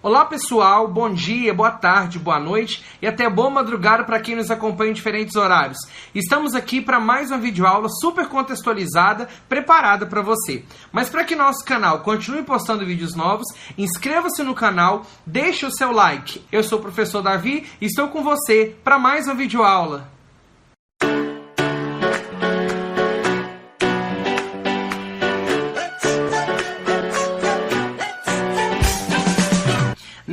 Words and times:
Olá 0.00 0.24
pessoal, 0.24 0.86
bom 0.86 1.12
dia, 1.12 1.52
boa 1.52 1.72
tarde, 1.72 2.20
boa 2.20 2.38
noite 2.38 2.84
e 3.02 3.06
até 3.06 3.28
boa 3.28 3.50
madrugada 3.50 4.04
para 4.04 4.20
quem 4.20 4.36
nos 4.36 4.48
acompanha 4.48 4.92
em 4.92 4.94
diferentes 4.94 5.34
horários. 5.34 5.76
Estamos 6.14 6.54
aqui 6.54 6.80
para 6.80 7.00
mais 7.00 7.32
uma 7.32 7.38
videoaula 7.38 7.88
super 8.00 8.28
contextualizada, 8.28 9.28
preparada 9.48 10.06
para 10.06 10.22
você. 10.22 10.64
Mas 10.92 11.08
para 11.08 11.24
que 11.24 11.34
nosso 11.34 11.64
canal 11.64 11.98
continue 12.02 12.44
postando 12.44 12.86
vídeos 12.86 13.16
novos, 13.16 13.48
inscreva-se 13.76 14.44
no 14.44 14.54
canal, 14.54 15.04
deixe 15.26 15.66
o 15.66 15.72
seu 15.72 15.90
like. 15.90 16.44
Eu 16.52 16.62
sou 16.62 16.78
o 16.78 16.82
professor 16.82 17.20
Davi 17.20 17.66
e 17.80 17.86
estou 17.86 18.06
com 18.06 18.22
você 18.22 18.76
para 18.84 19.00
mais 19.00 19.26
uma 19.26 19.34
videoaula. 19.34 20.17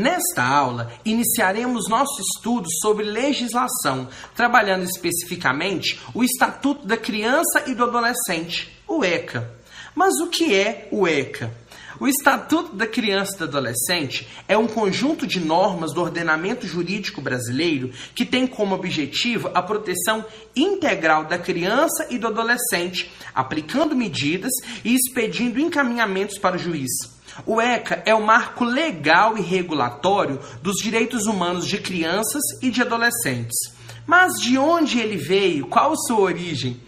Nesta 0.06 0.44
aula, 0.44 0.92
iniciaremos 1.04 1.90
nosso 1.90 2.22
estudo 2.22 2.68
sobre 2.80 3.04
legislação, 3.04 4.08
trabalhando 4.36 4.84
especificamente 4.84 6.00
o 6.14 6.24
Estatuto 6.24 6.86
da 6.86 6.96
Criança 6.96 7.64
e 7.66 7.74
do 7.74 7.86
Adolescente, 7.86 8.72
o 8.88 9.04
ECA. 9.04 9.52
Mas 9.96 10.20
o 10.20 10.28
que 10.28 10.54
é 10.54 10.88
o 10.92 11.08
ECA? 11.08 11.52
O 12.00 12.08
Estatuto 12.08 12.76
da 12.76 12.86
Criança 12.86 13.34
e 13.34 13.38
do 13.40 13.46
Adolescente 13.46 14.28
é 14.48 14.56
um 14.56 14.68
conjunto 14.68 15.26
de 15.26 15.40
normas 15.40 15.92
do 15.92 16.02
ordenamento 16.02 16.68
jurídico 16.68 17.20
brasileiro 17.20 17.90
que 18.14 18.26
tem 18.26 18.46
como 18.46 18.76
objetivo 18.76 19.50
a 19.56 19.62
proteção 19.64 20.24
integral 20.56 21.24
da 21.26 21.40
criança 21.40 22.06
e 22.12 22.20
do 22.20 22.28
adolescente, 22.28 23.12
aplicando 23.34 23.96
medidas 23.96 24.52
e 24.84 24.94
expedindo 24.94 25.60
encaminhamentos 25.60 26.38
para 26.38 26.58
o 26.58 26.60
juiz. 26.60 27.15
O 27.46 27.60
ECA 27.60 28.04
é 28.06 28.14
o 28.14 28.24
marco 28.24 28.64
legal 28.64 29.38
e 29.38 29.42
regulatório 29.42 30.40
dos 30.62 30.76
direitos 30.76 31.26
humanos 31.26 31.68
de 31.68 31.80
crianças 31.80 32.42
e 32.62 32.70
de 32.70 32.82
adolescentes. 32.82 33.58
Mas 34.06 34.34
de 34.40 34.58
onde 34.58 35.00
ele 35.00 35.18
veio? 35.18 35.68
Qual 35.68 35.94
sua 35.98 36.20
origem? 36.20 36.80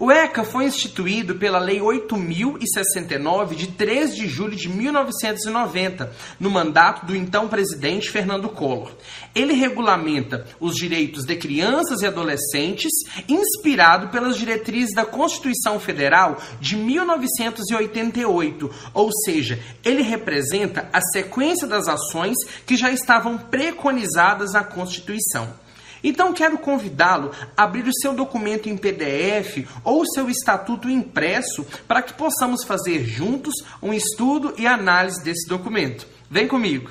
O 0.00 0.10
ECA 0.10 0.42
foi 0.44 0.64
instituído 0.64 1.34
pela 1.34 1.58
Lei 1.58 1.78
8069 1.82 3.54
de 3.54 3.66
3 3.66 4.16
de 4.16 4.26
julho 4.26 4.56
de 4.56 4.66
1990, 4.66 6.10
no 6.40 6.48
mandato 6.48 7.04
do 7.04 7.14
então 7.14 7.46
presidente 7.48 8.10
Fernando 8.10 8.48
Collor. 8.48 8.92
Ele 9.34 9.52
regulamenta 9.52 10.46
os 10.58 10.74
direitos 10.74 11.26
de 11.26 11.36
crianças 11.36 12.00
e 12.00 12.06
adolescentes, 12.06 12.90
inspirado 13.28 14.08
pelas 14.08 14.38
diretrizes 14.38 14.94
da 14.94 15.04
Constituição 15.04 15.78
Federal 15.78 16.40
de 16.58 16.76
1988, 16.76 18.70
ou 18.94 19.12
seja, 19.12 19.62
ele 19.84 20.00
representa 20.00 20.88
a 20.94 21.02
sequência 21.12 21.66
das 21.66 21.88
ações 21.88 22.38
que 22.64 22.74
já 22.74 22.90
estavam 22.90 23.36
preconizadas 23.36 24.54
na 24.54 24.64
Constituição. 24.64 25.60
Então 26.02 26.32
quero 26.32 26.58
convidá-lo 26.58 27.30
a 27.56 27.64
abrir 27.64 27.86
o 27.86 27.94
seu 27.94 28.14
documento 28.14 28.68
em 28.68 28.76
PDF 28.76 29.66
ou 29.84 30.02
o 30.02 30.06
seu 30.06 30.28
estatuto 30.30 30.88
impresso 30.88 31.66
para 31.86 32.02
que 32.02 32.14
possamos 32.14 32.64
fazer 32.64 33.04
juntos 33.04 33.54
um 33.82 33.92
estudo 33.92 34.54
e 34.58 34.66
análise 34.66 35.22
desse 35.22 35.48
documento. 35.48 36.06
Vem 36.30 36.48
comigo. 36.48 36.90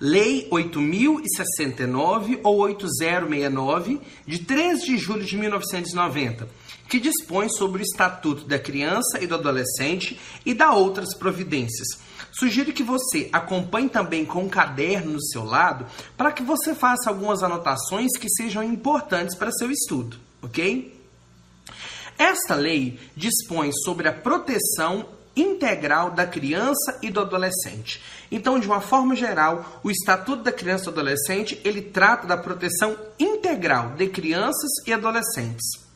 Lei 0.00 0.48
8069 0.50 2.40
ou 2.42 2.58
8069 2.60 4.00
de 4.26 4.38
3 4.38 4.80
de 4.80 4.96
julho 4.96 5.24
de 5.24 5.36
1990, 5.36 6.48
que 6.90 7.00
dispõe 7.00 7.48
sobre 7.48 7.80
o 7.80 7.84
Estatuto 7.84 8.44
da 8.44 8.58
Criança 8.58 9.18
e 9.20 9.26
do 9.26 9.36
Adolescente 9.36 10.20
e 10.44 10.52
da 10.52 10.72
outras 10.72 11.14
providências 11.14 12.10
Sugiro 12.32 12.72
que 12.72 12.82
você 12.82 13.28
acompanhe 13.32 13.88
também 13.88 14.24
com 14.24 14.44
um 14.44 14.48
caderno 14.48 15.12
no 15.12 15.22
seu 15.22 15.44
lado 15.44 15.86
para 16.16 16.32
que 16.32 16.42
você 16.42 16.74
faça 16.74 17.10
algumas 17.10 17.42
anotações 17.42 18.16
que 18.18 18.28
sejam 18.30 18.62
importantes 18.62 19.36
para 19.36 19.52
seu 19.52 19.70
estudo, 19.70 20.16
ok? 20.40 20.98
Esta 22.16 22.54
lei 22.54 22.98
dispõe 23.16 23.72
sobre 23.84 24.08
a 24.08 24.12
proteção 24.12 25.06
integral 25.34 26.10
da 26.10 26.26
criança 26.26 26.98
e 27.02 27.10
do 27.10 27.20
adolescente. 27.20 28.02
Então, 28.30 28.58
de 28.58 28.66
uma 28.66 28.80
forma 28.80 29.16
geral, 29.16 29.80
o 29.82 29.90
Estatuto 29.90 30.42
da 30.42 30.52
Criança 30.52 30.84
e 30.84 30.86
do 30.86 31.00
Adolescente, 31.00 31.60
ele 31.64 31.80
trata 31.80 32.26
da 32.26 32.36
proteção 32.36 32.96
integral 33.18 33.90
de 33.90 34.08
crianças 34.08 34.70
e 34.86 34.92
adolescentes. 34.92 35.89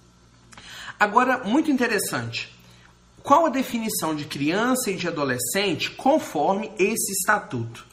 Agora, 0.98 1.42
muito 1.44 1.70
interessante, 1.70 2.54
qual 3.22 3.46
a 3.46 3.50
definição 3.50 4.14
de 4.14 4.24
criança 4.26 4.90
e 4.90 4.96
de 4.96 5.08
adolescente 5.08 5.90
conforme 5.90 6.70
esse 6.78 7.12
estatuto? 7.12 7.86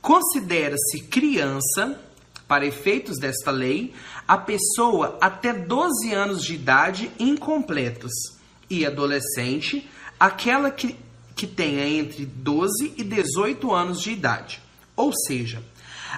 Considera-se 0.00 1.02
criança, 1.02 2.00
para 2.46 2.64
efeitos 2.64 3.18
desta 3.18 3.50
lei, 3.50 3.92
a 4.26 4.38
pessoa 4.38 5.18
até 5.20 5.52
12 5.52 6.12
anos 6.14 6.44
de 6.44 6.54
idade 6.54 7.10
incompletos 7.18 8.12
e 8.70 8.86
adolescente, 8.86 9.88
aquela 10.18 10.70
que, 10.70 10.96
que 11.34 11.46
tenha 11.46 11.88
entre 11.88 12.24
12 12.24 12.94
e 12.96 13.02
18 13.02 13.74
anos 13.74 14.00
de 14.00 14.12
idade. 14.12 14.62
Ou 14.94 15.12
seja, 15.26 15.62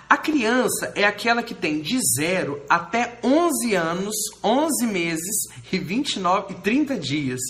a 0.08 0.16
criança 0.16 0.92
é 0.94 1.04
aquela 1.04 1.42
que 1.42 1.54
tem 1.54 1.80
de 1.80 1.98
0 2.16 2.60
até 2.68 3.18
11 3.22 3.74
anos, 3.74 4.14
11 4.42 4.86
meses 4.86 5.48
e 5.72 5.78
29 5.78 6.52
e 6.52 6.56
30 6.56 6.96
dias 6.96 7.40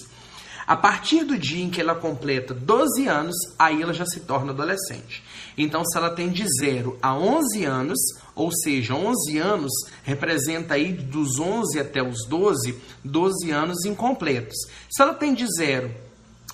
a 0.69 0.77
partir 0.77 1.25
do 1.25 1.39
dia 1.39 1.65
em 1.65 1.71
que 1.71 1.81
ela 1.81 1.95
completa 1.95 2.53
12 2.53 3.09
anos, 3.09 3.35
aí 3.59 3.81
ela 3.81 3.95
já 3.95 4.05
se 4.05 4.21
torna 4.21 4.53
adolescente. 4.53 5.25
Então, 5.57 5.83
se 5.83 5.97
ela 5.97 6.11
tem 6.11 6.29
de 6.29 6.45
0 6.61 6.99
a 7.01 7.17
11 7.17 7.65
anos, 7.65 7.99
ou 8.35 8.53
seja, 8.53 8.95
11 8.95 9.39
anos 9.39 9.73
representa 10.03 10.75
aí 10.75 10.93
dos 10.93 11.41
11 11.41 11.81
até 11.81 12.03
os 12.03 12.27
12, 12.29 12.79
12 13.03 13.51
anos 13.51 13.87
incompletos. 13.87 14.59
Se 14.91 15.01
ela 15.01 15.15
tem 15.15 15.33
de 15.33 15.47
0 15.57 15.91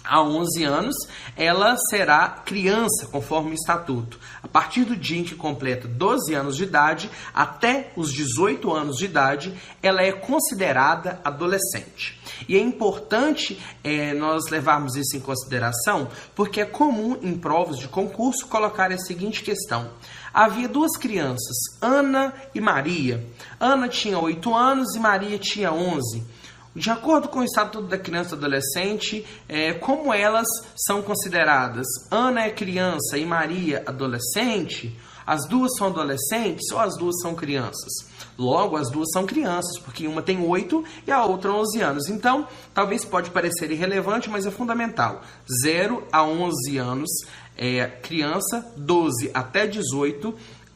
a 0.05 0.23
11 0.23 0.63
anos, 0.65 0.95
ela 1.37 1.77
será 1.89 2.29
criança, 2.29 3.07
conforme 3.11 3.53
o 3.53 3.55
estatuto. 3.55 4.19
A 4.43 4.47
partir 4.47 4.85
do 4.85 4.95
dia 4.95 5.21
em 5.21 5.25
que 5.25 5.35
completa 5.35 5.89
12 5.89 6.35
anos 6.35 6.57
de 6.57 6.65
idade 6.65 7.11
até 7.33 7.91
os 7.97 8.13
18 8.13 8.71
anos 8.73 8.97
de 8.97 9.07
idade, 9.07 9.55
ela 9.83 10.03
é 10.03 10.13
considerada 10.13 11.21
adolescente. 11.25 12.21
E 12.49 12.57
é 12.57 12.61
importante 12.61 13.59
é, 13.83 14.13
nós 14.13 14.51
levarmos 14.51 14.95
isso 14.97 15.17
em 15.17 15.21
consideração, 15.21 16.09
porque 16.35 16.61
é 16.61 16.67
comum 16.67 17.19
em 17.23 17.37
provas 17.39 17.79
de 17.79 17.89
concurso 17.89 18.47
colocar 18.47 18.93
a 18.93 18.99
seguinte 18.99 19.43
questão. 19.43 19.91
Havia 20.33 20.69
duas 20.69 20.97
crianças, 20.97 21.57
Ana 21.81 22.35
e 22.55 22.61
Maria. 22.61 23.25
Ana 23.59 23.89
tinha 23.89 24.19
8 24.19 24.55
anos 24.55 24.95
e 24.95 24.99
Maria 24.99 25.39
tinha 25.39 25.73
11. 25.73 26.25
De 26.75 26.91
acordo 26.91 27.29
com 27.29 27.39
o 27.39 27.45
Estatuto 27.45 27.87
da 27.87 27.97
Criança 27.97 28.35
e 28.35 28.39
Adolescente, 28.39 29.25
é, 29.49 29.75
como 29.75 30.13
elas 30.13 30.49
são 30.75 31.03
consideradas? 31.03 31.87
Ana 32.11 32.47
é 32.47 32.51
criança 32.51 33.17
e 33.17 33.25
Maria 33.25 33.85
adolescente? 33.87 34.99
As 35.25 35.47
duas 35.49 35.71
são 35.79 35.87
adolescentes 35.87 36.71
ou 36.73 36.81
as 36.81 36.97
duas 36.99 37.21
são 37.23 37.33
crianças? 37.33 37.93
Logo, 38.37 38.77
as 38.77 38.91
duas 38.91 39.09
são 39.13 39.25
crianças, 39.25 39.79
porque 39.79 40.09
uma 40.09 40.21
tem 40.21 40.45
8 40.45 40.85
e 41.07 41.13
a 41.13 41.25
outra 41.25 41.53
11 41.53 41.81
anos. 41.81 42.09
Então, 42.09 42.49
talvez 42.75 43.05
pode 43.05 43.31
parecer 43.31 43.71
irrelevante, 43.71 44.29
mas 44.29 44.45
é 44.45 44.51
fundamental. 44.51 45.23
0 45.63 46.03
a 46.11 46.25
11 46.25 46.77
anos 46.77 47.09
é 47.57 47.87
criança, 47.87 48.67
12 48.77 49.31
até 49.33 49.65
18 49.67 50.35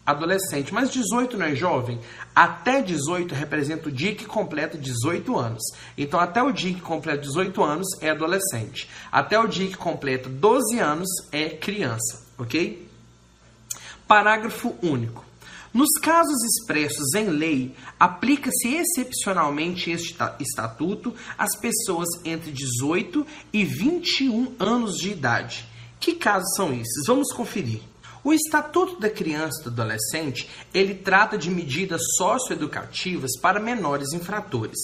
adolescente, 0.09 0.73
mas 0.73 0.91
18 0.91 1.37
não 1.37 1.45
é 1.45 1.55
jovem? 1.55 2.01
Até 2.35 2.81
18 2.81 3.35
representa 3.35 3.91
o 3.91 3.93
dia 3.93 4.15
que 4.15 4.25
completa 4.25 4.79
18 4.79 5.39
anos. 5.39 5.63
Então, 5.99 6.19
até 6.19 6.43
o 6.43 6.51
dia 6.51 6.73
que 6.73 6.81
completa 6.81 7.21
18 7.21 7.63
anos 7.63 7.87
é 8.01 8.09
adolescente. 8.09 8.89
Até 9.13 9.39
o 9.39 9.47
dia 9.47 9.69
que 9.69 9.77
completa 9.77 10.31
12 10.31 10.79
anos 10.79 11.09
é 11.31 11.51
criança, 11.51 12.27
ok? 12.39 12.89
Parágrafo 14.07 14.75
único. 14.83 15.23
Nos 15.75 15.91
casos 16.01 16.43
expressos 16.43 17.15
em 17.15 17.29
lei, 17.29 17.75
aplica-se 18.01 18.75
excepcionalmente 18.75 19.91
este 19.91 20.17
estatuto 20.41 21.15
às 21.37 21.55
pessoas 21.61 22.09
entre 22.25 22.51
18 22.51 23.27
e 23.53 23.63
21 23.63 24.55
anos 24.59 24.97
de 24.97 25.11
idade. 25.11 25.69
Que 26.01 26.15
casos 26.15 26.49
são 26.57 26.73
esses? 26.73 27.07
Vamos 27.07 27.31
conferir. 27.35 27.83
O 28.29 28.33
Estatuto 28.35 29.01
da 29.01 29.09
Criança 29.09 29.63
e 29.63 29.65
do 29.65 29.71
Adolescente, 29.71 30.51
ele 30.75 30.95
trata 30.95 31.39
de 31.39 31.51
medidas 31.51 32.03
socioeducativas 32.19 33.31
para 33.41 33.59
menores 33.59 34.13
infratores. 34.13 34.79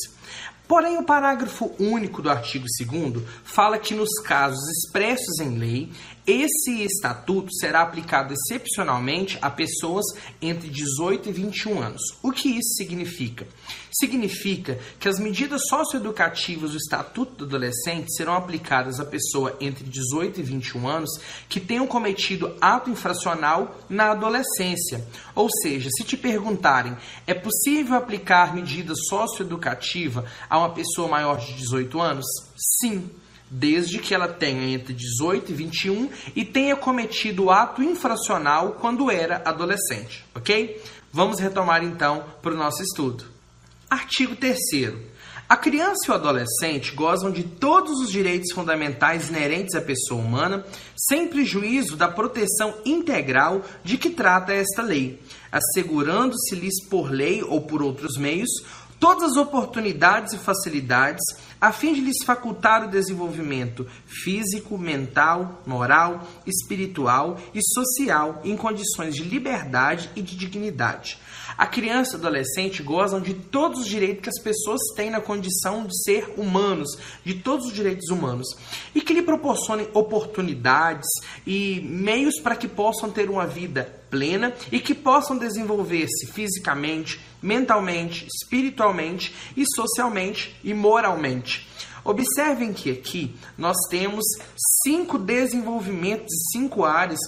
Porém, 0.66 0.96
o 0.96 1.04
parágrafo 1.04 1.70
único 1.78 2.22
do 2.22 2.30
artigo 2.30 2.64
2 2.64 3.22
fala 3.44 3.76
que 3.78 3.92
nos 3.92 4.08
casos 4.22 4.66
expressos 4.70 5.40
em 5.40 5.58
lei, 5.58 5.92
Esse 6.26 6.82
estatuto 6.82 7.52
será 7.52 7.82
aplicado 7.82 8.32
excepcionalmente 8.32 9.38
a 9.42 9.50
pessoas 9.50 10.06
entre 10.40 10.70
18 10.70 11.28
e 11.28 11.32
21 11.32 11.82
anos. 11.82 12.00
O 12.22 12.32
que 12.32 12.48
isso 12.48 12.76
significa? 12.76 13.46
Significa 13.92 14.78
que 14.98 15.06
as 15.06 15.18
medidas 15.18 15.60
socioeducativas 15.68 16.70
do 16.70 16.78
Estatuto 16.78 17.34
do 17.34 17.44
Adolescente 17.44 18.10
serão 18.16 18.34
aplicadas 18.34 18.98
à 19.00 19.04
pessoa 19.04 19.54
entre 19.60 19.84
18 19.84 20.40
e 20.40 20.42
21 20.42 20.88
anos 20.88 21.10
que 21.46 21.60
tenham 21.60 21.86
cometido 21.86 22.56
ato 22.58 22.88
infracional 22.88 23.78
na 23.86 24.12
adolescência. 24.12 25.06
Ou 25.34 25.50
seja, 25.62 25.90
se 25.90 26.04
te 26.04 26.16
perguntarem, 26.16 26.96
é 27.26 27.34
possível 27.34 27.96
aplicar 27.96 28.54
medida 28.54 28.94
socioeducativa 28.96 30.24
a 30.48 30.58
uma 30.58 30.70
pessoa 30.70 31.06
maior 31.06 31.38
de 31.38 31.52
18 31.52 32.00
anos? 32.00 32.24
Sim 32.80 33.10
desde 33.56 34.00
que 34.00 34.12
ela 34.12 34.26
tenha 34.26 34.74
entre 34.74 34.92
18 34.92 35.52
e 35.52 35.54
21 35.54 36.10
e 36.34 36.44
tenha 36.44 36.74
cometido 36.74 37.44
o 37.44 37.50
ato 37.52 37.84
infracional 37.84 38.72
quando 38.80 39.12
era 39.12 39.42
adolescente, 39.44 40.24
ok? 40.34 40.82
Vamos 41.12 41.38
retomar 41.38 41.84
então 41.84 42.24
para 42.42 42.52
o 42.52 42.56
nosso 42.56 42.82
estudo. 42.82 43.24
Artigo 43.88 44.34
3. 44.34 44.58
A 45.48 45.56
criança 45.56 46.06
e 46.08 46.10
o 46.10 46.14
adolescente 46.14 46.92
gozam 46.96 47.30
de 47.30 47.44
todos 47.44 48.00
os 48.00 48.10
direitos 48.10 48.52
fundamentais 48.52 49.28
inerentes 49.28 49.76
à 49.76 49.80
pessoa 49.80 50.20
humana, 50.20 50.64
sem 50.96 51.28
prejuízo 51.28 51.96
da 51.96 52.08
proteção 52.08 52.74
integral 52.84 53.62
de 53.84 53.96
que 53.96 54.10
trata 54.10 54.52
esta 54.52 54.82
lei, 54.82 55.20
assegurando-se-lhes 55.52 56.88
por 56.88 57.08
lei 57.08 57.40
ou 57.44 57.60
por 57.60 57.82
outros 57.82 58.16
meios 58.16 58.50
todas 59.04 59.32
as 59.32 59.36
oportunidades 59.36 60.32
e 60.32 60.38
facilidades 60.38 61.22
a 61.60 61.70
fim 61.70 61.92
de 61.92 62.00
lhes 62.00 62.24
facultar 62.24 62.82
o 62.82 62.90
desenvolvimento 62.90 63.86
físico, 64.06 64.78
mental, 64.78 65.60
moral, 65.66 66.26
espiritual 66.46 67.38
e 67.54 67.60
social 67.62 68.40
em 68.42 68.56
condições 68.56 69.14
de 69.14 69.22
liberdade 69.22 70.08
e 70.16 70.22
de 70.22 70.34
dignidade. 70.34 71.18
A 71.56 71.66
criança 71.66 72.16
e 72.16 72.18
adolescente 72.18 72.82
gozam 72.82 73.20
de 73.20 73.34
todos 73.34 73.80
os 73.80 73.86
direitos 73.86 74.22
que 74.22 74.28
as 74.28 74.42
pessoas 74.42 74.80
têm 74.96 75.10
na 75.10 75.20
condição 75.20 75.86
de 75.86 76.02
ser 76.02 76.34
humanos, 76.36 76.88
de 77.24 77.34
todos 77.34 77.66
os 77.66 77.72
direitos 77.72 78.10
humanos, 78.10 78.46
e 78.94 79.00
que 79.00 79.12
lhe 79.12 79.22
proporcionem 79.22 79.88
oportunidades 79.94 81.08
e 81.46 81.80
meios 81.82 82.40
para 82.40 82.56
que 82.56 82.66
possam 82.66 83.10
ter 83.10 83.30
uma 83.30 83.46
vida 83.46 84.02
plena 84.10 84.52
e 84.72 84.80
que 84.80 84.94
possam 84.94 85.38
desenvolver-se 85.38 86.26
fisicamente, 86.32 87.20
mentalmente, 87.40 88.26
espiritualmente 88.26 89.34
e 89.56 89.64
socialmente 89.76 90.56
e 90.64 90.74
moralmente. 90.74 91.68
Observem 92.04 92.72
que 92.72 92.90
aqui 92.90 93.34
nós 93.56 93.76
temos 93.88 94.24
cinco 94.84 95.18
desenvolvimentos 95.18 96.26
e 96.30 96.52
cinco 96.52 96.84
áreas 96.84 97.18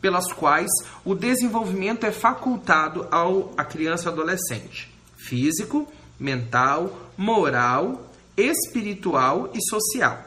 pelas 0.00 0.32
quais 0.32 0.70
o 1.04 1.14
desenvolvimento 1.14 2.04
é 2.04 2.12
facultado 2.12 3.06
ao 3.10 3.52
a 3.56 3.64
criança 3.64 4.08
e 4.08 4.12
adolescente: 4.12 4.92
físico, 5.16 5.86
mental, 6.18 7.10
moral, 7.16 8.10
espiritual 8.36 9.50
e 9.54 9.60
social. 9.62 10.25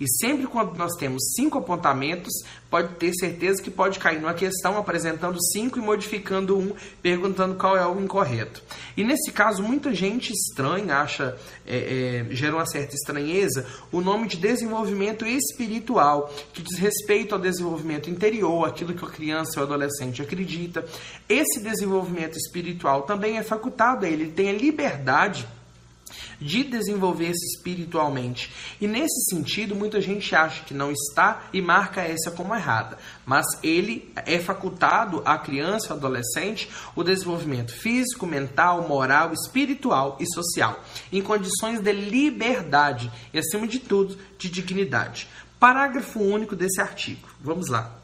E 0.00 0.06
sempre 0.08 0.46
quando 0.46 0.76
nós 0.76 0.92
temos 0.98 1.22
cinco 1.36 1.58
apontamentos, 1.58 2.32
pode 2.68 2.94
ter 2.96 3.12
certeza 3.14 3.62
que 3.62 3.70
pode 3.70 3.98
cair 3.98 4.20
numa 4.20 4.34
questão 4.34 4.76
apresentando 4.76 5.38
cinco 5.52 5.78
e 5.78 5.82
modificando 5.82 6.58
um, 6.58 6.72
perguntando 7.00 7.54
qual 7.54 7.76
é 7.76 7.86
o 7.86 8.00
incorreto. 8.00 8.62
E 8.96 9.04
nesse 9.04 9.30
caso, 9.30 9.62
muita 9.62 9.94
gente 9.94 10.32
estranha, 10.32 10.96
acha, 10.96 11.36
é, 11.64 12.26
é, 12.28 12.34
gera 12.34 12.56
uma 12.56 12.66
certa 12.66 12.94
estranheza, 12.94 13.66
o 13.92 14.00
nome 14.00 14.26
de 14.26 14.36
desenvolvimento 14.36 15.24
espiritual, 15.24 16.32
que 16.52 16.62
diz 16.62 16.78
respeito 16.78 17.34
ao 17.34 17.40
desenvolvimento 17.40 18.10
interior, 18.10 18.66
aquilo 18.66 18.94
que 18.94 19.04
a 19.04 19.08
criança 19.08 19.60
ou 19.60 19.66
adolescente 19.66 20.20
acredita. 20.20 20.84
Esse 21.28 21.60
desenvolvimento 21.60 22.36
espiritual 22.36 23.02
também 23.02 23.38
é 23.38 23.42
facultado 23.42 24.04
a 24.04 24.08
ele, 24.08 24.24
ele 24.24 24.32
tem 24.32 24.50
a 24.50 24.52
liberdade 24.52 25.46
de 26.40 26.64
desenvolver-se 26.64 27.44
espiritualmente. 27.56 28.52
E 28.80 28.86
nesse 28.86 29.30
sentido, 29.30 29.74
muita 29.74 30.00
gente 30.00 30.34
acha 30.34 30.64
que 30.64 30.74
não 30.74 30.90
está 30.90 31.44
e 31.52 31.60
marca 31.60 32.00
essa 32.02 32.30
como 32.30 32.54
errada. 32.54 32.98
Mas 33.24 33.46
ele 33.62 34.12
é 34.14 34.38
facultado 34.38 35.22
à 35.24 35.38
criança, 35.38 35.92
ao 35.92 35.98
adolescente, 35.98 36.68
o 36.94 37.02
desenvolvimento 37.02 37.72
físico, 37.72 38.26
mental, 38.26 38.86
moral, 38.88 39.32
espiritual 39.32 40.16
e 40.20 40.26
social, 40.26 40.82
em 41.12 41.22
condições 41.22 41.80
de 41.80 41.92
liberdade 41.92 43.10
e, 43.32 43.38
acima 43.38 43.66
de 43.66 43.78
tudo, 43.78 44.18
de 44.38 44.48
dignidade. 44.50 45.28
Parágrafo 45.58 46.20
único 46.20 46.54
desse 46.54 46.80
artigo. 46.80 47.28
Vamos 47.40 47.68
lá. 47.68 48.03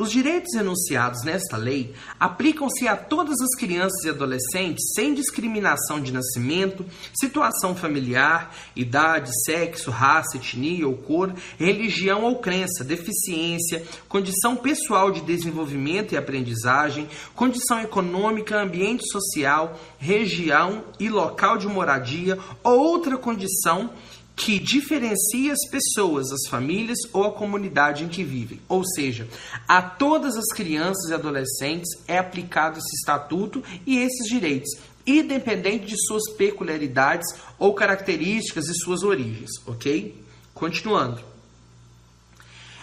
Os 0.00 0.10
direitos 0.10 0.54
enunciados 0.54 1.22
nesta 1.24 1.58
lei 1.58 1.92
aplicam-se 2.18 2.88
a 2.88 2.96
todas 2.96 3.38
as 3.38 3.54
crianças 3.54 4.02
e 4.02 4.08
adolescentes 4.08 4.94
sem 4.94 5.12
discriminação 5.12 6.00
de 6.00 6.10
nascimento, 6.10 6.86
situação 7.12 7.76
familiar, 7.76 8.50
idade, 8.74 9.30
sexo, 9.44 9.90
raça, 9.90 10.38
etnia 10.38 10.88
ou 10.88 10.96
cor, 10.96 11.34
religião 11.58 12.24
ou 12.24 12.38
crença, 12.38 12.82
deficiência, 12.82 13.84
condição 14.08 14.56
pessoal 14.56 15.10
de 15.10 15.20
desenvolvimento 15.20 16.14
e 16.14 16.16
aprendizagem, 16.16 17.06
condição 17.34 17.78
econômica, 17.78 18.58
ambiente 18.58 19.04
social, 19.06 19.78
região 19.98 20.82
e 20.98 21.10
local 21.10 21.58
de 21.58 21.68
moradia 21.68 22.38
ou 22.64 22.78
outra 22.78 23.18
condição 23.18 23.90
que 24.40 24.58
diferencia 24.58 25.52
as 25.52 25.68
pessoas, 25.70 26.32
as 26.32 26.48
famílias 26.48 26.98
ou 27.12 27.24
a 27.24 27.32
comunidade 27.32 28.04
em 28.04 28.08
que 28.08 28.24
vivem. 28.24 28.58
Ou 28.66 28.82
seja, 28.82 29.28
a 29.68 29.82
todas 29.82 30.34
as 30.34 30.46
crianças 30.46 31.10
e 31.10 31.14
adolescentes 31.14 31.90
é 32.08 32.16
aplicado 32.16 32.78
esse 32.78 32.96
estatuto 32.96 33.62
e 33.86 33.98
esses 33.98 34.26
direitos, 34.26 34.70
independente 35.06 35.84
de 35.84 36.06
suas 36.06 36.32
peculiaridades 36.38 37.28
ou 37.58 37.74
características 37.74 38.66
e 38.68 38.74
suas 38.74 39.02
origens, 39.02 39.50
ok? 39.66 40.18
Continuando. 40.54 41.29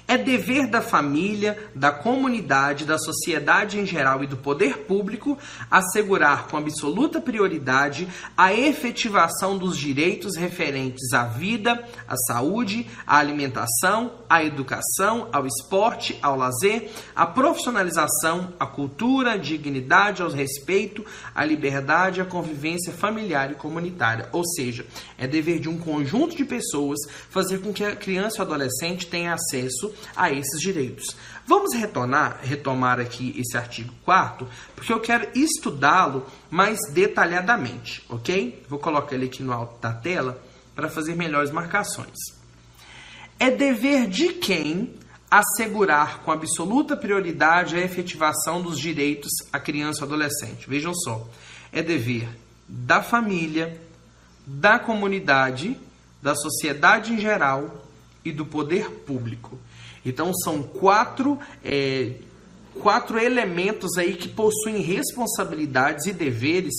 É 0.08 0.18
dever 0.18 0.68
da 0.68 0.82
família, 0.82 1.58
da 1.76 1.92
comunidade, 1.92 2.86
da 2.86 2.98
sociedade 2.98 3.78
em 3.78 3.86
geral 3.86 4.24
e 4.24 4.28
do 4.28 4.38
poder 4.38 4.86
público 4.86 5.38
assegurar 5.70 6.48
com 6.48 6.56
absoluta 6.56 7.20
prioridade 7.20 8.08
a 8.38 8.54
efetivação 8.54 9.58
dos 9.58 9.78
direitos 9.78 10.38
referentes 10.38 11.12
à 11.12 11.26
vida, 11.26 11.84
à 12.08 12.16
saúde, 12.16 12.88
à 13.06 13.18
alimentação, 13.18 14.14
à 14.30 14.42
educação, 14.42 15.28
ao 15.34 15.46
esporte, 15.46 16.18
ao 16.22 16.38
lazer, 16.38 16.90
à 17.14 17.26
profissionalização, 17.26 18.54
à 18.58 18.66
cultura, 18.66 19.34
à 19.34 19.38
dignidade, 19.38 20.22
ao 20.22 20.30
respeito, 20.30 21.06
à 21.36 21.44
liberdade, 21.44 22.22
à 22.22 22.26
convivência 22.26 22.94
familiar 22.94 23.52
e 23.52 23.56
comunitária. 23.56 24.30
Ou 24.32 24.46
seja, 24.46 24.86
é 25.18 25.28
dever 25.28 25.60
de 25.60 25.68
um 25.68 25.78
conjunto 25.78 26.34
de 26.34 26.46
pessoas 26.46 26.98
fazer 27.30 27.60
com 27.60 27.74
que 27.74 27.84
a 27.84 27.94
criança 27.94 28.42
ou 28.42 28.46
adolescente 28.46 29.08
tenha 29.08 29.34
acesso 29.34 29.97
a 30.16 30.32
esses 30.32 30.60
direitos. 30.60 31.16
Vamos 31.46 31.74
retornar, 31.74 32.40
retomar 32.42 33.00
aqui 33.00 33.34
esse 33.38 33.58
artigo 33.58 33.94
4 34.04 34.48
porque 34.76 34.92
eu 34.92 35.00
quero 35.00 35.30
estudá-lo 35.34 36.26
mais 36.50 36.78
detalhadamente, 36.92 38.04
ok? 38.10 38.64
Vou 38.68 38.80
colocar 38.80 39.16
ele 39.16 39.26
aqui 39.26 39.44
no 39.44 39.54
alto 39.54 39.80
da 39.82 39.94
tela 39.94 40.42
para 40.76 40.90
fazer 40.90 41.16
melhores 41.16 41.52
marcações. 41.52 42.18
É 43.40 43.50
dever 43.50 44.08
de 44.08 44.30
quem 44.34 44.94
assegurar 45.30 46.20
com 46.20 46.32
absoluta 46.32 46.96
prioridade 46.96 47.76
a 47.76 47.82
efetivação 47.82 48.62
dos 48.62 48.80
direitos 48.80 49.32
à 49.52 49.60
criança 49.60 50.02
e 50.02 50.04
adolescente. 50.04 50.70
Vejam 50.70 50.94
só, 50.94 51.28
é 51.72 51.82
dever 51.82 52.28
da 52.68 53.02
família, 53.02 53.80
da 54.46 54.80
comunidade, 54.80 55.78
da 56.22 56.36
sociedade 56.36 57.14
em 57.14 57.20
geral 57.20 57.86
e 58.24 58.32
do 58.32 58.46
poder 58.46 58.90
público. 58.90 59.60
Então 60.08 60.34
são 60.34 60.64
quatro, 60.64 61.38
é, 61.64 62.14
quatro 62.82 63.20
elementos 63.20 63.98
aí 63.98 64.16
que 64.16 64.30
possuem 64.30 64.82
responsabilidades 64.82 66.06
e 66.06 66.14
deveres 66.14 66.74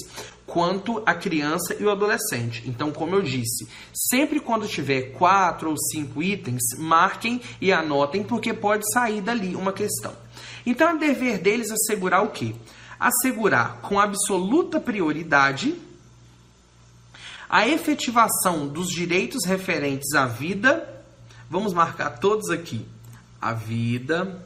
quanto 0.47 1.03
a 1.05 1.15
criança 1.15 1.77
e 1.79 1.85
o 1.85 1.91
adolescente. 1.91 2.63
Então, 2.67 2.91
como 2.91 3.15
eu 3.15 3.21
disse, 3.21 3.69
sempre 3.93 4.41
quando 4.41 4.67
tiver 4.67 5.13
quatro 5.13 5.69
ou 5.69 5.77
cinco 5.77 6.23
itens, 6.23 6.63
marquem 6.79 7.43
e 7.61 7.71
anotem, 7.71 8.25
porque 8.25 8.55
pode 8.55 8.91
sair 8.91 9.21
dali 9.21 9.55
uma 9.55 9.75
questão. 9.75 10.15
Então, 10.65 10.89
é 10.89 10.97
dever 10.97 11.39
deles 11.39 11.71
assegurar 11.71 12.25
o 12.25 12.31
quê? 12.31 12.55
Assegurar 12.99 13.81
com 13.83 14.01
absoluta 14.01 14.81
prioridade 14.81 15.79
a 17.49 17.69
efetivação 17.69 18.67
dos 18.67 18.89
direitos 18.89 19.45
referentes 19.45 20.15
à 20.15 20.25
vida. 20.25 21.05
Vamos 21.51 21.75
marcar 21.75 22.19
todos 22.19 22.49
aqui 22.49 22.87
a 23.41 23.53
vida, 23.53 24.45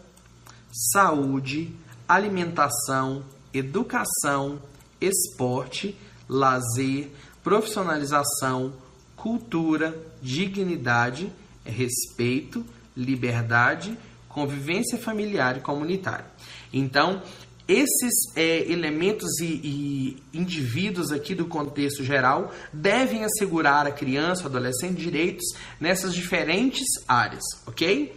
saúde, 0.93 1.75
alimentação, 2.09 3.25
educação, 3.53 4.61
esporte, 5.01 5.97
lazer, 6.29 7.11
profissionalização, 7.43 8.73
cultura, 9.17 9.97
dignidade, 10.21 11.33
respeito, 11.65 12.65
liberdade, 12.97 13.97
convivência 14.29 14.99
familiar 14.99 15.57
e 15.57 15.61
comunitária. 15.61 16.27
Então, 16.73 17.23
esses 17.69 18.13
é, 18.35 18.71
elementos 18.71 19.39
e, 19.41 19.47
e, 19.47 20.23
indivíduos 20.35 21.13
aqui 21.13 21.35
do 21.35 21.47
contexto 21.47 22.03
geral 22.03 22.53
devem 22.73 23.25
assegurar 23.25 23.87
a 23.87 23.93
criança, 23.93 24.47
adolescente 24.47 25.01
direitos 25.01 25.45
nessas 25.81 26.13
diferentes 26.15 26.87
áreas, 27.07 27.45
ok? 27.67 28.15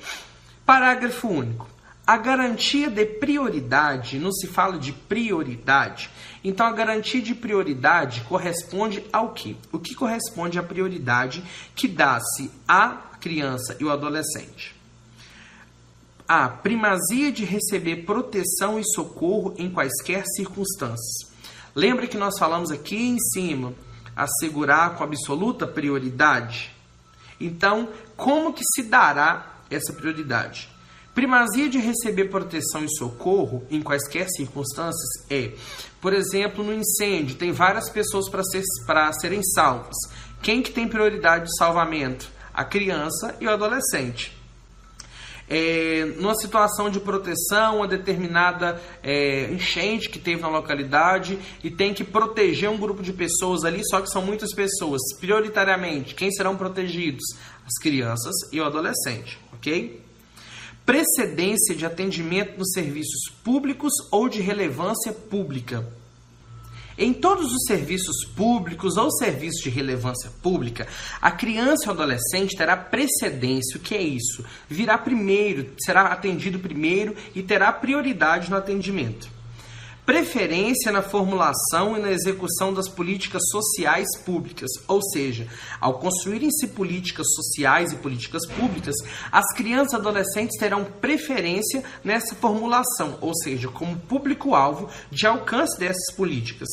Parágrafo 0.65 1.27
único. 1.27 1.67
A 2.07 2.17
garantia 2.17 2.89
de 2.89 3.05
prioridade, 3.05 4.19
não 4.19 4.31
se 4.31 4.47
fala 4.47 4.77
de 4.77 4.93
prioridade, 4.93 6.09
então 6.43 6.65
a 6.67 6.71
garantia 6.71 7.21
de 7.21 7.33
prioridade 7.33 8.21
corresponde 8.21 9.03
ao 9.11 9.33
que? 9.33 9.57
O 9.71 9.79
que 9.79 9.95
corresponde 9.95 10.59
à 10.59 10.63
prioridade 10.63 11.43
que 11.75 11.87
dá-se 11.87 12.51
à 12.67 12.89
criança 13.19 13.75
e 13.79 13.83
ao 13.83 13.89
adolescente? 13.89 14.75
A 16.27 16.47
primazia 16.47 17.31
de 17.31 17.43
receber 17.43 18.05
proteção 18.05 18.79
e 18.79 18.83
socorro 18.83 19.55
em 19.57 19.69
quaisquer 19.69 20.23
circunstâncias. 20.35 21.33
Lembre 21.73 22.07
que 22.07 22.17
nós 22.17 22.37
falamos 22.37 22.69
aqui 22.69 22.95
em 22.95 23.19
cima, 23.19 23.73
assegurar 24.15 24.95
com 24.95 25.03
absoluta 25.03 25.65
prioridade. 25.65 26.71
Então, 27.39 27.89
como 28.15 28.53
que 28.53 28.63
se 28.75 28.83
dará 28.83 29.54
essa 29.75 29.93
prioridade? 29.93 30.69
Primazia 31.13 31.69
de 31.69 31.77
receber 31.77 32.25
proteção 32.25 32.83
e 32.83 32.93
socorro 32.97 33.65
em 33.71 33.81
quaisquer 33.81 34.27
circunstâncias 34.27 35.09
é, 35.29 35.53
por 36.01 36.13
exemplo, 36.13 36.63
no 36.63 36.73
incêndio, 36.73 37.37
tem 37.37 37.53
várias 37.53 37.89
pessoas 37.89 38.29
para 38.29 38.43
ser, 38.43 38.63
serem 39.21 39.41
salvas. 39.41 39.95
Quem 40.41 40.61
que 40.61 40.71
tem 40.71 40.87
prioridade 40.87 41.45
de 41.45 41.57
salvamento? 41.57 42.29
A 42.53 42.65
criança 42.65 43.35
e 43.39 43.47
o 43.47 43.49
adolescente 43.49 44.34
é, 45.49 46.05
numa 46.17 46.35
situação 46.35 46.89
de 46.89 46.99
proteção, 46.99 47.77
uma 47.77 47.87
determinada 47.87 48.81
é, 49.03 49.51
enchente 49.51 50.09
que 50.09 50.19
teve 50.19 50.41
na 50.41 50.49
localidade 50.49 51.37
e 51.63 51.69
tem 51.69 51.93
que 51.93 52.03
proteger 52.03 52.69
um 52.69 52.77
grupo 52.77 53.03
de 53.03 53.13
pessoas 53.13 53.63
ali, 53.63 53.81
só 53.87 54.01
que 54.01 54.09
são 54.09 54.21
muitas 54.21 54.53
pessoas. 54.53 55.01
Prioritariamente, 55.19 56.15
quem 56.15 56.31
serão 56.31 56.55
protegidos? 56.55 57.23
As 57.65 57.81
crianças 57.81 58.33
e 58.51 58.59
o 58.59 58.65
adolescente, 58.65 59.39
ok? 59.53 60.01
Precedência 60.85 61.75
de 61.75 61.85
atendimento 61.85 62.57
nos 62.57 62.71
serviços 62.71 63.29
públicos 63.43 63.91
ou 64.11 64.29
de 64.29 64.39
relevância 64.41 65.11
pública. 65.11 65.85
Em 66.97 67.11
todos 67.11 67.51
os 67.51 67.65
serviços 67.67 68.25
públicos 68.35 68.95
ou 68.95 69.11
serviços 69.11 69.61
de 69.61 69.69
relevância 69.69 70.31
pública, 70.41 70.87
a 71.21 71.29
criança 71.29 71.87
ou 71.87 71.91
adolescente 71.91 72.55
terá 72.55 72.77
precedência. 72.77 73.77
O 73.77 73.81
que 73.81 73.93
é 73.93 74.01
isso? 74.01 74.45
Virá 74.69 74.97
primeiro, 74.97 75.73
será 75.77 76.03
atendido 76.03 76.59
primeiro 76.59 77.13
e 77.35 77.43
terá 77.43 77.71
prioridade 77.73 78.49
no 78.49 78.55
atendimento. 78.55 79.34
Preferência 80.05 80.91
na 80.91 81.01
formulação 81.01 81.97
e 81.97 81.99
na 81.99 82.11
execução 82.11 82.71
das 82.71 82.87
políticas 82.87 83.41
sociais 83.49 84.07
públicas, 84.23 84.69
ou 84.87 85.01
seja, 85.01 85.47
ao 85.81 85.97
construírem-se 85.97 86.67
políticas 86.67 87.25
sociais 87.33 87.91
e 87.91 87.95
políticas 87.95 88.45
públicas, 88.45 88.95
as 89.31 89.51
crianças 89.55 89.93
e 89.93 89.95
adolescentes 89.95 90.59
terão 90.59 90.85
preferência 90.85 91.83
nessa 92.03 92.35
formulação, 92.35 93.17
ou 93.19 93.33
seja, 93.35 93.67
como 93.67 93.97
público-alvo 93.97 94.91
de 95.09 95.25
alcance 95.25 95.79
dessas 95.79 96.13
políticas. 96.15 96.69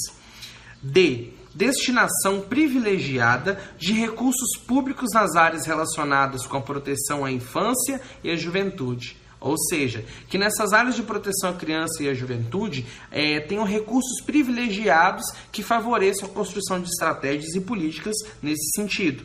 D. 0.83 1.31
Destinação 1.55 2.43
privilegiada 2.43 3.59
de 3.79 3.95
recursos 3.95 4.59
públicos 4.67 5.11
nas 5.15 5.37
áreas 5.37 5.67
relacionadas 5.67 6.47
com 6.47 6.59
a 6.59 6.63
proteção 6.63 7.25
à 7.25 7.33
infância 7.33 7.99
e 8.23 8.31
à 8.31 8.37
juventude. 8.37 9.22
Ou 9.43 9.59
seja, 9.59 10.05
que 10.29 10.39
nessas 10.39 10.73
áreas 10.73 10.95
de 10.95 11.03
proteção 11.03 11.51
à 11.51 11.53
criança 11.53 12.03
e 12.03 12.09
à 12.09 12.15
juventude 12.15 12.87
é, 13.11 13.41
tenham 13.41 13.65
recursos 13.65 14.23
privilegiados 14.25 15.25
que 15.51 15.65
favoreçam 15.65 16.29
a 16.29 16.33
construção 16.33 16.81
de 16.81 16.89
estratégias 16.89 17.55
e 17.55 17.61
políticas 17.61 18.15
nesse 18.41 18.71
sentido. 18.77 19.25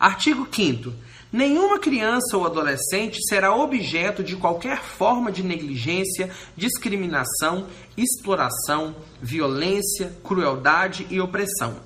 Artigo 0.00 0.48
5. 0.50 0.92
Nenhuma 1.30 1.78
criança 1.78 2.36
ou 2.36 2.46
adolescente 2.46 3.18
será 3.28 3.54
objeto 3.54 4.22
de 4.22 4.36
qualquer 4.36 4.82
forma 4.82 5.30
de 5.30 5.42
negligência, 5.42 6.30
discriminação, 6.56 7.66
exploração, 7.96 8.96
violência, 9.20 10.16
crueldade 10.22 11.06
e 11.10 11.20
opressão 11.20 11.76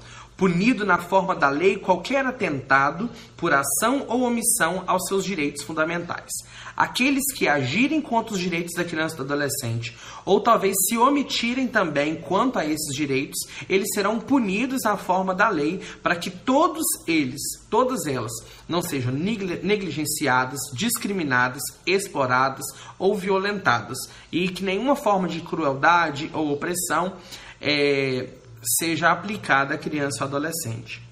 punido 0.41 0.87
na 0.87 0.97
forma 0.97 1.37
da 1.37 1.51
lei 1.51 1.77
qualquer 1.77 2.25
atentado 2.25 3.11
por 3.37 3.53
ação 3.53 4.07
ou 4.09 4.23
omissão 4.23 4.83
aos 4.87 5.07
seus 5.07 5.23
direitos 5.23 5.63
fundamentais. 5.63 6.31
Aqueles 6.75 7.31
que 7.37 7.47
agirem 7.47 8.01
contra 8.01 8.33
os 8.33 8.41
direitos 8.41 8.73
da 8.75 8.83
criança 8.83 9.17
e 9.17 9.19
do 9.19 9.25
adolescente, 9.25 9.95
ou 10.25 10.41
talvez 10.41 10.75
se 10.89 10.97
omitirem 10.97 11.69
também 11.69 12.17
quanto 12.17 12.59
a 12.59 12.65
esses 12.65 12.97
direitos, 12.97 13.39
eles 13.69 13.89
serão 13.93 14.19
punidos 14.19 14.81
na 14.83 14.97
forma 14.97 15.35
da 15.35 15.51
lei 15.51 15.83
para 16.03 16.17
que 16.17 16.31
todos 16.31 16.87
eles, 17.07 17.43
todas 17.69 18.07
elas, 18.07 18.33
não 18.67 18.81
sejam 18.81 19.13
negligenciadas, 19.13 20.59
discriminadas, 20.73 21.61
exploradas 21.87 22.65
ou 22.99 23.15
violentadas, 23.15 23.99
e 24.33 24.49
que 24.49 24.65
nenhuma 24.65 24.97
forma 24.97 25.29
de 25.29 25.43
crueldade 25.43 26.31
ou 26.33 26.51
opressão 26.51 27.13
é, 27.61 28.40
seja 28.63 29.11
aplicada 29.11 29.75
à 29.75 29.79
criança 29.79 30.25
ou 30.25 30.29
adolescente. 30.29 31.03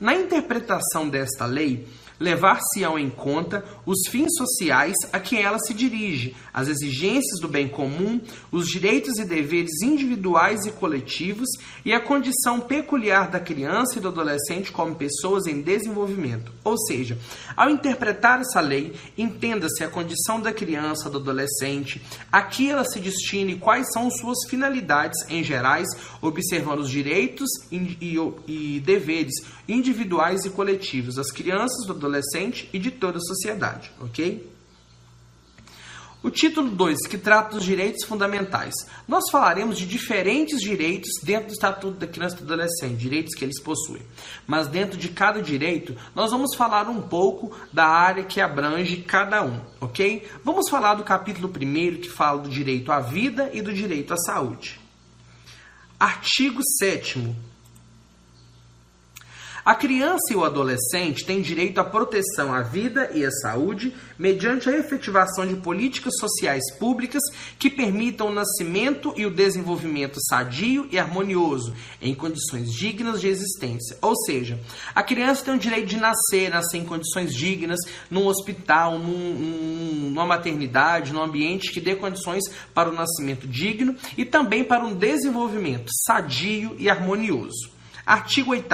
Na 0.00 0.14
interpretação 0.14 1.08
desta 1.08 1.46
lei, 1.46 1.86
levar-se-ão 2.18 2.98
em 2.98 3.10
conta 3.10 3.64
os 3.84 4.08
fins 4.10 4.34
sociais 4.36 4.94
a 5.12 5.20
que 5.20 5.36
ela 5.36 5.58
se 5.58 5.74
dirige, 5.74 6.34
as 6.52 6.68
exigências 6.68 7.40
do 7.40 7.48
bem 7.48 7.68
comum, 7.68 8.20
os 8.50 8.66
direitos 8.68 9.18
e 9.18 9.24
deveres 9.24 9.82
individuais 9.82 10.64
e 10.66 10.72
coletivos 10.72 11.48
e 11.84 11.92
a 11.92 12.00
condição 12.00 12.60
peculiar 12.60 13.30
da 13.30 13.38
criança 13.40 13.98
e 13.98 14.00
do 14.00 14.08
adolescente 14.08 14.72
como 14.72 14.94
pessoas 14.94 15.46
em 15.46 15.60
desenvolvimento. 15.60 16.52
Ou 16.64 16.76
seja, 16.78 17.18
ao 17.56 17.70
interpretar 17.70 18.40
essa 18.40 18.60
lei, 18.60 18.94
entenda-se 19.16 19.84
a 19.84 19.88
condição 19.88 20.40
da 20.40 20.52
criança, 20.52 21.10
do 21.10 21.18
adolescente, 21.18 22.02
a 22.30 22.42
que 22.42 22.70
ela 22.70 22.84
se 22.84 22.98
destine 22.98 23.52
e 23.52 23.58
quais 23.58 23.92
são 23.92 24.10
suas 24.10 24.48
finalidades 24.48 25.18
em 25.28 25.44
gerais, 25.44 25.88
observando 26.20 26.80
os 26.80 26.90
direitos 26.90 27.48
e, 27.70 27.76
e, 28.00 28.16
e 28.46 28.80
deveres 28.80 29.34
individuais 29.68 30.44
e 30.44 30.50
coletivos 30.50 31.16
das 31.16 31.30
crianças, 31.30 31.86
do 31.86 31.92
adolescente 32.06 32.68
e 32.72 32.78
de 32.78 32.90
toda 32.90 33.18
a 33.18 33.20
sociedade, 33.20 33.92
ok? 34.00 34.56
O 36.26 36.30
título 36.30 36.70
2, 36.70 37.06
que 37.06 37.18
trata 37.18 37.54
dos 37.54 37.64
direitos 37.64 38.04
fundamentais. 38.04 38.74
Nós 39.06 39.30
falaremos 39.30 39.78
de 39.78 39.86
diferentes 39.86 40.58
direitos 40.58 41.08
dentro 41.22 41.46
do 41.46 41.52
Estatuto 41.52 41.98
da 41.98 42.06
Criança 42.06 42.34
e 42.34 42.38
do 42.38 42.52
Adolescente, 42.52 42.96
direitos 42.96 43.32
que 43.32 43.44
eles 43.44 43.60
possuem. 43.62 44.02
Mas 44.44 44.66
dentro 44.66 44.98
de 44.98 45.10
cada 45.10 45.40
direito, 45.40 45.96
nós 46.16 46.32
vamos 46.32 46.56
falar 46.56 46.88
um 46.88 47.00
pouco 47.00 47.56
da 47.72 47.86
área 47.86 48.24
que 48.24 48.40
abrange 48.40 48.96
cada 49.02 49.44
um, 49.44 49.60
ok? 49.80 50.26
Vamos 50.42 50.68
falar 50.68 50.94
do 50.94 51.04
capítulo 51.04 51.48
1 51.48 52.00
que 52.00 52.08
fala 52.08 52.42
do 52.42 52.48
direito 52.48 52.90
à 52.90 52.98
vida 52.98 53.48
e 53.52 53.62
do 53.62 53.72
direito 53.72 54.12
à 54.12 54.16
saúde. 54.16 54.80
Artigo 56.00 56.60
7 56.78 57.36
a 59.66 59.74
criança 59.74 60.32
e 60.32 60.36
o 60.36 60.44
adolescente 60.44 61.26
têm 61.26 61.42
direito 61.42 61.80
à 61.80 61.84
proteção 61.84 62.54
à 62.54 62.62
vida 62.62 63.10
e 63.12 63.26
à 63.26 63.30
saúde 63.32 63.92
mediante 64.16 64.70
a 64.70 64.78
efetivação 64.78 65.44
de 65.44 65.56
políticas 65.56 66.12
sociais 66.20 66.62
públicas 66.78 67.20
que 67.58 67.68
permitam 67.68 68.28
o 68.28 68.32
nascimento 68.32 69.12
e 69.16 69.26
o 69.26 69.30
desenvolvimento 69.30 70.20
sadio 70.28 70.86
e 70.92 70.96
harmonioso 70.96 71.74
em 72.00 72.14
condições 72.14 72.72
dignas 72.72 73.20
de 73.20 73.26
existência. 73.26 73.98
Ou 74.00 74.14
seja, 74.14 74.56
a 74.94 75.02
criança 75.02 75.44
tem 75.44 75.54
o 75.54 75.58
direito 75.58 75.88
de 75.88 75.96
nascer, 75.96 76.48
nascer 76.48 76.78
em 76.78 76.84
condições 76.84 77.34
dignas, 77.34 77.80
num 78.08 78.24
hospital, 78.28 79.00
num, 79.00 80.10
numa 80.10 80.26
maternidade, 80.26 81.12
num 81.12 81.24
ambiente 81.24 81.72
que 81.72 81.80
dê 81.80 81.96
condições 81.96 82.44
para 82.72 82.88
o 82.88 82.94
nascimento 82.94 83.48
digno 83.48 83.96
e 84.16 84.24
também 84.24 84.62
para 84.62 84.84
um 84.84 84.94
desenvolvimento 84.94 85.90
sadio 86.06 86.76
e 86.78 86.88
harmonioso. 86.88 87.74
Artigo 88.06 88.52
8 88.52 88.72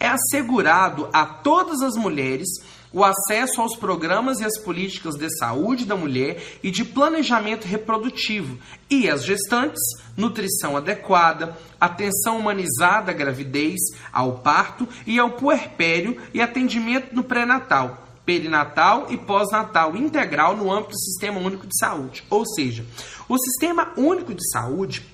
é 0.00 0.08
assegurado 0.08 1.08
a 1.12 1.26
todas 1.26 1.82
as 1.82 1.94
mulheres 1.94 2.48
o 2.92 3.04
acesso 3.04 3.60
aos 3.60 3.76
programas 3.76 4.40
e 4.40 4.44
às 4.44 4.58
políticas 4.58 5.14
de 5.14 5.28
saúde 5.38 5.84
da 5.84 5.94
mulher 5.94 6.42
e 6.62 6.70
de 6.70 6.84
planejamento 6.84 7.64
reprodutivo, 7.64 8.58
e 8.88 9.08
às 9.08 9.24
gestantes, 9.24 9.80
nutrição 10.16 10.76
adequada, 10.76 11.56
atenção 11.80 12.38
humanizada 12.38 13.12
à 13.12 13.14
gravidez, 13.14 13.78
ao 14.12 14.38
parto 14.38 14.88
e 15.06 15.18
ao 15.18 15.30
puerpério 15.30 16.20
e 16.34 16.40
atendimento 16.40 17.14
no 17.14 17.22
pré-natal, 17.22 18.08
perinatal 18.26 19.06
e 19.08 19.16
pós-natal 19.16 19.96
integral 19.96 20.56
no 20.56 20.72
âmbito 20.72 20.90
do 20.90 21.00
Sistema 21.00 21.38
Único 21.38 21.66
de 21.66 21.78
Saúde. 21.78 22.24
Ou 22.28 22.44
seja, 22.44 22.84
o 23.28 23.38
Sistema 23.38 23.92
Único 23.96 24.34
de 24.34 24.50
Saúde 24.50 25.06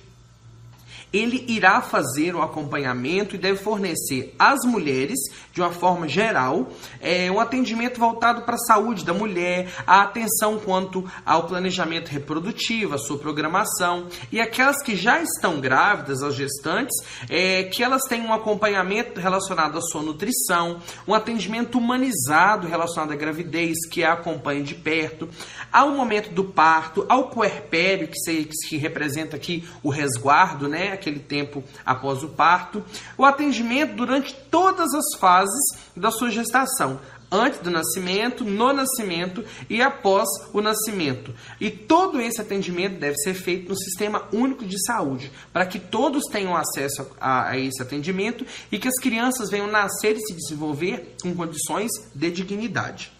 ele 1.11 1.45
irá 1.47 1.81
fazer 1.81 2.35
o 2.35 2.41
acompanhamento 2.41 3.35
e 3.35 3.37
deve 3.37 3.57
fornecer 3.57 4.35
às 4.37 4.65
mulheres, 4.65 5.17
de 5.53 5.61
uma 5.61 5.71
forma 5.71 6.07
geral, 6.07 6.69
é, 6.99 7.31
um 7.31 7.39
atendimento 7.39 7.99
voltado 7.99 8.41
para 8.41 8.55
a 8.55 8.59
saúde 8.59 9.05
da 9.05 9.13
mulher, 9.13 9.69
a 9.85 10.01
atenção 10.01 10.59
quanto 10.59 11.09
ao 11.25 11.47
planejamento 11.47 12.09
reprodutivo, 12.09 12.95
a 12.95 12.97
sua 12.97 13.17
programação, 13.17 14.07
e 14.31 14.41
aquelas 14.41 14.81
que 14.81 14.95
já 14.95 15.21
estão 15.21 15.61
grávidas, 15.61 16.21
as 16.21 16.35
gestantes, 16.35 16.95
é, 17.29 17.63
que 17.63 17.83
elas 17.83 18.03
tenham 18.03 18.27
um 18.27 18.33
acompanhamento 18.33 19.19
relacionado 19.19 19.77
à 19.77 19.81
sua 19.81 20.01
nutrição, 20.01 20.81
um 21.07 21.13
atendimento 21.13 21.77
humanizado 21.77 22.67
relacionado 22.67 23.13
à 23.13 23.15
gravidez, 23.15 23.87
que 23.89 24.03
a 24.03 24.13
acompanhe 24.13 24.63
de 24.63 24.75
perto, 24.75 25.29
ao 25.71 25.91
momento 25.91 26.31
do 26.33 26.43
parto, 26.43 27.05
ao 27.07 27.29
puerpério, 27.29 28.07
que, 28.07 28.19
se, 28.19 28.49
que 28.67 28.77
representa 28.77 29.35
aqui 29.35 29.67
o 29.81 29.89
resguardo, 29.89 30.67
né? 30.67 30.96
Aquele 30.97 31.19
tempo 31.19 31.63
após 31.85 32.23
o 32.23 32.29
parto, 32.29 32.83
o 33.17 33.25
atendimento 33.25 33.95
durante 33.95 34.33
todas 34.51 34.93
as 34.93 35.19
fases 35.19 35.79
da 35.95 36.11
sua 36.11 36.29
gestação, 36.29 36.99
antes 37.31 37.59
do 37.59 37.69
nascimento, 37.69 38.43
no 38.43 38.73
nascimento 38.73 39.43
e 39.69 39.81
após 39.81 40.27
o 40.53 40.61
nascimento. 40.61 41.33
E 41.59 41.69
todo 41.69 42.21
esse 42.21 42.41
atendimento 42.41 42.99
deve 42.99 43.17
ser 43.17 43.33
feito 43.33 43.69
no 43.69 43.77
Sistema 43.77 44.23
Único 44.31 44.65
de 44.65 44.81
Saúde, 44.85 45.31
para 45.51 45.65
que 45.65 45.79
todos 45.79 46.23
tenham 46.31 46.55
acesso 46.55 47.07
a, 47.19 47.49
a, 47.49 47.57
esse 47.57 47.81
atendimento 47.81 48.45
e 48.71 48.79
que 48.79 48.87
as 48.87 48.99
crianças 48.99 49.49
venham 49.49 49.67
nascer 49.67 50.15
e 50.15 50.21
se 50.21 50.33
desenvolver 50.33 51.15
com 51.21 51.35
condições 51.35 51.91
de 52.13 52.31
dignidade. 52.31 53.11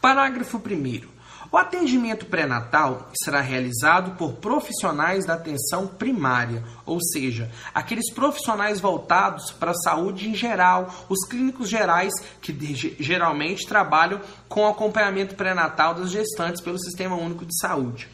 Parágrafo 0.00 0.56
1. 0.58 1.19
O 1.52 1.56
atendimento 1.56 2.26
pré-natal 2.26 3.10
será 3.24 3.40
realizado 3.40 4.16
por 4.16 4.34
profissionais 4.34 5.26
da 5.26 5.34
atenção 5.34 5.84
primária, 5.84 6.62
ou 6.86 7.00
seja, 7.02 7.50
aqueles 7.74 8.12
profissionais 8.12 8.78
voltados 8.78 9.50
para 9.50 9.72
a 9.72 9.82
saúde 9.82 10.28
em 10.28 10.34
geral, 10.34 10.94
os 11.08 11.26
clínicos 11.26 11.68
gerais 11.68 12.12
que 12.40 12.56
geralmente 13.00 13.66
trabalham 13.66 14.20
com 14.48 14.64
acompanhamento 14.68 15.34
pré-natal 15.34 15.94
das 15.94 16.12
gestantes 16.12 16.60
pelo 16.60 16.78
Sistema 16.78 17.16
Único 17.16 17.44
de 17.44 17.58
Saúde. 17.58 18.08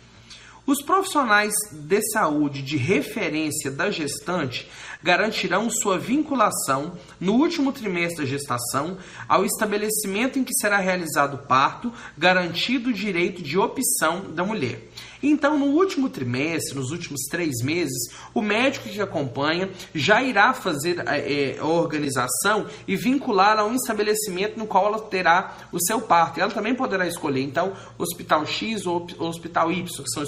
Os 0.66 0.82
profissionais 0.82 1.52
de 1.70 2.00
saúde 2.10 2.62
de 2.62 2.78
referência 2.78 3.70
da 3.70 3.90
gestante 3.90 4.68
garantirão 5.06 5.70
sua 5.70 5.96
vinculação 5.96 6.94
no 7.20 7.34
último 7.34 7.72
trimestre 7.72 8.24
da 8.24 8.28
gestação 8.28 8.98
ao 9.28 9.44
estabelecimento 9.44 10.36
em 10.36 10.42
que 10.42 10.52
será 10.54 10.78
realizado 10.78 11.34
o 11.34 11.46
parto, 11.46 11.92
garantido 12.18 12.90
o 12.90 12.92
direito 12.92 13.40
de 13.40 13.56
opção 13.56 14.32
da 14.32 14.42
mulher. 14.42 14.82
Então, 15.22 15.56
no 15.56 15.66
último 15.66 16.08
trimestre, 16.10 16.74
nos 16.74 16.90
últimos 16.90 17.22
três 17.30 17.62
meses, 17.62 17.96
o 18.34 18.42
médico 18.42 18.88
que 18.88 19.00
acompanha 19.00 19.70
já 19.94 20.20
irá 20.22 20.52
fazer 20.52 21.02
é, 21.06 21.56
a 21.58 21.64
organização 21.64 22.66
e 22.86 22.96
vincular 22.96 23.58
a 23.58 23.64
um 23.64 23.76
estabelecimento 23.76 24.58
no 24.58 24.66
qual 24.66 24.86
ela 24.86 25.00
terá 25.00 25.56
o 25.70 25.78
seu 25.78 26.00
parto. 26.00 26.40
Ela 26.40 26.50
também 26.50 26.74
poderá 26.74 27.06
escolher, 27.06 27.42
então, 27.42 27.74
Hospital 27.96 28.44
X 28.44 28.86
ou 28.86 29.06
Hospital 29.20 29.70
Y, 29.70 29.84
que 29.84 30.10
são 30.10 30.24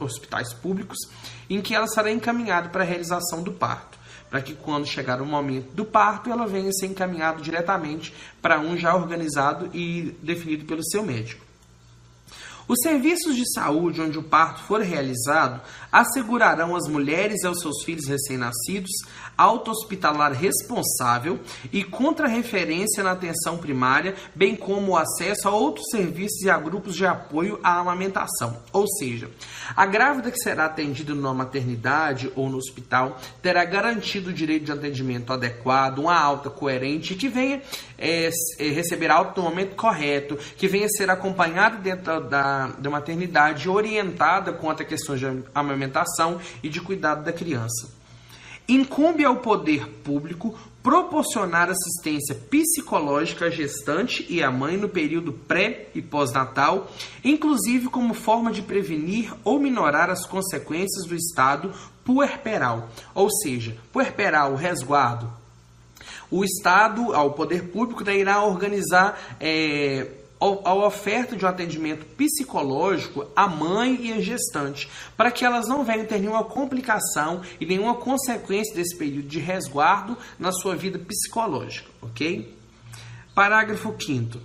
hospitais 0.00 0.54
públicos, 0.54 0.96
em 1.48 1.60
que 1.60 1.74
ela 1.74 1.86
será 1.86 2.10
encaminhada 2.10 2.70
para 2.70 2.82
a 2.82 2.86
realização 2.86 3.42
do 3.42 3.52
parto 3.52 3.93
para 4.34 4.42
que 4.42 4.52
quando 4.52 4.84
chegar 4.84 5.22
o 5.22 5.24
momento 5.24 5.70
do 5.74 5.84
parto, 5.84 6.28
ela 6.28 6.44
venha 6.44 6.72
ser 6.72 6.86
encaminhada 6.86 7.40
diretamente 7.40 8.12
para 8.42 8.58
um 8.58 8.76
já 8.76 8.92
organizado 8.92 9.70
e 9.72 10.12
definido 10.20 10.64
pelo 10.64 10.84
seu 10.84 11.04
médico. 11.04 11.44
Os 12.66 12.80
serviços 12.82 13.36
de 13.36 13.44
saúde 13.52 14.00
onde 14.00 14.18
o 14.18 14.24
parto 14.24 14.64
for 14.64 14.80
realizado 14.80 15.60
assegurarão 15.92 16.74
às 16.74 16.88
mulheres 16.88 17.44
e 17.44 17.46
aos 17.46 17.60
seus 17.60 17.84
filhos 17.84 18.08
recém-nascidos 18.08 18.90
auto-hospitalar 19.36 20.32
responsável 20.32 21.40
e 21.72 21.82
contra-referência 21.82 23.02
na 23.02 23.12
atenção 23.12 23.58
primária, 23.58 24.14
bem 24.34 24.54
como 24.54 24.92
o 24.92 24.96
acesso 24.96 25.48
a 25.48 25.52
outros 25.52 25.86
serviços 25.90 26.42
e 26.42 26.50
a 26.50 26.58
grupos 26.58 26.94
de 26.94 27.06
apoio 27.06 27.58
à 27.62 27.78
amamentação. 27.78 28.56
Ou 28.72 28.86
seja, 28.86 29.30
a 29.76 29.86
grávida 29.86 30.30
que 30.30 30.38
será 30.38 30.66
atendida 30.66 31.14
numa 31.14 31.34
maternidade 31.34 32.30
ou 32.34 32.48
no 32.48 32.58
hospital 32.58 33.18
terá 33.42 33.64
garantido 33.64 34.30
o 34.30 34.32
direito 34.32 34.64
de 34.64 34.72
atendimento 34.72 35.32
adequado, 35.32 35.98
uma 35.98 36.18
alta 36.18 36.50
coerente 36.50 37.14
que 37.14 37.28
venha 37.28 37.62
é, 37.98 38.30
é, 38.58 38.68
receber 38.68 39.10
alta 39.10 39.40
no 39.40 39.48
momento 39.48 39.74
correto, 39.74 40.36
que 40.56 40.68
venha 40.68 40.88
ser 40.88 41.10
acompanhado 41.10 41.78
dentro 41.78 42.20
da, 42.28 42.68
da 42.78 42.90
maternidade 42.90 43.68
orientada 43.68 44.52
quanto 44.52 44.84
questões 44.84 45.20
de 45.20 45.44
amamentação 45.54 46.40
e 46.62 46.68
de 46.68 46.80
cuidado 46.80 47.24
da 47.24 47.32
criança. 47.32 48.03
Incumbe 48.68 49.24
ao 49.24 49.36
poder 49.36 49.86
público 50.02 50.58
proporcionar 50.82 51.70
assistência 51.70 52.34
psicológica 52.34 53.46
à 53.46 53.50
gestante 53.50 54.26
e 54.28 54.42
à 54.42 54.50
mãe 54.50 54.76
no 54.76 54.88
período 54.88 55.32
pré 55.32 55.88
e 55.94 56.02
pós-natal, 56.02 56.90
inclusive 57.24 57.88
como 57.88 58.12
forma 58.12 58.52
de 58.52 58.62
prevenir 58.62 59.32
ou 59.42 59.58
minorar 59.58 60.10
as 60.10 60.26
consequências 60.26 61.06
do 61.06 61.14
estado 61.14 61.72
puerperal, 62.04 62.90
ou 63.14 63.30
seja, 63.30 63.76
puerperal, 63.92 64.54
resguardo. 64.54 65.30
O 66.30 66.44
Estado, 66.44 67.14
ao 67.14 67.32
poder 67.32 67.68
público, 67.68 68.08
irá 68.10 68.42
organizar 68.42 69.36
é, 69.40 70.06
a 70.64 70.74
oferta 70.74 71.36
de 71.36 71.44
um 71.44 71.48
atendimento 71.48 72.04
psicológico 72.16 73.26
à 73.34 73.48
mãe 73.48 73.98
e 74.00 74.12
à 74.12 74.20
gestante, 74.20 74.88
para 75.16 75.30
que 75.30 75.44
elas 75.44 75.68
não 75.68 75.84
venham 75.84 76.06
ter 76.06 76.18
nenhuma 76.18 76.44
complicação 76.44 77.42
e 77.60 77.66
nenhuma 77.66 77.94
consequência 77.94 78.74
desse 78.74 78.96
período 78.96 79.28
de 79.28 79.38
resguardo 79.38 80.16
na 80.38 80.52
sua 80.52 80.76
vida 80.76 80.98
psicológica, 80.98 81.88
ok? 82.02 82.54
Parágrafo 83.34 83.94
5 83.98 84.38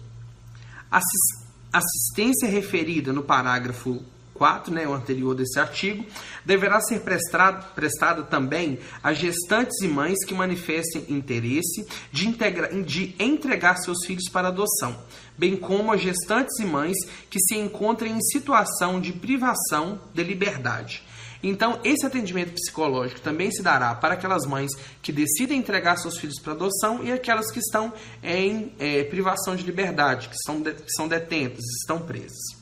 Assistência 1.72 2.48
referida 2.48 3.14
no 3.14 3.22
parágrafo 3.22 4.04
4, 4.40 4.74
né, 4.74 4.88
o 4.88 4.94
anterior 4.94 5.36
desse 5.36 5.60
artigo, 5.60 6.06
deverá 6.46 6.80
ser 6.80 7.02
prestado, 7.02 7.76
prestada 7.76 8.24
também 8.24 8.80
a 9.04 9.14
gestantes 9.14 9.82
e 9.84 9.88
mães 9.88 10.26
que 10.26 10.34
manifestem 10.34 11.06
interesse 11.10 11.86
de, 12.12 12.28
integra, 12.28 12.70
de 12.82 13.14
entregar 13.20 13.76
seus 13.78 14.06
filhos 14.06 14.30
para 14.32 14.48
adoção, 14.48 14.98
bem 15.38 15.58
como 15.58 15.92
a 15.92 15.98
gestantes 15.98 16.58
e 16.60 16.66
mães 16.66 16.98
que 17.30 17.40
se 17.40 17.56
encontrem 17.56 18.14
em 18.14 18.22
situação 18.22 19.02
de 19.02 19.12
privação 19.12 20.00
de 20.14 20.24
liberdade. 20.24 21.04
Então, 21.42 21.80
esse 21.84 22.06
atendimento 22.06 22.54
psicológico 22.54 23.22
também 23.22 23.50
se 23.52 23.62
dará 23.62 23.96
para 23.96 24.14
aquelas 24.14 24.46
mães 24.46 24.72
que 25.02 25.12
decidem 25.12 25.60
entregar 25.60 25.98
seus 25.98 26.18
filhos 26.18 26.40
para 26.42 26.54
adoção 26.54 27.04
e 27.04 27.12
aquelas 27.12 27.50
que 27.52 27.60
estão 27.60 27.94
em 28.22 28.74
é, 28.78 29.04
privação 29.06 29.56
de 29.56 29.64
liberdade, 29.64 30.28
que 30.28 30.38
são, 30.46 30.62
de, 30.62 30.74
que 30.74 30.92
são 30.92 31.08
detentas, 31.08 31.64
estão 31.82 32.00
presas. 32.00 32.59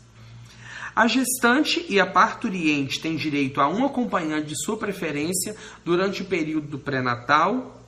A 0.98 1.06
gestante 1.06 1.86
e 1.88 2.00
a 2.00 2.08
parturiente 2.08 3.00
têm 3.00 3.16
direito 3.16 3.62
a 3.62 3.70
um 3.70 3.86
acompanhante 3.86 4.48
de 4.48 4.66
sua 4.66 4.78
preferência 4.78 5.56
durante 5.86 6.24
o 6.24 6.26
período 6.26 6.70
do 6.70 6.80
pré-natal, 6.80 7.80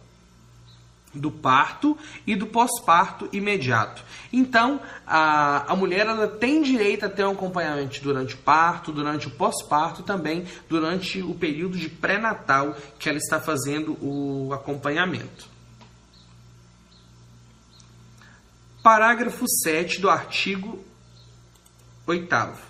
do 1.12 1.32
parto 1.32 1.98
e 2.28 2.36
do 2.36 2.46
pós-parto 2.46 3.28
imediato. 3.34 4.04
Então, 4.32 4.80
a, 5.08 5.74
a 5.74 5.76
mulher 5.76 6.06
ela 6.06 6.28
tem 6.28 6.62
direito 6.62 7.04
a 7.04 7.10
ter 7.10 7.26
um 7.26 7.32
acompanhamento 7.32 8.00
durante 8.04 8.36
o 8.36 8.38
parto, 8.38 8.92
durante 8.92 9.26
o 9.26 9.32
pós-parto 9.32 10.04
também 10.04 10.46
durante 10.70 11.20
o 11.20 11.34
período 11.34 11.80
de 11.80 11.90
pré-natal 11.90 12.78
que 13.00 13.10
ela 13.10 13.18
está 13.18 13.40
fazendo 13.40 13.98
o 14.06 14.54
acompanhamento. 14.54 15.48
Parágrafo 18.84 19.46
7 19.64 20.00
do 20.00 20.12
artigo 20.12 20.86
8 22.06 22.69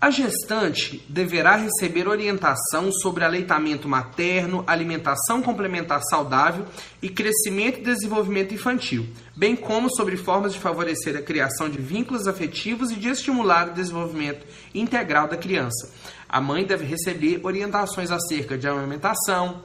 a 0.00 0.10
gestante 0.10 1.04
deverá 1.06 1.56
receber 1.56 2.08
orientação 2.08 2.90
sobre 2.90 3.22
aleitamento 3.22 3.86
materno, 3.86 4.64
alimentação 4.66 5.42
complementar 5.42 6.00
saudável 6.08 6.64
e 7.02 7.10
crescimento 7.10 7.80
e 7.80 7.82
desenvolvimento 7.82 8.54
infantil, 8.54 9.06
bem 9.36 9.54
como 9.54 9.94
sobre 9.94 10.16
formas 10.16 10.54
de 10.54 10.58
favorecer 10.58 11.14
a 11.16 11.22
criação 11.22 11.68
de 11.68 11.78
vínculos 11.78 12.26
afetivos 12.26 12.90
e 12.90 12.96
de 12.96 13.10
estimular 13.10 13.68
o 13.68 13.74
desenvolvimento 13.74 14.46
integral 14.74 15.28
da 15.28 15.36
criança. 15.36 15.92
A 16.26 16.40
mãe 16.40 16.64
deve 16.64 16.86
receber 16.86 17.40
orientações 17.42 18.10
acerca 18.10 18.56
de 18.56 18.66
amamentação, 18.66 19.62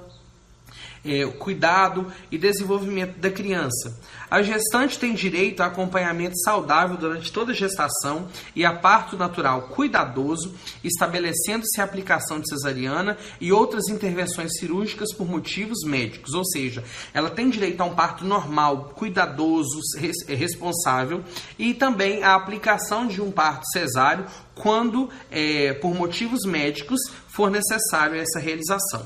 é, 1.05 1.25
cuidado 1.25 2.11
e 2.31 2.37
desenvolvimento 2.37 3.17
da 3.19 3.29
criança. 3.29 3.97
A 4.29 4.41
gestante 4.41 4.97
tem 4.97 5.13
direito 5.13 5.61
a 5.61 5.67
acompanhamento 5.67 6.37
saudável 6.39 6.97
durante 6.97 7.31
toda 7.31 7.51
a 7.51 7.55
gestação 7.55 8.27
e 8.55 8.65
a 8.65 8.73
parto 8.73 9.15
natural 9.15 9.69
cuidadoso, 9.69 10.53
estabelecendo-se 10.83 11.79
a 11.79 11.83
aplicação 11.83 12.39
de 12.39 12.49
cesariana 12.49 13.17
e 13.39 13.51
outras 13.51 13.87
intervenções 13.87 14.57
cirúrgicas 14.57 15.13
por 15.13 15.27
motivos 15.27 15.83
médicos, 15.85 16.33
ou 16.33 16.43
seja, 16.43 16.83
ela 17.13 17.29
tem 17.29 17.49
direito 17.49 17.81
a 17.81 17.85
um 17.85 17.93
parto 17.93 18.25
normal, 18.25 18.91
cuidadoso, 18.95 19.79
res, 19.97 20.25
responsável 20.27 21.23
e 21.59 21.73
também 21.73 22.23
a 22.23 22.35
aplicação 22.35 23.07
de 23.07 23.21
um 23.21 23.31
parto 23.31 23.65
cesáreo 23.71 24.25
quando, 24.55 25.09
é, 25.29 25.73
por 25.73 25.93
motivos 25.93 26.45
médicos, 26.45 26.99
for 27.27 27.51
necessário 27.51 28.15
essa 28.15 28.39
realização. 28.39 29.05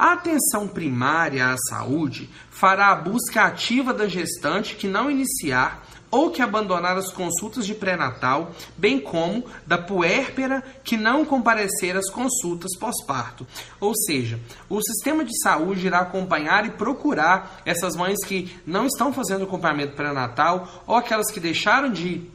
A 0.00 0.14
atenção 0.14 0.66
primária 0.66 1.52
à 1.52 1.56
saúde 1.68 2.30
fará 2.48 2.90
a 2.90 2.94
busca 2.94 3.42
ativa 3.42 3.92
da 3.92 4.08
gestante 4.08 4.74
que 4.74 4.88
não 4.88 5.10
iniciar 5.10 5.86
ou 6.10 6.30
que 6.30 6.40
abandonar 6.40 6.96
as 6.96 7.12
consultas 7.12 7.66
de 7.66 7.74
pré-natal, 7.74 8.50
bem 8.78 8.98
como 8.98 9.44
da 9.66 9.76
puérpera 9.76 10.64
que 10.82 10.96
não 10.96 11.22
comparecer 11.26 11.98
às 11.98 12.08
consultas 12.08 12.78
pós-parto. 12.78 13.46
Ou 13.78 13.94
seja, 13.94 14.40
o 14.70 14.80
sistema 14.80 15.22
de 15.22 15.38
saúde 15.42 15.86
irá 15.86 15.98
acompanhar 15.98 16.64
e 16.64 16.70
procurar 16.70 17.60
essas 17.66 17.94
mães 17.94 18.24
que 18.24 18.58
não 18.66 18.86
estão 18.86 19.12
fazendo 19.12 19.44
acompanhamento 19.44 19.96
pré-natal 19.96 20.82
ou 20.86 20.96
aquelas 20.96 21.30
que 21.30 21.38
deixaram 21.38 21.92
de 21.92 22.26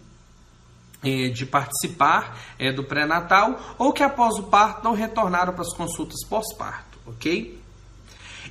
eh, 1.03 1.29
de 1.29 1.47
participar 1.47 2.37
é, 2.59 2.71
do 2.71 2.83
pré-natal 2.83 3.59
ou 3.79 3.91
que 3.91 4.03
após 4.03 4.35
o 4.37 4.43
parto 4.43 4.83
não 4.83 4.93
retornaram 4.93 5.51
para 5.51 5.63
as 5.63 5.75
consultas 5.75 6.23
pós-parto 6.29 6.84
ok? 7.05 7.65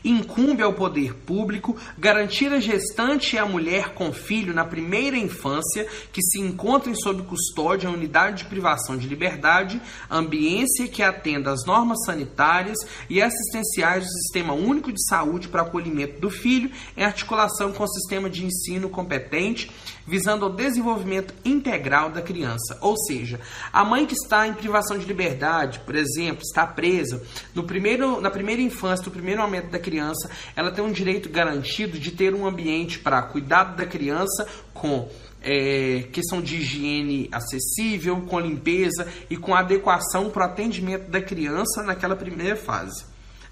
Incumbe 0.04 0.62
ao 0.62 0.74
poder 0.74 1.14
público 1.14 1.76
garantir 1.96 2.52
a 2.52 2.60
gestante 2.60 3.36
e 3.36 3.38
a 3.38 3.46
mulher 3.46 3.94
com 3.94 4.12
filho 4.12 4.52
na 4.52 4.64
primeira 4.64 5.16
infância 5.16 5.88
que 6.12 6.20
se 6.20 6.40
encontrem 6.40 6.94
sob 6.94 7.22
custódia 7.22 7.88
em 7.88 7.94
unidade 7.94 8.42
de 8.42 8.48
privação 8.50 8.98
de 8.98 9.08
liberdade, 9.08 9.80
ambiência 10.10 10.88
que 10.88 11.02
atenda 11.02 11.52
às 11.52 11.64
normas 11.64 12.04
sanitárias 12.04 12.76
e 13.08 13.22
assistenciais 13.22 14.04
do 14.04 14.10
Sistema 14.10 14.52
Único 14.52 14.92
de 14.92 15.02
Saúde 15.08 15.48
para 15.48 15.62
acolhimento 15.62 16.20
do 16.20 16.28
filho, 16.28 16.70
em 16.96 17.02
articulação 17.02 17.72
com 17.72 17.84
o 17.84 17.88
sistema 17.88 18.28
de 18.28 18.44
ensino 18.44 18.90
competente 18.90 19.70
visando 20.06 20.46
o 20.46 20.50
desenvolvimento 20.50 21.34
integral 21.44 22.10
da 22.10 22.22
criança. 22.22 22.78
Ou 22.80 22.96
seja, 22.96 23.40
a 23.72 23.84
mãe 23.84 24.06
que 24.06 24.14
está 24.14 24.46
em 24.46 24.54
privação 24.54 24.98
de 24.98 25.06
liberdade, 25.06 25.80
por 25.80 25.94
exemplo, 25.94 26.42
está 26.42 26.66
presa, 26.66 27.22
no 27.54 27.64
primeiro, 27.64 28.20
na 28.20 28.30
primeira 28.30 28.62
infância, 28.62 29.06
no 29.06 29.12
primeiro 29.12 29.40
momento 29.40 29.70
da 29.70 29.78
criança, 29.78 30.30
ela 30.54 30.70
tem 30.70 30.84
um 30.84 30.92
direito 30.92 31.28
garantido 31.28 31.98
de 31.98 32.10
ter 32.10 32.34
um 32.34 32.46
ambiente 32.46 32.98
para 32.98 33.22
cuidado 33.22 33.76
da 33.76 33.86
criança 33.86 34.46
com 34.72 35.08
é, 35.40 36.08
questão 36.10 36.40
de 36.40 36.56
higiene 36.56 37.28
acessível, 37.30 38.22
com 38.22 38.40
limpeza 38.40 39.06
e 39.28 39.36
com 39.36 39.54
adequação 39.54 40.30
para 40.30 40.46
o 40.46 40.50
atendimento 40.50 41.10
da 41.10 41.20
criança 41.20 41.82
naquela 41.82 42.16
primeira 42.16 42.56
fase. 42.56 43.04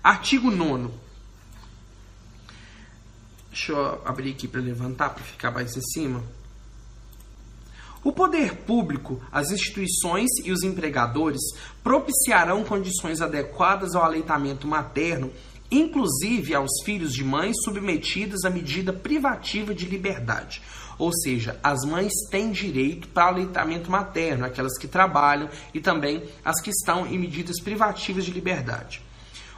Artigo 0.03 0.51
9. 0.51 0.89
Deixa 3.51 3.73
eu 3.73 4.03
abrir 4.07 4.31
aqui 4.31 4.49
para 4.49 4.63
levantar, 4.63 5.11
para 5.11 5.23
ficar 5.23 5.51
mais 5.51 5.77
em 5.77 5.83
cima. 5.83 6.23
O 8.05 8.11
poder 8.11 8.57
público, 8.57 9.21
as 9.31 9.53
instituições 9.53 10.29
e 10.45 10.51
os 10.51 10.65
empregadores 10.65 11.41
propiciarão 11.85 12.65
condições 12.65 13.21
adequadas 13.21 13.95
ao 13.95 14.03
aleitamento 14.03 14.67
materno, 14.67 15.31
inclusive 15.71 16.53
aos 16.53 16.71
filhos 16.85 17.13
de 17.13 17.23
mães 17.23 17.55
submetidas 17.65 18.45
à 18.45 18.51
medida 18.51 18.93
privativa 18.93 19.73
de 19.73 19.87
liberdade. 19.87 20.61
Ou 20.99 21.13
seja, 21.13 21.59
as 21.63 21.85
mães 21.85 22.13
têm 22.29 22.51
direito 22.51 23.07
para 23.07 23.29
aleitamento 23.29 23.89
materno, 23.89 24.45
aquelas 24.45 24.77
que 24.77 24.89
trabalham 24.89 25.49
e 25.73 25.81
também 25.81 26.25
as 26.45 26.61
que 26.61 26.71
estão 26.71 27.07
em 27.07 27.19
medidas 27.19 27.63
privativas 27.63 28.25
de 28.25 28.33
liberdade. 28.33 29.01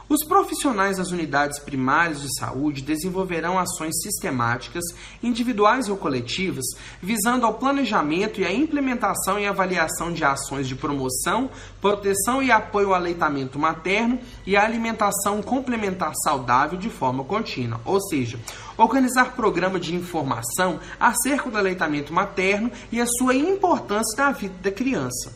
Os 0.07 0.23
profissionais 0.23 0.97
das 0.97 1.09
unidades 1.09 1.57
primárias 1.57 2.21
de 2.21 2.27
saúde 2.37 2.83
desenvolverão 2.83 3.57
ações 3.57 3.95
sistemáticas, 4.03 4.83
individuais 5.23 5.89
ou 5.89 5.97
coletivas, 5.97 6.63
visando 7.01 7.43
ao 7.43 7.55
planejamento 7.55 8.39
e 8.39 8.45
à 8.45 8.53
implementação 8.53 9.39
e 9.39 9.47
avaliação 9.47 10.13
de 10.13 10.23
ações 10.23 10.67
de 10.67 10.75
promoção, 10.75 11.49
proteção 11.81 12.43
e 12.43 12.51
apoio 12.51 12.89
ao 12.89 12.93
aleitamento 12.93 13.57
materno 13.57 14.19
e 14.45 14.55
à 14.55 14.63
alimentação 14.63 15.41
complementar 15.41 16.13
saudável 16.23 16.77
de 16.77 16.89
forma 16.89 17.23
contínua, 17.23 17.81
ou 17.83 17.99
seja, 17.99 18.39
organizar 18.77 19.35
programa 19.35 19.79
de 19.79 19.95
informação 19.95 20.79
acerca 20.99 21.49
do 21.49 21.57
aleitamento 21.57 22.13
materno 22.13 22.71
e 22.91 23.01
a 23.01 23.07
sua 23.07 23.33
importância 23.33 24.23
na 24.23 24.31
vida 24.31 24.53
da 24.61 24.71
criança. 24.71 25.33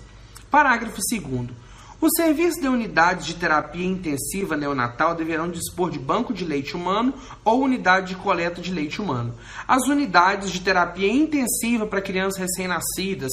Parágrafo 0.51 0.99
2 1.11 1.68
os 2.01 2.11
serviços 2.15 2.61
de 2.61 2.67
unidades 2.67 3.25
de 3.25 3.35
terapia 3.35 3.85
intensiva 3.85 4.55
neonatal 4.55 5.15
deverão 5.15 5.51
dispor 5.51 5.91
de 5.91 5.99
banco 5.99 6.33
de 6.33 6.45
leite 6.45 6.75
humano 6.75 7.13
ou 7.43 7.61
unidade 7.61 8.13
de 8.13 8.15
coleta 8.15 8.61
de 8.61 8.71
leite 8.73 9.01
humano. 9.01 9.35
As 9.67 9.85
unidades 9.87 10.49
de 10.49 10.61
terapia 10.61 11.11
intensiva 11.11 11.85
para 11.85 12.01
crianças 12.01 12.39
recém-nascidas 12.39 13.31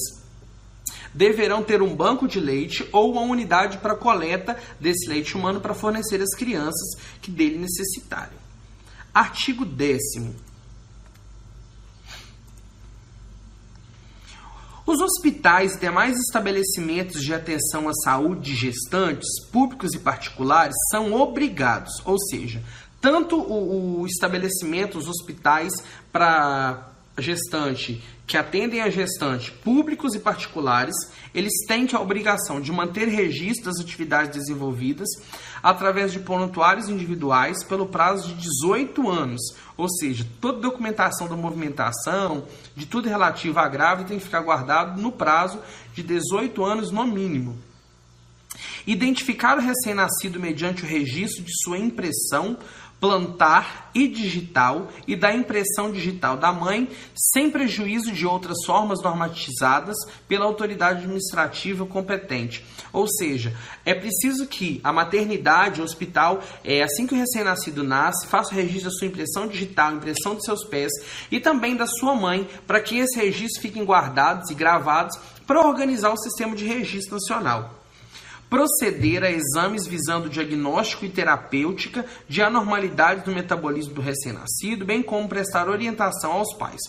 deverão 1.14 1.62
ter 1.62 1.80
um 1.80 1.94
banco 1.94 2.26
de 2.26 2.40
leite 2.40 2.86
ou 2.92 3.12
uma 3.12 3.22
unidade 3.22 3.78
para 3.78 3.94
coleta 3.94 4.58
desse 4.80 5.08
leite 5.08 5.36
humano 5.36 5.60
para 5.60 5.72
fornecer 5.72 6.20
às 6.20 6.34
crianças 6.34 6.98
que 7.22 7.30
dele 7.30 7.58
necessitarem. 7.58 8.36
Artigo 9.14 9.64
10 9.64 9.98
Os 14.86 15.00
hospitais 15.00 15.74
e 15.74 15.80
demais 15.80 16.16
estabelecimentos 16.16 17.20
de 17.20 17.34
atenção 17.34 17.88
à 17.88 17.92
saúde 17.92 18.52
de 18.52 18.54
gestantes, 18.54 19.28
públicos 19.50 19.92
e 19.94 19.98
particulares, 19.98 20.76
são 20.92 21.12
obrigados, 21.12 21.92
ou 22.04 22.16
seja, 22.16 22.62
tanto 23.00 23.36
o, 23.36 24.02
o 24.02 24.06
estabelecimento, 24.06 24.96
os 24.96 25.08
hospitais 25.08 25.72
para 26.12 26.88
gestante 27.18 28.00
que 28.26 28.36
atendem 28.36 28.80
a 28.80 28.90
gestante, 28.90 29.52
públicos 29.52 30.14
e 30.14 30.18
particulares, 30.18 30.94
eles 31.32 31.52
têm 31.68 31.86
a 31.92 32.00
obrigação 32.00 32.60
de 32.60 32.72
manter 32.72 33.06
registro 33.06 33.66
das 33.66 33.80
atividades 33.80 34.36
desenvolvidas 34.36 35.08
através 35.62 36.12
de 36.12 36.18
prontuários 36.18 36.88
individuais 36.88 37.62
pelo 37.64 37.86
prazo 37.86 38.28
de 38.28 38.34
18 38.34 39.08
anos. 39.08 39.40
Ou 39.76 39.88
seja, 39.88 40.26
toda 40.40 40.60
documentação 40.60 41.28
da 41.28 41.36
movimentação, 41.36 42.44
de 42.74 42.86
tudo 42.86 43.08
relativo 43.08 43.60
à 43.60 43.68
grávida, 43.68 44.08
tem 44.08 44.18
que 44.18 44.24
ficar 44.24 44.40
guardado 44.40 45.00
no 45.00 45.12
prazo 45.12 45.60
de 45.94 46.02
18 46.02 46.64
anos 46.64 46.90
no 46.90 47.06
mínimo. 47.06 47.56
Identificar 48.86 49.58
o 49.58 49.60
recém-nascido 49.60 50.40
mediante 50.40 50.82
o 50.82 50.86
registro 50.86 51.44
de 51.44 51.52
sua 51.62 51.78
impressão 51.78 52.56
plantar 53.00 53.90
e 53.94 54.08
digital 54.08 54.88
e 55.06 55.14
da 55.14 55.34
impressão 55.34 55.92
digital 55.92 56.36
da 56.36 56.52
mãe, 56.52 56.88
sem 57.14 57.50
prejuízo 57.50 58.12
de 58.12 58.26
outras 58.26 58.64
formas 58.64 59.02
normatizadas 59.02 59.96
pela 60.26 60.44
autoridade 60.44 61.00
administrativa 61.00 61.86
competente. 61.86 62.64
Ou 62.92 63.06
seja, 63.08 63.54
é 63.84 63.94
preciso 63.94 64.46
que 64.46 64.80
a 64.82 64.92
maternidade, 64.92 65.80
o 65.80 65.84
hospital, 65.84 66.42
é, 66.64 66.82
assim 66.82 67.06
que 67.06 67.14
o 67.14 67.18
recém-nascido 67.18 67.82
nasce, 67.82 68.26
faça 68.26 68.52
o 68.52 68.56
registro 68.56 68.90
da 68.90 68.96
sua 68.96 69.08
impressão 69.08 69.46
digital, 69.46 69.92
impressão 69.92 70.34
dos 70.34 70.44
seus 70.44 70.64
pés 70.64 70.92
e 71.30 71.38
também 71.38 71.76
da 71.76 71.86
sua 71.86 72.14
mãe, 72.14 72.48
para 72.66 72.80
que 72.80 72.98
esses 72.98 73.16
registros 73.16 73.62
fiquem 73.62 73.84
guardados 73.84 74.50
e 74.50 74.54
gravados 74.54 75.16
para 75.46 75.66
organizar 75.66 76.12
o 76.12 76.18
sistema 76.18 76.56
de 76.56 76.64
registro 76.64 77.14
nacional 77.14 77.75
proceder 78.48 79.24
a 79.24 79.30
exames 79.30 79.86
visando 79.86 80.28
diagnóstico 80.28 81.04
e 81.04 81.10
terapêutica 81.10 82.04
de 82.28 82.42
anormalidades 82.42 83.26
no 83.26 83.34
metabolismo 83.34 83.94
do 83.94 84.00
recém-nascido, 84.00 84.84
bem 84.84 85.02
como 85.02 85.28
prestar 85.28 85.68
orientação 85.68 86.32
aos 86.32 86.54
pais. 86.54 86.80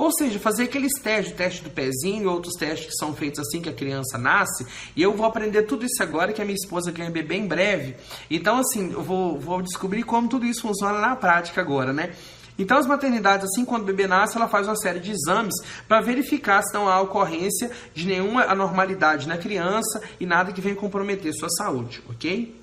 Ou 0.00 0.10
seja, 0.10 0.38
fazer 0.38 0.62
aqueles 0.64 0.94
testes, 0.94 1.34
o 1.34 1.36
teste 1.36 1.62
do 1.62 1.68
pezinho 1.68 2.22
e 2.22 2.26
outros 2.26 2.54
testes 2.54 2.86
que 2.86 2.96
são 2.96 3.14
feitos 3.14 3.40
assim 3.40 3.60
que 3.60 3.68
a 3.68 3.72
criança 3.72 4.16
nasce. 4.16 4.66
E 4.96 5.02
eu 5.02 5.14
vou 5.14 5.26
aprender 5.26 5.64
tudo 5.64 5.84
isso 5.84 6.02
agora 6.02 6.32
que 6.32 6.40
a 6.40 6.44
minha 6.44 6.56
esposa 6.56 6.90
ganha 6.90 7.10
bebê 7.10 7.34
em 7.34 7.46
breve. 7.46 7.96
Então, 8.30 8.56
assim, 8.58 8.92
eu 8.92 9.02
vou, 9.02 9.38
vou 9.38 9.60
descobrir 9.60 10.04
como 10.04 10.26
tudo 10.26 10.46
isso 10.46 10.62
funciona 10.62 10.98
na 10.98 11.14
prática 11.16 11.60
agora, 11.60 11.92
né? 11.92 12.14
Então, 12.60 12.76
as 12.76 12.86
maternidades, 12.86 13.46
assim, 13.46 13.64
quando 13.64 13.84
o 13.84 13.86
bebê 13.86 14.06
nasce, 14.06 14.36
ela 14.36 14.46
faz 14.46 14.68
uma 14.68 14.76
série 14.76 15.00
de 15.00 15.12
exames 15.12 15.54
para 15.88 16.02
verificar 16.02 16.62
se 16.62 16.74
não 16.74 16.90
há 16.90 17.00
ocorrência 17.00 17.70
de 17.94 18.06
nenhuma 18.06 18.44
anormalidade 18.44 19.26
na 19.26 19.38
criança 19.38 20.02
e 20.20 20.26
nada 20.26 20.52
que 20.52 20.60
venha 20.60 20.76
comprometer 20.76 21.32
sua 21.32 21.48
saúde, 21.48 22.02
ok? 22.10 22.59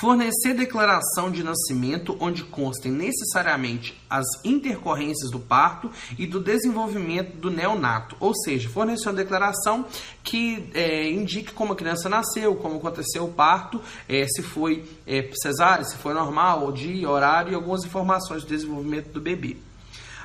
Fornecer 0.00 0.54
declaração 0.54 1.30
de 1.30 1.44
nascimento 1.44 2.16
onde 2.18 2.42
constem 2.42 2.90
necessariamente 2.90 3.94
as 4.08 4.24
intercorrências 4.42 5.30
do 5.30 5.38
parto 5.38 5.90
e 6.18 6.26
do 6.26 6.40
desenvolvimento 6.40 7.36
do 7.36 7.50
neonato, 7.50 8.16
ou 8.18 8.34
seja, 8.34 8.70
fornecer 8.70 9.10
uma 9.10 9.14
declaração 9.14 9.84
que 10.24 10.70
é, 10.72 11.10
indique 11.10 11.52
como 11.52 11.74
a 11.74 11.76
criança 11.76 12.08
nasceu, 12.08 12.56
como 12.56 12.78
aconteceu 12.78 13.24
o 13.24 13.32
parto, 13.34 13.78
é, 14.08 14.26
se 14.26 14.40
foi 14.42 14.88
é, 15.06 15.30
cesárea, 15.34 15.84
se 15.84 15.98
foi 15.98 16.14
normal, 16.14 16.72
dia, 16.72 17.06
horário 17.06 17.52
e 17.52 17.54
algumas 17.54 17.84
informações 17.84 18.42
do 18.42 18.48
desenvolvimento 18.48 19.12
do 19.12 19.20
bebê. 19.20 19.58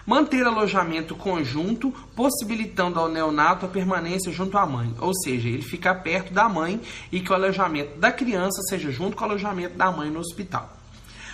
Manter 0.06 0.46
alojamento 0.46 1.16
conjunto, 1.16 1.92
possibilitando 2.16 3.00
ao 3.00 3.10
neonato 3.10 3.66
a 3.66 3.70
permanência 3.70 4.32
junto 4.32 4.56
à 4.56 4.66
mãe, 4.66 4.94
ou 5.00 5.12
seja, 5.16 5.50
ele 5.50 5.64
ficar 5.64 5.96
perto 5.96 6.32
da 6.32 6.48
mãe 6.48 6.80
e 7.12 7.20
que 7.20 7.32
o 7.32 7.34
alojamento 7.34 7.98
da 7.98 8.12
criança 8.12 8.62
seja 8.70 8.92
junto 8.92 9.18
com 9.18 9.24
o 9.24 9.28
alojamento 9.28 9.76
da 9.76 9.92
mãe 9.92 10.12
no 10.12 10.20
hospital. 10.20 10.76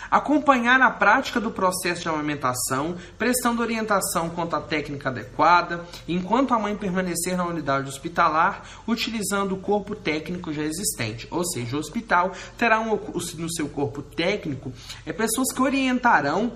Acompanhar 0.09 0.81
a 0.81 0.89
prática 0.89 1.39
do 1.39 1.51
processo 1.51 2.01
de 2.01 2.09
amamentação, 2.09 2.97
prestando 3.17 3.61
orientação 3.61 4.29
quanto 4.29 4.57
à 4.57 4.61
técnica 4.61 5.07
adequada, 5.07 5.85
enquanto 6.05 6.53
a 6.53 6.59
mãe 6.59 6.75
permanecer 6.75 7.37
na 7.37 7.45
unidade 7.45 7.87
hospitalar, 7.87 8.63
utilizando 8.85 9.53
o 9.53 9.59
corpo 9.59 9.95
técnico 9.95 10.51
já 10.51 10.63
existente. 10.63 11.27
Ou 11.31 11.45
seja, 11.45 11.77
o 11.77 11.79
hospital 11.79 12.33
terá 12.57 12.81
um, 12.81 12.99
no 13.37 13.51
seu 13.53 13.69
corpo 13.69 14.01
técnico 14.01 14.73
é, 15.05 15.13
pessoas 15.13 15.53
que 15.53 15.61
orientarão 15.61 16.51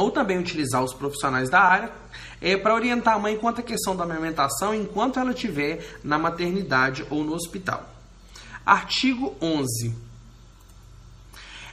ou 0.00 0.10
também 0.10 0.38
utilizar 0.38 0.82
os 0.82 0.94
profissionais 0.94 1.50
da 1.50 1.60
área 1.60 1.92
é, 2.40 2.56
para 2.56 2.74
orientar 2.74 3.14
a 3.14 3.18
mãe 3.18 3.36
quanto 3.36 3.60
à 3.60 3.62
questão 3.62 3.94
da 3.94 4.04
amamentação 4.04 4.74
enquanto 4.74 5.18
ela 5.18 5.32
estiver 5.32 5.98
na 6.02 6.18
maternidade 6.18 7.06
ou 7.10 7.22
no 7.22 7.34
hospital. 7.34 7.88
Artigo 8.64 9.34
11 9.40 10.10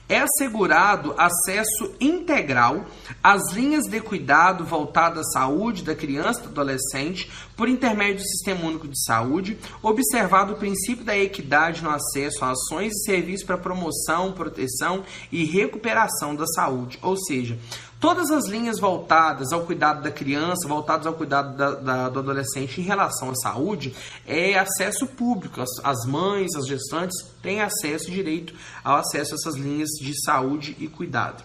é 0.09 0.19
assegurado 0.19 1.13
acesso 1.17 1.93
integral 1.99 2.85
às 3.21 3.51
linhas 3.53 3.83
de 3.89 3.99
cuidado 3.99 4.63
voltadas 4.63 5.27
à 5.27 5.39
saúde 5.39 5.83
da 5.83 5.93
criança 5.93 6.39
e 6.39 6.43
do 6.43 6.49
adolescente 6.49 7.29
por 7.57 7.67
intermédio 7.67 8.23
do 8.23 8.29
Sistema 8.29 8.65
Único 8.65 8.87
de 8.87 9.03
Saúde, 9.03 9.57
observado 9.83 10.53
o 10.53 10.57
princípio 10.57 11.03
da 11.03 11.17
equidade 11.17 11.83
no 11.83 11.89
acesso 11.89 12.45
a 12.45 12.51
ações 12.51 12.93
e 12.93 13.03
serviços 13.03 13.45
para 13.45 13.57
promoção, 13.57 14.31
proteção 14.31 15.03
e 15.31 15.43
recuperação 15.43 16.35
da 16.35 16.45
saúde, 16.47 16.97
ou 17.01 17.17
seja, 17.17 17.59
Todas 17.99 18.29
as 18.29 18.47
linhas 18.47 18.79
voltadas 18.79 19.51
ao 19.51 19.65
cuidado 19.65 20.03
da 20.03 20.11
criança, 20.11 20.67
voltadas 20.67 21.07
ao 21.07 21.13
cuidado 21.13 21.57
da, 21.57 21.71
da, 21.71 22.09
do 22.09 22.19
adolescente 22.19 22.79
em 22.79 22.83
relação 22.83 23.31
à 23.31 23.35
saúde, 23.35 23.95
é 24.27 24.57
acesso 24.57 25.07
público. 25.07 25.61
As, 25.61 25.69
as 25.83 26.05
mães, 26.05 26.53
as 26.55 26.67
gestantes 26.67 27.17
têm 27.41 27.59
acesso 27.59 28.11
direito 28.11 28.53
ao 28.83 28.97
acesso 28.97 29.33
a 29.33 29.35
essas 29.35 29.55
linhas 29.55 29.89
de 29.99 30.13
saúde 30.23 30.77
e 30.79 30.87
cuidado. 30.87 31.43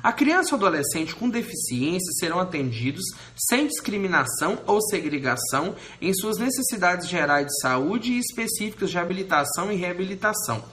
A 0.00 0.12
criança 0.12 0.50
e 0.50 0.52
o 0.52 0.56
adolescente 0.56 1.14
com 1.14 1.28
deficiência 1.28 2.12
serão 2.20 2.38
atendidos 2.38 3.04
sem 3.36 3.66
discriminação 3.66 4.60
ou 4.66 4.80
segregação 4.80 5.74
em 6.00 6.14
suas 6.14 6.38
necessidades 6.38 7.08
gerais 7.08 7.48
de 7.48 7.60
saúde 7.60 8.12
e 8.12 8.18
específicas 8.18 8.90
de 8.90 8.98
habilitação 8.98 9.72
e 9.72 9.76
reabilitação. 9.76 10.64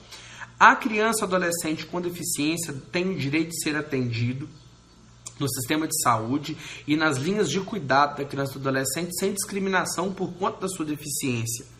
A 0.60 0.76
criança 0.76 1.26
ou 1.26 1.28
adolescente 1.28 1.88
com 1.88 2.00
deficiência 2.00 2.74
tem 2.92 3.10
o 3.10 3.18
direito 3.18 3.50
de 3.50 3.64
ser 3.64 3.76
atendido 3.76 4.48
no 5.40 5.50
sistema 5.50 5.88
de 5.88 6.02
saúde 6.02 6.58
e 6.88 6.96
nas 6.96 7.18
linhas 7.18 7.50
de 7.50 7.60
cuidado 7.60 8.18
da 8.18 8.26
criança 8.26 8.54
e 8.58 8.60
do 8.60 8.70
adolescente 8.70 9.18
sem 9.18 9.34
discriminação 9.34 10.14
por 10.14 10.32
conta 10.34 10.62
da 10.62 10.68
sua 10.68 10.86
deficiência. 10.86 11.77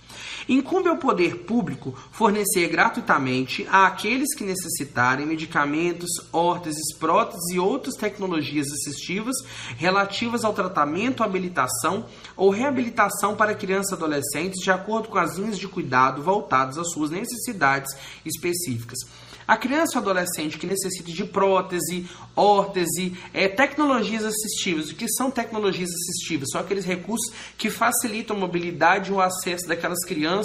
Incumbe 0.48 0.88
ao 0.88 0.98
poder 0.98 1.40
público 1.40 1.94
fornecer 2.12 2.68
gratuitamente 2.70 3.68
àqueles 3.70 4.34
que 4.34 4.44
necessitarem 4.44 5.26
medicamentos, 5.26 6.10
órteses, 6.32 6.96
próteses 6.98 7.54
e 7.54 7.60
outras 7.60 7.96
tecnologias 7.96 8.68
assistivas 8.72 9.36
relativas 9.76 10.46
ao 10.46 10.54
tratamento, 10.54 11.24
habilitação 11.24 12.06
ou 12.36 12.50
reabilitação 12.50 13.36
para 13.36 13.56
crianças 13.56 13.92
e 13.92 13.96
adolescentes 13.96 14.62
de 14.62 14.72
acordo 14.72 15.10
com 15.10 15.18
as 15.18 15.38
linhas 15.38 15.58
de 15.58 15.68
cuidado 15.68 16.22
voltadas 16.22 16.78
às 16.78 16.92
suas 16.92 17.10
necessidades 17.10 17.94
específicas 18.26 19.00
a 19.48 19.56
criança 19.56 19.98
ou 19.98 20.02
adolescente 20.02 20.58
que 20.58 20.68
necessita 20.68 21.10
de 21.10 21.24
prótese, 21.24 22.06
órtese, 22.36 23.18
é, 23.34 23.48
tecnologias 23.48 24.26
assistivas. 24.26 24.90
O 24.90 24.96
que 24.96 25.08
são 25.08 25.32
tecnologias 25.32 25.90
assistivas? 25.90 26.50
São 26.52 26.60
aqueles 26.60 26.84
recursos 26.84 27.34
que 27.58 27.70
facilitam 27.70 28.36
a 28.36 28.40
mobilidade 28.40 29.10
e 29.10 29.14
o 29.14 29.22
acesso 29.22 29.66
daquelas 29.66 30.04
crianças 30.04 30.37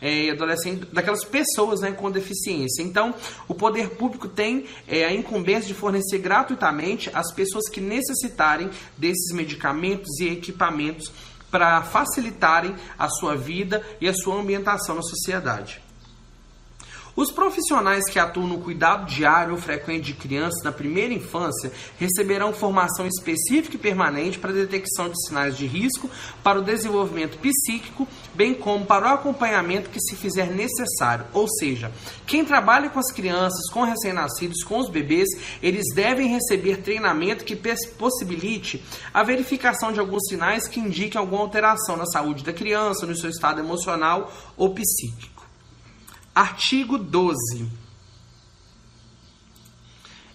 é, 0.00 0.12
e 0.12 0.28
é, 0.28 0.32
adolescentes, 0.32 0.88
daquelas 0.92 1.24
pessoas 1.24 1.80
né, 1.80 1.92
com 1.92 2.10
deficiência. 2.10 2.82
Então, 2.82 3.14
o 3.48 3.54
poder 3.54 3.90
público 3.90 4.28
tem 4.28 4.66
é, 4.86 5.04
a 5.04 5.12
incumbência 5.12 5.68
de 5.68 5.74
fornecer 5.74 6.18
gratuitamente 6.18 7.10
às 7.12 7.32
pessoas 7.32 7.68
que 7.68 7.80
necessitarem 7.80 8.70
desses 8.96 9.32
medicamentos 9.34 10.20
e 10.20 10.28
equipamentos 10.28 11.12
para 11.50 11.82
facilitarem 11.82 12.74
a 12.98 13.08
sua 13.08 13.36
vida 13.36 13.84
e 14.00 14.08
a 14.08 14.14
sua 14.14 14.40
ambientação 14.40 14.94
na 14.94 15.02
sociedade. 15.02 15.81
Os 17.14 17.30
profissionais 17.30 18.08
que 18.08 18.18
atuam 18.18 18.46
no 18.46 18.58
cuidado 18.58 19.04
diário 19.04 19.52
ou 19.52 19.60
frequente 19.60 20.06
de 20.06 20.14
crianças 20.14 20.62
na 20.64 20.72
primeira 20.72 21.12
infância 21.12 21.70
receberão 21.98 22.54
formação 22.54 23.06
específica 23.06 23.76
e 23.76 23.78
permanente 23.78 24.38
para 24.38 24.50
a 24.50 24.54
detecção 24.54 25.10
de 25.10 25.26
sinais 25.26 25.56
de 25.56 25.66
risco, 25.66 26.08
para 26.42 26.58
o 26.58 26.62
desenvolvimento 26.62 27.38
psíquico, 27.38 28.08
bem 28.34 28.54
como 28.54 28.86
para 28.86 29.10
o 29.10 29.14
acompanhamento 29.14 29.90
que 29.90 30.00
se 30.00 30.16
fizer 30.16 30.50
necessário. 30.50 31.26
Ou 31.34 31.46
seja, 31.48 31.92
quem 32.26 32.46
trabalha 32.46 32.88
com 32.88 32.98
as 32.98 33.12
crianças, 33.12 33.70
com 33.70 33.84
recém-nascidos, 33.84 34.64
com 34.64 34.78
os 34.78 34.88
bebês, 34.88 35.28
eles 35.62 35.94
devem 35.94 36.28
receber 36.28 36.78
treinamento 36.78 37.44
que 37.44 37.56
possibilite 37.98 38.82
a 39.12 39.22
verificação 39.22 39.92
de 39.92 40.00
alguns 40.00 40.26
sinais 40.28 40.66
que 40.66 40.80
indiquem 40.80 41.18
alguma 41.18 41.42
alteração 41.42 41.94
na 41.94 42.06
saúde 42.06 42.42
da 42.42 42.54
criança, 42.54 43.04
no 43.04 43.14
seu 43.14 43.28
estado 43.28 43.60
emocional 43.60 44.32
ou 44.56 44.72
psíquico. 44.74 45.31
Artigo 46.34 46.96
12. 46.96 47.82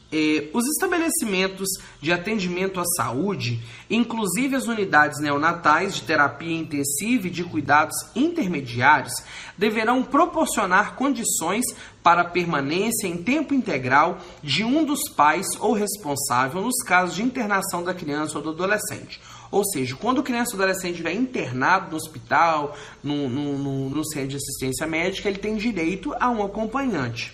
É, 0.10 0.50
os 0.54 0.66
estabelecimentos 0.68 1.68
de 2.00 2.14
atendimento 2.14 2.80
à 2.80 2.86
saúde, 2.96 3.62
inclusive 3.90 4.56
as 4.56 4.66
unidades 4.66 5.20
neonatais 5.20 5.96
de 5.96 6.04
terapia 6.04 6.56
intensiva 6.56 7.28
e 7.28 7.32
de 7.32 7.44
cuidados 7.44 7.96
intermediários, 8.16 9.12
deverão 9.58 10.02
proporcionar 10.04 10.96
condições 10.96 11.66
para 12.02 12.24
permanência 12.24 13.06
em 13.06 13.18
tempo 13.18 13.54
integral 13.54 14.20
de 14.42 14.64
um 14.64 14.86
dos 14.86 15.10
pais 15.10 15.48
ou 15.60 15.74
responsável 15.74 16.62
nos 16.62 16.78
casos 16.86 17.16
de 17.16 17.24
internação 17.24 17.84
da 17.84 17.94
criança 17.94 18.38
ou 18.38 18.44
do 18.44 18.52
adolescente 18.52 19.20
ou 19.52 19.64
seja, 19.66 19.96
quando 19.96 20.24
criança 20.24 20.56
ou 20.56 20.62
adolescente 20.62 20.92
estiver 20.92 21.14
internado 21.14 21.92
no 21.92 21.98
hospital, 21.98 22.76
no, 23.04 23.30
no, 23.30 23.58
no, 23.58 23.90
no 23.90 24.06
centro 24.06 24.30
de 24.30 24.36
assistência 24.38 24.86
médica, 24.86 25.30
ele 25.30 25.38
tem 25.38 25.56
direito 25.56 26.14
a 26.20 26.30
um 26.30 26.44
acompanhante. 26.44 27.34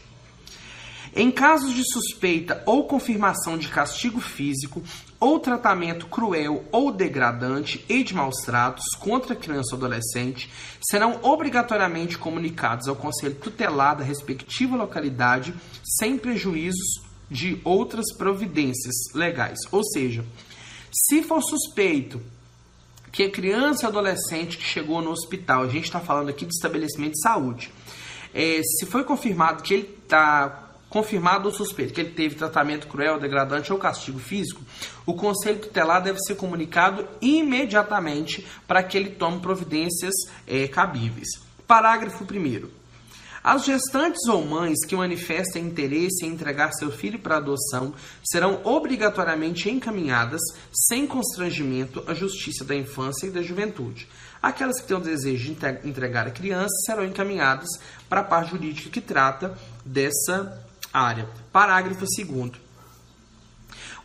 Em 1.16 1.30
casos 1.30 1.76
de 1.76 1.84
suspeita 1.92 2.64
ou 2.66 2.88
confirmação 2.88 3.56
de 3.56 3.68
castigo 3.68 4.20
físico 4.20 4.82
ou 5.20 5.40
tratamento 5.40 6.08
cruel 6.08 6.66
ou 6.72 6.92
degradante 6.92 7.86
e 7.88 8.04
de 8.04 8.16
maus 8.16 8.38
tratos 8.44 8.84
contra 9.00 9.36
criança 9.36 9.76
ou 9.76 9.78
adolescente, 9.78 10.50
serão 10.82 11.20
obrigatoriamente 11.22 12.18
comunicados 12.18 12.88
ao 12.88 12.96
conselho 12.96 13.36
tutelar 13.36 13.96
da 13.96 14.04
respectiva 14.04 14.76
localidade 14.76 15.54
sem 15.84 16.18
prejuízos 16.18 17.04
de 17.30 17.62
outras 17.64 18.12
providências 18.18 18.96
legais. 19.14 19.60
Ou 19.72 19.84
seja, 19.84 20.26
se 20.94 21.24
for 21.24 21.42
suspeito 21.42 22.22
que 23.12 23.24
a 23.24 23.32
criança 23.32 23.86
e 23.86 23.88
adolescente 23.88 24.58
que 24.58 24.64
chegou 24.64 25.02
no 25.02 25.12
hospital, 25.12 25.64
a 25.64 25.68
gente 25.68 25.86
está 25.86 26.00
falando 26.00 26.30
aqui 26.30 26.46
de 26.46 26.54
estabelecimento 26.54 27.14
de 27.14 27.22
saúde, 27.22 27.72
é, 28.34 28.62
se 28.64 28.86
foi 28.86 29.04
confirmado 29.04 29.62
que 29.62 29.74
ele 29.74 30.00
está 30.04 30.72
confirmado 30.90 31.48
ou 31.48 31.54
suspeito 31.54 31.94
que 31.94 32.02
ele 32.02 32.12
teve 32.12 32.36
tratamento 32.36 32.88
cruel, 32.88 33.20
degradante 33.20 33.74
ou 33.74 33.80
castigo 33.80 34.20
físico, 34.20 34.62
o 35.08 35.16
conselho 35.16 35.60
tutelar 35.60 36.04
deve 36.04 36.20
ser 36.20 36.36
comunicado 36.36 37.08
imediatamente 37.20 38.46
para 38.68 38.84
que 38.84 38.96
ele 38.96 39.10
tome 39.10 39.40
providências 39.40 40.14
é, 40.46 40.68
cabíveis. 40.68 41.30
Parágrafo 41.66 42.24
1 42.24 42.83
as 43.44 43.66
gestantes 43.66 44.26
ou 44.30 44.46
mães 44.46 44.86
que 44.88 44.96
manifestem 44.96 45.66
interesse 45.66 46.26
em 46.26 46.30
entregar 46.30 46.72
seu 46.72 46.90
filho 46.90 47.20
para 47.20 47.38
adoção 47.38 47.94
serão 48.24 48.62
obrigatoriamente 48.64 49.70
encaminhadas, 49.70 50.40
sem 50.72 51.06
constrangimento, 51.06 52.02
à 52.08 52.14
Justiça 52.14 52.64
da 52.64 52.74
Infância 52.74 53.28
e 53.28 53.32
da 53.32 53.42
Juventude. 53.42 54.08
Aquelas 54.42 54.80
que 54.80 54.88
têm 54.88 54.96
o 54.96 55.02
desejo 55.02 55.54
de 55.54 55.88
entregar 55.88 56.26
a 56.26 56.32
criança 56.32 56.74
serão 56.86 57.04
encaminhadas 57.04 57.68
para 58.08 58.22
a 58.22 58.24
parte 58.24 58.52
jurídica 58.52 58.90
que 58.90 59.02
trata 59.02 59.58
dessa 59.86 60.66
área. 60.94 61.28
Parágrafo 61.52 62.06
2. 62.06 62.73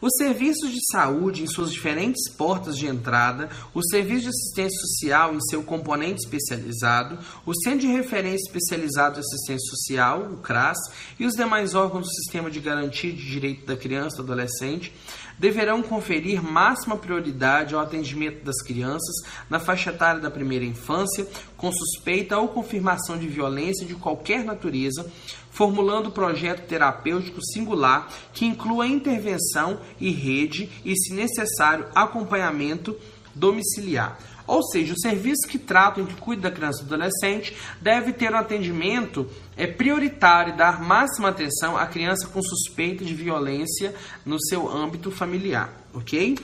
Os 0.01 0.13
serviços 0.17 0.71
de 0.71 0.79
saúde 0.93 1.43
em 1.43 1.47
suas 1.47 1.73
diferentes 1.73 2.31
portas 2.31 2.77
de 2.77 2.87
entrada, 2.87 3.49
o 3.75 3.83
serviço 3.83 4.23
de 4.23 4.29
assistência 4.29 4.79
social 4.79 5.35
em 5.35 5.41
seu 5.41 5.63
componente 5.63 6.21
especializado, 6.25 7.19
o 7.45 7.53
Centro 7.63 7.81
de 7.81 7.89
Referência 7.89 8.47
Especializado 8.47 9.15
de 9.15 9.21
Assistência 9.21 9.69
Social, 9.71 10.29
o 10.33 10.37
CRAS, 10.37 10.79
e 11.19 11.27
os 11.27 11.35
demais 11.35 11.75
órgãos 11.75 12.07
do 12.07 12.15
Sistema 12.15 12.49
de 12.49 12.61
Garantia 12.61 13.13
de 13.13 13.25
Direito 13.25 13.67
da 13.67 13.77
Criança 13.77 14.15
e 14.15 14.19
do 14.19 14.23
Adolescente 14.23 14.93
deverão 15.39 15.83
conferir 15.83 16.43
máxima 16.43 16.97
prioridade 16.97 17.75
ao 17.75 17.81
atendimento 17.81 18.45
das 18.45 18.61
crianças 18.63 19.17
na 19.49 19.61
faixa 19.61 19.91
etária 19.91 20.21
da 20.21 20.31
primeira 20.31 20.65
infância, 20.65 21.27
com 21.57 21.71
suspeita 21.73 22.39
ou 22.39 22.49
confirmação 22.49 23.17
de 23.17 23.29
violência 23.29 23.87
de 23.87 23.95
qualquer 23.95 24.45
natureza, 24.45 25.11
formulando 25.51 26.11
projeto 26.11 26.67
terapêutico 26.67 27.45
singular 27.53 28.09
que 28.33 28.47
inclua 28.47 28.87
intervenção 28.87 29.81
e 30.01 30.11
rede 30.11 30.71
e, 30.85 30.95
se 30.97 31.13
necessário, 31.15 31.87
acompanhamento 31.95 32.97
domiciliar. 33.39 34.19
Ou 34.47 34.63
seja, 34.63 34.95
o 34.95 34.99
serviço 34.99 35.47
que 35.47 35.59
trata 35.59 36.01
e 36.01 36.07
que 36.07 36.15
cuida 36.15 36.43
da 36.43 36.51
criança 36.51 36.83
e 36.83 36.87
do 36.87 36.95
adolescente 36.95 37.55
deve 37.83 38.15
ter 38.15 38.33
um 38.33 38.37
atendimento 38.37 39.29
é, 39.57 39.67
prioritário 39.67 40.57
dar 40.57 40.83
máxima 40.83 41.29
atenção 41.29 41.77
à 41.77 41.87
criança 41.87 42.27
com 42.29 42.41
suspeita 42.43 43.05
de 43.05 43.15
violência 43.15 43.95
no 44.25 44.41
seu 44.41 44.67
âmbito 44.67 45.11
familiar, 45.11 45.71
ok? 45.93 46.39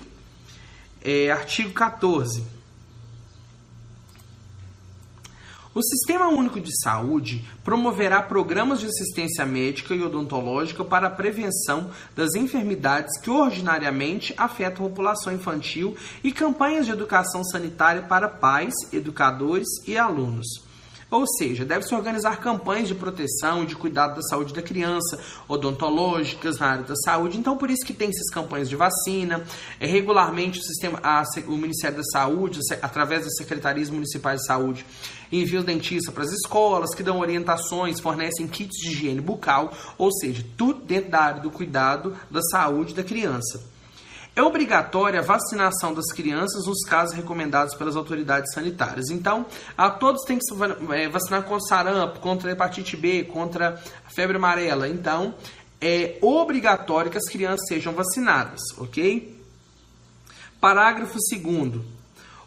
É, 1.03 1.31
artigo 1.31 1.73
14. 1.73 2.45
O 5.75 5.83
Sistema 5.83 6.29
Único 6.29 6.61
de 6.61 6.71
Saúde 6.85 7.45
promoverá 7.65 8.23
programas 8.23 8.79
de 8.79 8.87
assistência 8.87 9.45
médica 9.45 9.93
e 9.93 10.05
odontológica 10.05 10.85
para 10.85 11.09
a 11.09 11.11
prevenção 11.11 11.91
das 12.15 12.37
enfermidades 12.37 13.19
que 13.19 13.29
ordinariamente 13.29 14.33
afetam 14.37 14.87
a 14.87 14.89
população 14.89 15.33
infantil 15.33 15.97
e 16.23 16.31
campanhas 16.31 16.87
de 16.87 16.93
educação 16.93 17.43
sanitária 17.43 18.03
para 18.03 18.29
pais, 18.29 18.73
educadores 18.93 19.67
e 19.85 19.99
alunos. 19.99 20.47
Ou 21.15 21.25
seja, 21.39 21.65
deve-se 21.65 21.95
organizar 21.95 22.41
campanhas 22.41 22.89
de 22.89 22.95
proteção 22.95 23.63
e 23.63 23.67
de 23.67 23.77
cuidado 23.77 24.17
da 24.17 24.23
saúde 24.23 24.53
da 24.53 24.61
criança, 24.61 25.19
odontológicas 25.47 26.59
na 26.59 26.67
área 26.67 26.85
da 26.85 26.97
saúde. 26.97 27.39
Então, 27.39 27.57
por 27.57 27.71
isso 27.71 27.87
que 27.87 27.93
tem 27.93 28.09
essas 28.09 28.31
campanhas 28.31 28.69
de 28.69 28.75
vacina. 28.75 29.45
É, 29.79 29.87
regularmente, 29.87 30.59
o, 30.59 30.63
sistema, 30.63 30.99
a, 31.03 31.23
o 31.47 31.57
Ministério 31.57 31.99
da 31.99 32.03
Saúde, 32.05 32.59
através 32.83 33.25
das 33.25 33.37
secretarias 33.37 33.91
municipais 33.91 34.41
de 34.41 34.47
saúde, 34.47 34.85
envia 35.41 35.61
os 35.61 35.65
dentistas 35.65 36.13
para 36.13 36.25
as 36.25 36.33
escolas, 36.33 36.95
que 36.95 37.03
dão 37.03 37.19
orientações, 37.19 38.01
fornecem 38.01 38.47
kits 38.47 38.77
de 38.79 38.91
higiene 38.91 39.21
bucal, 39.21 39.73
ou 39.99 40.13
seja, 40.13 40.45
tudo 40.57 40.81
dentro 40.81 41.11
da 41.11 41.21
área 41.21 41.41
do 41.41 41.51
cuidado 41.51 42.17
da 42.31 42.43
saúde 42.43 42.95
da 42.95 43.03
criança. 43.03 43.75
É 44.37 44.43
obrigatória 44.43 45.21
a 45.21 45.23
vacinação 45.23 45.95
das 45.95 46.07
crianças 46.13 46.67
nos 46.67 46.83
casos 46.85 47.15
recomendados 47.15 47.75
pelas 47.77 47.95
autoridades 47.95 48.53
sanitárias. 48.53 49.09
Então, 49.11 49.47
a 49.79 49.89
todos 49.89 50.25
têm 50.25 50.39
que 50.39 50.45
se 50.45 50.55
é, 50.93 51.09
vacinar 51.09 51.45
contra 51.45 51.69
sarampo, 51.69 52.19
contra 52.19 52.51
hepatite 52.51 52.97
B, 52.97 53.23
contra 53.25 53.81
febre 54.13 54.37
amarela. 54.37 54.89
Então, 54.89 55.35
é 55.81 56.19
obrigatório 56.21 57.13
que 57.13 57.19
as 57.19 57.29
crianças 57.29 57.69
sejam 57.69 57.93
vacinadas, 57.93 58.61
ok? 58.77 59.41
Parágrafo 60.61 61.19
2 61.31 61.94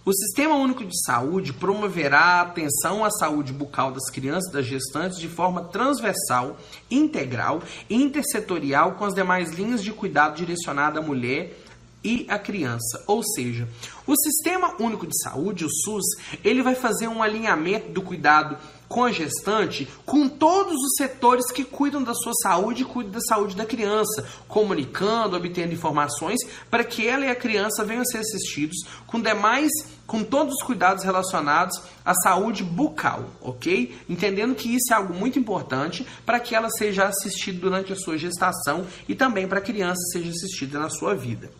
o 0.07 0.13
Sistema 0.13 0.55
Único 0.55 0.85
de 0.85 0.97
Saúde 1.03 1.51
promoverá 1.51 2.19
a 2.19 2.41
atenção 2.43 3.03
à 3.03 3.11
saúde 3.11 3.51
bucal 3.51 3.91
das 3.91 4.09
crianças 4.09 4.49
e 4.49 4.53
das 4.53 4.65
gestantes 4.65 5.19
de 5.19 5.27
forma 5.27 5.65
transversal, 5.65 6.55
integral 6.89 7.61
e 7.89 7.95
intersetorial 8.01 8.93
com 8.93 9.03
as 9.03 9.13
demais 9.13 9.51
linhas 9.51 9.83
de 9.83 9.91
cuidado 9.91 10.37
direcionada 10.37 10.99
à 10.99 11.03
mulher 11.03 11.59
e 12.07 12.25
a 12.29 12.39
criança. 12.39 13.03
Ou 13.05 13.21
seja, 13.21 13.67
o 14.07 14.15
Sistema 14.15 14.73
Único 14.79 15.05
de 15.05 15.21
Saúde, 15.21 15.65
o 15.65 15.69
SUS, 15.69 16.05
ele 16.41 16.63
vai 16.63 16.73
fazer 16.73 17.09
um 17.09 17.21
alinhamento 17.21 17.91
do 17.91 18.01
cuidado 18.01 18.57
com 18.87 19.03
a 19.03 19.11
gestante, 19.11 19.85
com 20.05 20.29
todos 20.29 20.75
os 20.75 20.95
setores 20.95 21.51
que 21.51 21.65
cuidam 21.65 22.01
da 22.01 22.13
sua 22.13 22.31
saúde 22.41 22.83
e 22.83 22.85
cuidam 22.85 23.11
da 23.11 23.19
saúde 23.19 23.57
da 23.57 23.65
criança, 23.65 24.25
comunicando, 24.47 25.35
obtendo 25.35 25.73
informações 25.73 26.39
para 26.71 26.85
que 26.85 27.05
ela 27.05 27.25
e 27.25 27.29
a 27.29 27.35
criança 27.35 27.83
venham 27.83 28.03
a 28.03 28.05
ser 28.05 28.19
assistidos 28.19 28.77
com 29.05 29.19
demais, 29.19 29.69
com 30.05 30.23
todos 30.23 30.53
os 30.53 30.63
cuidados 30.63 31.03
relacionados 31.03 31.77
à 32.05 32.13
saúde 32.13 32.63
bucal, 32.63 33.25
ok? 33.41 33.93
Entendendo 34.07 34.55
que 34.55 34.73
isso 34.73 34.93
é 34.93 34.95
algo 34.95 35.13
muito 35.13 35.37
importante 35.37 36.07
para 36.25 36.39
que 36.39 36.55
ela 36.55 36.69
seja 36.69 37.07
assistida 37.07 37.59
durante 37.59 37.91
a 37.91 37.97
sua 37.97 38.17
gestação 38.17 38.85
e 39.09 39.13
também 39.13 39.45
para 39.45 39.59
a 39.59 39.61
criança 39.61 39.99
seja 40.13 40.29
assistida 40.29 40.79
na 40.79 40.89
sua 40.89 41.13
vida 41.13 41.51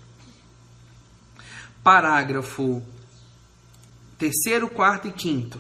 parágrafo 1.88 2.84
3, 4.18 4.34
4 4.76 5.10
e 5.10 5.22
5. 5.22 5.58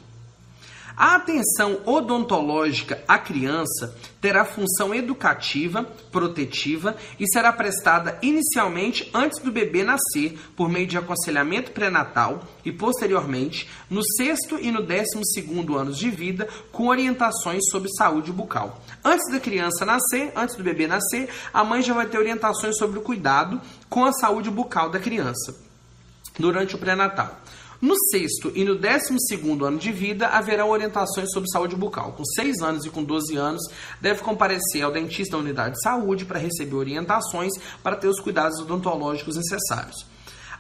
A 0.97 1.15
atenção 1.15 1.79
odontológica 1.85 3.01
à 3.07 3.17
criança 3.17 3.95
terá 4.19 4.43
função 4.43 4.93
educativa, 4.93 5.85
protetiva 6.11 6.97
e 7.17 7.25
será 7.31 7.53
prestada 7.53 8.19
inicialmente 8.21 9.09
antes 9.13 9.41
do 9.41 9.53
bebê 9.53 9.85
nascer, 9.85 10.37
por 10.53 10.67
meio 10.67 10.85
de 10.85 10.97
aconselhamento 10.97 11.71
pré-natal 11.71 12.43
e 12.65 12.73
posteriormente 12.73 13.69
no 13.89 14.03
sexto 14.03 14.59
e 14.59 14.69
no 14.69 14.85
décimo 14.85 15.25
segundo 15.25 15.77
anos 15.77 15.97
de 15.97 16.09
vida, 16.09 16.45
com 16.73 16.87
orientações 16.87 17.69
sobre 17.71 17.89
saúde 17.93 18.33
bucal. 18.33 18.83
Antes 19.01 19.31
da 19.31 19.39
criança 19.39 19.85
nascer, 19.85 20.33
antes 20.35 20.57
do 20.57 20.63
bebê 20.63 20.87
nascer, 20.87 21.29
a 21.53 21.63
mãe 21.63 21.81
já 21.81 21.93
vai 21.93 22.05
ter 22.05 22.17
orientações 22.17 22.77
sobre 22.77 22.99
o 22.99 23.01
cuidado 23.01 23.61
com 23.87 24.03
a 24.03 24.11
saúde 24.11 24.51
bucal 24.51 24.89
da 24.89 24.99
criança 24.99 25.66
durante 26.39 26.75
o 26.75 26.77
pré-natal. 26.77 27.41
No 27.79 27.95
sexto 28.09 28.51
e 28.55 28.63
no 28.63 28.75
décimo 28.75 29.21
segundo 29.21 29.63
ano 29.63 29.77
de 29.77 29.91
vida, 29.91 30.29
haverá 30.29 30.65
orientações 30.65 31.31
sobre 31.31 31.49
saúde 31.51 31.75
bucal. 31.75 32.13
Com 32.13 32.25
6 32.25 32.61
anos 32.61 32.85
e 32.85 32.89
com 32.89 33.03
12 33.03 33.35
anos, 33.35 33.61
deve 34.01 34.21
comparecer 34.21 34.81
ao 34.81 34.91
dentista 34.91 35.37
da 35.37 35.43
unidade 35.43 35.75
de 35.75 35.83
saúde 35.83 36.25
para 36.25 36.39
receber 36.39 36.75
orientações 36.75 37.53
para 37.83 37.95
ter 37.95 38.07
os 38.07 38.19
cuidados 38.19 38.59
odontológicos 38.59 39.35
necessários. 39.35 40.07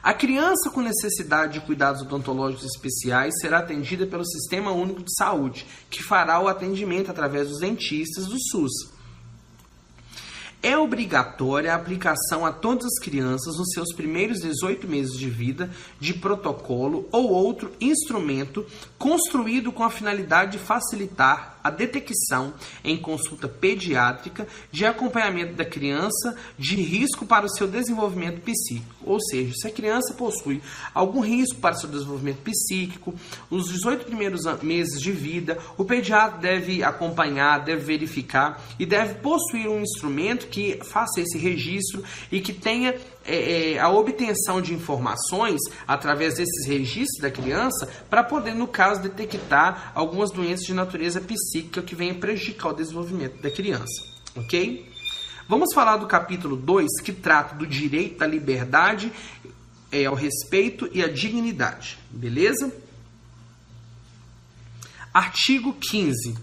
A 0.03 0.13
criança 0.13 0.69
com 0.69 0.79
necessidade 0.79 1.53
de 1.53 1.65
cuidados 1.65 2.03
odontológicos 2.03 2.65
especiais 2.65 3.33
será 3.41 3.59
atendida 3.59 4.05
pelo 4.05 4.23
Sistema 4.23 4.71
Único 4.71 5.03
de 5.03 5.13
Saúde, 5.15 5.65
que 5.89 6.03
fará 6.03 6.39
o 6.39 6.47
atendimento 6.47 7.09
através 7.09 7.49
dos 7.49 7.59
dentistas 7.59 8.27
do 8.27 8.37
SUS. 8.51 8.96
É 10.61 10.77
obrigatória 10.77 11.71
a 11.71 11.75
aplicação 11.75 12.45
a 12.45 12.51
todas 12.51 12.85
as 12.85 12.99
crianças 12.99 13.57
nos 13.57 13.69
seus 13.73 13.93
primeiros 13.93 14.39
18 14.39 14.87
meses 14.87 15.17
de 15.17 15.29
vida 15.29 15.69
de 15.99 16.13
protocolo 16.13 17.07
ou 17.11 17.29
outro 17.29 17.71
instrumento 17.79 18.65
construído 18.97 19.71
com 19.71 19.83
a 19.83 19.89
finalidade 19.89 20.53
de 20.53 20.57
facilitar 20.57 21.56
a 21.67 21.71
detecção 21.71 22.53
em 22.83 22.97
consulta 22.97 23.47
pediátrica 23.47 24.47
de 24.71 24.85
acompanhamento 24.85 25.53
da 25.53 25.65
criança 25.65 26.35
de 26.57 26.75
risco 26.75 27.25
para 27.25 27.45
o 27.45 27.49
seu 27.49 27.67
desenvolvimento 27.67 28.41
psíquico. 28.41 28.95
Ou 29.05 29.19
seja, 29.21 29.53
se 29.55 29.67
a 29.67 29.71
criança 29.71 30.13
possui 30.13 30.61
algum 30.93 31.19
risco 31.19 31.59
para 31.59 31.75
o 31.75 31.79
seu 31.79 31.89
desenvolvimento 31.89 32.39
psíquico, 32.39 33.13
nos 33.49 33.69
18 33.69 34.05
primeiros 34.05 34.41
meses 34.61 35.01
de 35.01 35.11
vida, 35.11 35.57
o 35.77 35.85
pediatra 35.85 36.39
deve 36.39 36.83
acompanhar, 36.83 37.63
deve 37.63 37.83
verificar 37.83 38.61
e 38.79 38.85
deve 38.85 39.15
possuir 39.15 39.67
um 39.67 39.81
instrumento 39.81 40.47
que 40.47 40.79
faça 40.83 41.21
esse 41.21 41.37
registro 41.37 42.03
e 42.31 42.41
que 42.41 42.53
tenha 42.53 42.95
é, 43.27 43.73
é, 43.73 43.79
a 43.79 43.89
obtenção 43.89 44.61
de 44.61 44.73
informações 44.73 45.59
através 45.85 46.35
desses 46.35 46.65
registros 46.65 47.21
da 47.21 47.29
criança 47.29 47.87
para 48.09 48.23
poder, 48.23 48.55
no 48.55 48.67
caso, 48.67 49.01
detectar 49.01 49.91
algumas 49.93 50.31
doenças 50.31 50.65
de 50.65 50.73
natureza 50.73 51.19
psíquica 51.19 51.81
que 51.81 51.93
venham 51.93 52.15
prejudicar 52.15 52.69
o 52.69 52.73
desenvolvimento 52.73 53.41
da 53.41 53.51
criança. 53.51 54.01
Ok? 54.35 54.89
Vamos 55.49 55.73
falar 55.73 55.97
do 55.97 56.07
capítulo 56.07 56.55
2, 56.55 57.01
que 57.03 57.11
trata 57.11 57.55
do 57.55 57.67
direito 57.67 58.21
à 58.21 58.27
liberdade, 58.27 59.11
é, 59.91 60.05
ao 60.05 60.15
respeito 60.15 60.89
e 60.93 61.03
à 61.03 61.07
dignidade. 61.07 61.97
Beleza? 62.09 62.73
Artigo 65.13 65.73
15. 65.73 66.35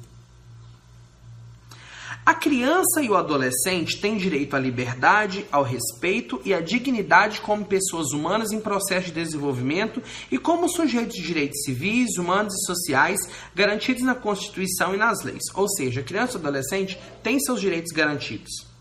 A 2.27 2.33
criança 2.33 3.03
e 3.03 3.11
o 3.11 3.17
adolescente 3.17 4.01
têm 4.01 4.17
direito 4.17 4.57
à 4.57 4.59
liberdade, 4.59 5.45
ao 5.53 5.63
respeito 5.63 6.41
e 6.43 6.55
à 6.55 6.61
dignidade 6.63 7.43
como 7.43 7.67
pessoas 7.67 8.13
humanas 8.13 8.51
em 8.51 8.61
processo 8.61 9.09
de 9.09 9.13
desenvolvimento 9.13 10.03
e 10.31 10.39
como 10.39 10.67
sujeitos 10.67 11.17
de 11.17 11.23
direitos 11.23 11.63
civis, 11.65 12.17
humanos 12.17 12.55
e 12.55 12.65
sociais 12.65 13.21
garantidos 13.55 14.03
na 14.03 14.15
Constituição 14.15 14.95
e 14.95 14.97
nas 14.97 15.23
leis. 15.23 15.43
Ou 15.55 15.69
seja, 15.69 16.01
a 16.01 16.05
criança 16.05 16.33
e 16.33 16.37
o 16.37 16.39
adolescente 16.39 16.99
têm 17.23 17.39
seus 17.39 17.61
direitos 17.61 17.93
garantidos. 17.93 18.73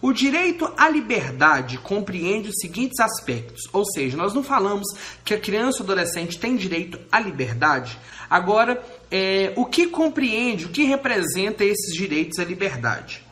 O 0.00 0.12
direito 0.12 0.70
à 0.76 0.88
liberdade 0.88 1.78
compreende 1.78 2.50
os 2.50 2.56
seguintes 2.60 3.00
aspectos, 3.00 3.62
ou 3.72 3.84
seja, 3.86 4.16
nós 4.16 4.34
não 4.34 4.44
falamos 4.44 4.86
que 5.24 5.34
a 5.34 5.40
criança 5.40 5.78
ou 5.78 5.84
adolescente 5.84 6.38
tem 6.38 6.54
direito 6.56 7.00
à 7.10 7.18
liberdade. 7.18 7.98
Agora, 8.28 8.84
é, 9.14 9.52
o 9.54 9.64
que 9.64 9.86
compreende, 9.86 10.64
o 10.64 10.70
que 10.70 10.84
representa 10.84 11.64
esses 11.64 11.94
direitos 11.94 12.40
à 12.40 12.44
liberdade? 12.44 13.22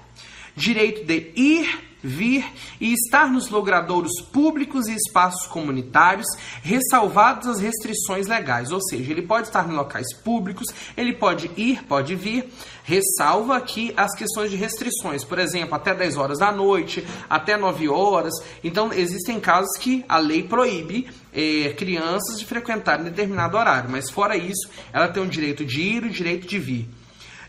direito 0.54 1.04
de 1.04 1.32
ir, 1.34 1.91
vir 2.02 2.44
e 2.80 2.92
estar 2.92 3.30
nos 3.30 3.48
logradouros 3.48 4.20
públicos 4.32 4.88
e 4.88 4.94
espaços 4.94 5.46
comunitários, 5.46 6.26
ressalvadas 6.62 7.46
as 7.46 7.60
restrições 7.60 8.26
legais. 8.26 8.72
Ou 8.72 8.80
seja, 8.82 9.10
ele 9.12 9.22
pode 9.22 9.48
estar 9.48 9.68
em 9.68 9.74
locais 9.74 10.12
públicos, 10.14 10.66
ele 10.96 11.12
pode 11.12 11.50
ir, 11.56 11.84
pode 11.84 12.14
vir, 12.14 12.50
ressalva 12.84 13.56
aqui 13.56 13.92
as 13.96 14.14
questões 14.14 14.50
de 14.50 14.56
restrições, 14.56 15.24
por 15.24 15.38
exemplo, 15.38 15.74
até 15.74 15.94
10 15.94 16.16
horas 16.16 16.38
da 16.38 16.50
noite, 16.50 17.06
até 17.30 17.56
9 17.56 17.88
horas. 17.88 18.34
Então, 18.62 18.92
existem 18.92 19.38
casos 19.38 19.76
que 19.78 20.04
a 20.08 20.18
lei 20.18 20.42
proíbe 20.42 21.08
eh, 21.32 21.74
crianças 21.76 22.38
de 22.38 22.44
frequentarem 22.44 23.04
determinado 23.04 23.56
horário, 23.56 23.90
mas 23.90 24.10
fora 24.10 24.36
isso, 24.36 24.68
ela 24.92 25.08
tem 25.08 25.22
o 25.22 25.28
direito 25.28 25.64
de 25.64 25.80
ir 25.80 26.04
e 26.04 26.08
o 26.08 26.10
direito 26.10 26.46
de 26.46 26.58
vir 26.58 27.01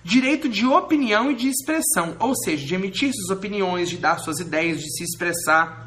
direito 0.04 0.50
de 0.50 0.66
opinião 0.66 1.32
e 1.32 1.36
de 1.36 1.48
expressão, 1.48 2.16
ou 2.20 2.36
seja, 2.36 2.66
de 2.66 2.76
emitir 2.76 3.12
suas 3.14 3.38
opiniões, 3.38 3.90
de 3.90 3.98
dar 3.98 4.18
suas 4.20 4.40
ideias, 4.40 4.80
de 4.80 4.92
se 4.98 5.04
expressar. 5.04 5.84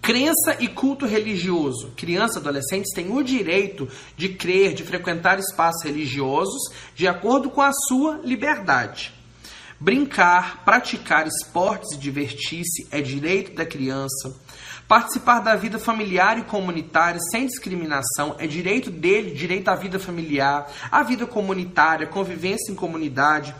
Crença 0.00 0.56
e 0.58 0.66
culto 0.66 1.06
religioso. 1.06 1.92
Crianças 1.96 2.36
e 2.36 2.38
adolescentes 2.40 2.92
têm 2.92 3.12
o 3.12 3.22
direito 3.22 3.88
de 4.16 4.30
crer, 4.30 4.74
de 4.74 4.82
frequentar 4.82 5.38
espaços 5.38 5.84
religiosos 5.84 6.72
de 6.94 7.06
acordo 7.06 7.48
com 7.48 7.62
a 7.62 7.72
sua 7.72 8.20
liberdade. 8.24 9.14
Brincar, 9.78 10.64
praticar 10.64 11.26
esportes 11.26 11.92
e 11.92 11.98
divertir-se 11.98 12.88
é 12.90 13.00
direito 13.00 13.54
da 13.54 13.64
criança. 13.64 14.34
Participar 14.88 15.40
da 15.40 15.54
vida 15.54 15.78
familiar 15.78 16.38
e 16.38 16.42
comunitária 16.42 17.20
sem 17.30 17.46
discriminação 17.46 18.36
é 18.38 18.46
direito 18.46 18.90
dele, 18.90 19.30
direito 19.30 19.68
à 19.68 19.74
vida 19.74 19.98
familiar, 19.98 20.70
à 20.90 21.02
vida 21.02 21.26
comunitária, 21.26 22.06
convivência 22.06 22.70
em 22.70 22.74
comunidade. 22.74 23.54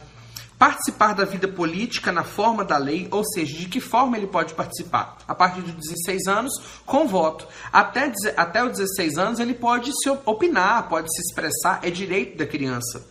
Participar 0.58 1.12
da 1.12 1.24
vida 1.24 1.48
política 1.48 2.12
na 2.12 2.22
forma 2.22 2.64
da 2.64 2.76
lei, 2.76 3.08
ou 3.10 3.24
seja, 3.24 3.58
de 3.58 3.66
que 3.66 3.80
forma 3.80 4.16
ele 4.16 4.28
pode 4.28 4.54
participar? 4.54 5.16
A 5.26 5.34
partir 5.34 5.60
de 5.62 5.72
16 5.72 6.28
anos, 6.28 6.52
com 6.86 7.08
voto. 7.08 7.48
Até, 7.72 8.12
até 8.36 8.62
os 8.62 8.78
16 8.78 9.18
anos, 9.18 9.40
ele 9.40 9.54
pode 9.54 9.90
se 9.92 10.08
opinar, 10.24 10.88
pode 10.88 11.12
se 11.12 11.20
expressar, 11.20 11.80
é 11.82 11.90
direito 11.90 12.38
da 12.38 12.46
criança. 12.46 13.04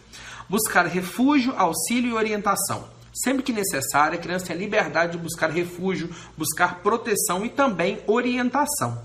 Buscar 0.48 0.86
refúgio, 0.86 1.54
auxílio 1.58 2.12
e 2.12 2.14
orientação. 2.14 3.01
Sempre 3.14 3.44
que 3.44 3.52
necessário, 3.52 4.18
a 4.18 4.22
criança 4.22 4.46
tem 4.48 4.56
a 4.56 4.60
liberdade 4.60 5.12
de 5.14 5.18
buscar 5.18 5.50
refúgio, 5.50 6.10
buscar 6.38 6.82
proteção 6.82 7.46
e 7.46 7.50
também 7.50 8.00
orientação. 8.08 9.04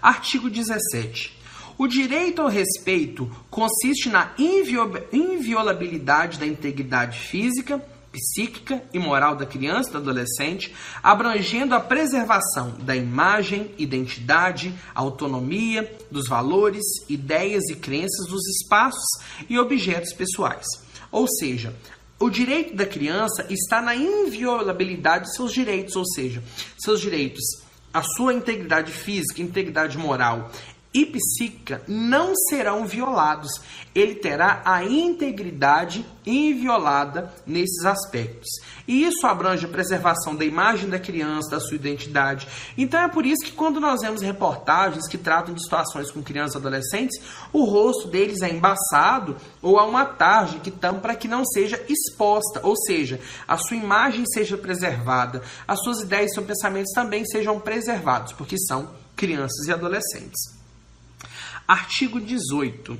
Artigo 0.00 0.50
17. 0.50 1.40
O 1.78 1.86
direito 1.86 2.42
ao 2.42 2.48
respeito 2.48 3.30
consiste 3.50 4.10
na 4.10 4.34
inviolabilidade 4.38 6.38
da 6.38 6.46
integridade 6.46 7.18
física, 7.18 7.82
psíquica 8.12 8.84
e 8.92 8.98
moral 8.98 9.34
da 9.34 9.46
criança 9.46 9.88
e 9.88 9.92
do 9.92 9.98
adolescente, 9.98 10.74
abrangendo 11.02 11.74
a 11.74 11.80
preservação 11.80 12.76
da 12.80 12.94
imagem, 12.94 13.70
identidade, 13.78 14.74
autonomia, 14.94 15.90
dos 16.10 16.28
valores, 16.28 16.84
ideias 17.08 17.64
e 17.70 17.74
crenças 17.74 18.28
dos 18.28 18.46
espaços 18.48 19.08
e 19.48 19.58
objetos 19.58 20.12
pessoais. 20.12 20.66
Ou 21.10 21.26
seja, 21.26 21.74
o 22.22 22.30
direito 22.30 22.76
da 22.76 22.86
criança 22.86 23.44
está 23.50 23.82
na 23.82 23.96
inviolabilidade 23.96 25.24
de 25.24 25.34
seus 25.34 25.52
direitos, 25.52 25.96
ou 25.96 26.04
seja, 26.06 26.40
seus 26.78 27.00
direitos, 27.00 27.42
a 27.92 28.00
sua 28.00 28.32
integridade 28.32 28.92
física, 28.92 29.42
integridade 29.42 29.98
moral 29.98 30.48
e 30.94 31.06
psíquica 31.06 31.82
não 31.88 32.34
serão 32.48 32.84
violados. 32.84 33.50
Ele 33.94 34.14
terá 34.14 34.62
a 34.64 34.84
integridade 34.84 36.04
inviolada 36.24 37.32
nesses 37.46 37.84
aspectos. 37.84 38.48
E 38.86 39.04
isso 39.04 39.26
abrange 39.26 39.66
a 39.66 39.68
preservação 39.68 40.34
da 40.34 40.44
imagem 40.44 40.88
da 40.88 40.98
criança, 40.98 41.50
da 41.50 41.60
sua 41.60 41.76
identidade. 41.76 42.46
Então 42.76 43.00
é 43.00 43.08
por 43.08 43.26
isso 43.26 43.44
que 43.44 43.52
quando 43.52 43.80
nós 43.80 44.00
vemos 44.02 44.22
reportagens 44.22 45.08
que 45.08 45.18
tratam 45.18 45.54
de 45.54 45.62
situações 45.62 46.10
com 46.10 46.22
crianças 46.22 46.54
e 46.54 46.58
adolescentes, 46.58 47.20
o 47.52 47.64
rosto 47.64 48.08
deles 48.08 48.42
é 48.42 48.50
embaçado 48.50 49.36
ou 49.60 49.78
há 49.78 49.84
uma 49.84 50.04
tarde 50.04 50.60
que 50.60 50.70
tampa 50.70 51.00
para 51.00 51.16
que 51.16 51.26
não 51.26 51.44
seja 51.44 51.82
exposta, 51.88 52.60
ou 52.62 52.76
seja, 52.76 53.20
a 53.46 53.56
sua 53.56 53.76
imagem 53.76 54.24
seja 54.26 54.56
preservada, 54.56 55.42
as 55.66 55.80
suas 55.82 56.00
ideias 56.00 56.30
e 56.30 56.34
seus 56.34 56.46
pensamentos 56.46 56.92
também 56.94 57.24
sejam 57.24 57.58
preservados, 57.58 58.32
porque 58.32 58.56
são 58.58 58.90
crianças 59.16 59.66
e 59.66 59.72
adolescentes. 59.72 60.61
Artigo 61.66 62.20
18. 62.20 62.98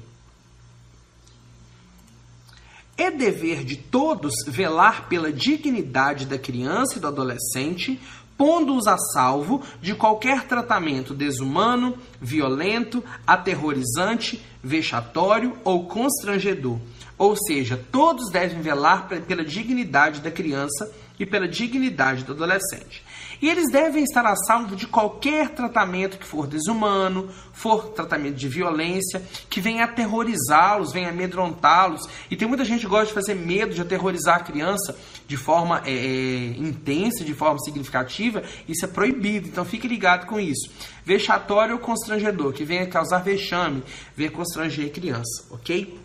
É 2.97 3.11
dever 3.11 3.65
de 3.65 3.77
todos 3.77 4.33
velar 4.47 5.09
pela 5.09 5.33
dignidade 5.33 6.27
da 6.27 6.39
criança 6.39 6.99
e 6.99 7.01
do 7.01 7.09
adolescente, 7.09 8.01
pondo-os 8.37 8.87
a 8.87 8.97
salvo 8.99 9.63
de 9.81 9.95
qualquer 9.95 10.47
tratamento 10.47 11.15
desumano, 11.15 11.97
violento, 12.21 13.03
aterrorizante, 13.27 14.41
vexatório 14.63 15.59
ou 15.65 15.87
constrangedor. 15.87 16.79
Ou 17.19 17.37
seja, 17.37 17.83
todos 17.91 18.31
devem 18.31 18.61
velar 18.61 19.09
pela 19.09 19.45
dignidade 19.45 20.21
da 20.21 20.31
criança 20.31 20.93
e 21.19 21.27
pela 21.27 21.49
dignidade 21.49 22.25
do 22.25 22.33
adolescente. 22.33 23.05
E 23.43 23.49
eles 23.51 23.73
devem 23.73 24.05
estar 24.05 24.25
a 24.25 24.37
salvo 24.37 24.77
de 24.77 24.87
qualquer 24.87 25.49
tratamento 25.49 26.17
que 26.17 26.25
for 26.25 26.47
desumano, 26.47 27.29
for 27.53 27.89
tratamento 27.89 28.37
de 28.37 28.49
violência, 28.49 29.21
que 29.51 29.61
venha 29.61 29.83
aterrorizá-los, 29.83 30.93
venha 30.93 31.09
amedrontá-los. 31.09 32.09
E 32.31 32.37
tem 32.37 32.47
muita 32.47 32.65
gente 32.65 32.83
que 32.83 32.87
gosta 32.87 33.07
de 33.07 33.13
fazer 33.13 33.35
medo, 33.35 33.75
de 33.75 33.81
aterrorizar 33.81 34.37
a 34.37 34.45
criança 34.45 34.97
de 35.27 35.37
forma 35.37 35.83
é, 35.85 35.93
é, 35.93 36.47
intensa, 36.57 37.25
de 37.25 37.35
forma 37.35 37.59
significativa. 37.59 38.45
Isso 38.69 38.85
é 38.85 38.89
proibido, 38.89 39.49
então 39.49 39.65
fique 39.65 39.89
ligado 39.89 40.27
com 40.27 40.39
isso. 40.39 40.71
Vexatório 41.05 41.75
ou 41.75 41.81
constrangedor, 41.81 42.53
que 42.53 42.65
venha 42.65 42.87
causar 42.87 43.25
vexame, 43.25 43.83
venha 44.17 44.31
constranger 44.31 44.87
a 44.87 44.91
criança, 44.91 45.47
ok? 45.51 45.99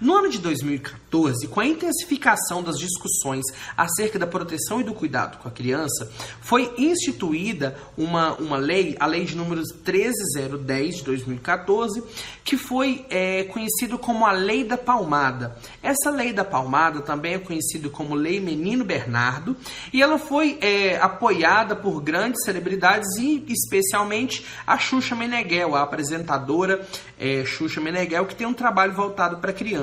No 0.00 0.14
ano 0.14 0.28
de 0.28 0.38
2014, 0.38 1.48
com 1.48 1.60
a 1.60 1.66
intensificação 1.66 2.62
das 2.62 2.78
discussões 2.78 3.44
acerca 3.76 4.18
da 4.18 4.26
proteção 4.26 4.80
e 4.80 4.84
do 4.84 4.94
cuidado 4.94 5.38
com 5.38 5.48
a 5.48 5.50
criança, 5.50 6.10
foi 6.40 6.72
instituída 6.76 7.76
uma, 7.96 8.34
uma 8.34 8.56
lei, 8.56 8.96
a 9.00 9.06
Lei 9.06 9.24
de 9.24 9.36
números 9.36 9.68
13010 9.84 10.96
de 10.96 11.04
2014, 11.04 12.02
que 12.44 12.56
foi 12.56 13.04
é, 13.10 13.44
conhecido 13.44 13.98
como 13.98 14.26
a 14.26 14.32
Lei 14.32 14.64
da 14.64 14.76
Palmada. 14.76 15.56
Essa 15.82 16.10
Lei 16.10 16.32
da 16.32 16.44
Palmada 16.44 17.00
também 17.00 17.34
é 17.34 17.38
conhecida 17.38 17.88
como 17.88 18.14
Lei 18.14 18.40
Menino 18.40 18.84
Bernardo 18.84 19.56
e 19.92 20.02
ela 20.02 20.18
foi 20.18 20.58
é, 20.60 20.96
apoiada 20.98 21.74
por 21.76 22.00
grandes 22.00 22.44
celebridades 22.44 23.08
e 23.18 23.44
especialmente 23.48 24.44
a 24.66 24.78
Xuxa 24.78 25.14
Meneghel, 25.14 25.74
a 25.74 25.82
apresentadora 25.82 26.86
é, 27.18 27.44
Xuxa 27.44 27.80
Meneghel, 27.80 28.26
que 28.26 28.34
tem 28.34 28.46
um 28.46 28.54
trabalho 28.54 28.92
voltado 28.92 29.38
para 29.38 29.52
criança. 29.52 29.79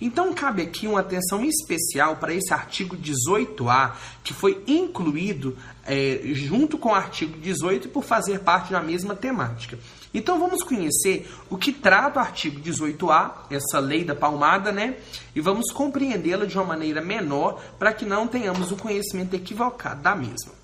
Então 0.00 0.34
cabe 0.34 0.62
aqui 0.62 0.86
uma 0.86 1.00
atenção 1.00 1.42
especial 1.44 2.16
para 2.16 2.34
esse 2.34 2.52
artigo 2.52 2.96
18A, 2.96 3.92
que 4.22 4.34
foi 4.34 4.62
incluído 4.66 5.56
é, 5.86 6.20
junto 6.34 6.76
com 6.76 6.90
o 6.90 6.94
artigo 6.94 7.38
18 7.38 7.88
por 7.88 8.04
fazer 8.04 8.40
parte 8.40 8.72
da 8.72 8.82
mesma 8.82 9.14
temática. 9.14 9.78
Então 10.12 10.38
vamos 10.38 10.62
conhecer 10.62 11.30
o 11.48 11.56
que 11.56 11.72
trata 11.72 12.18
o 12.18 12.22
artigo 12.22 12.60
18A, 12.60 13.32
essa 13.50 13.78
lei 13.78 14.04
da 14.04 14.14
palmada, 14.14 14.70
né? 14.70 14.96
E 15.34 15.40
vamos 15.40 15.72
compreendê-la 15.72 16.44
de 16.44 16.56
uma 16.56 16.64
maneira 16.64 17.00
menor 17.00 17.62
para 17.78 17.92
que 17.92 18.04
não 18.04 18.26
tenhamos 18.26 18.70
o 18.72 18.76
conhecimento 18.76 19.34
equivocado 19.34 20.02
da 20.02 20.14
mesma. 20.14 20.56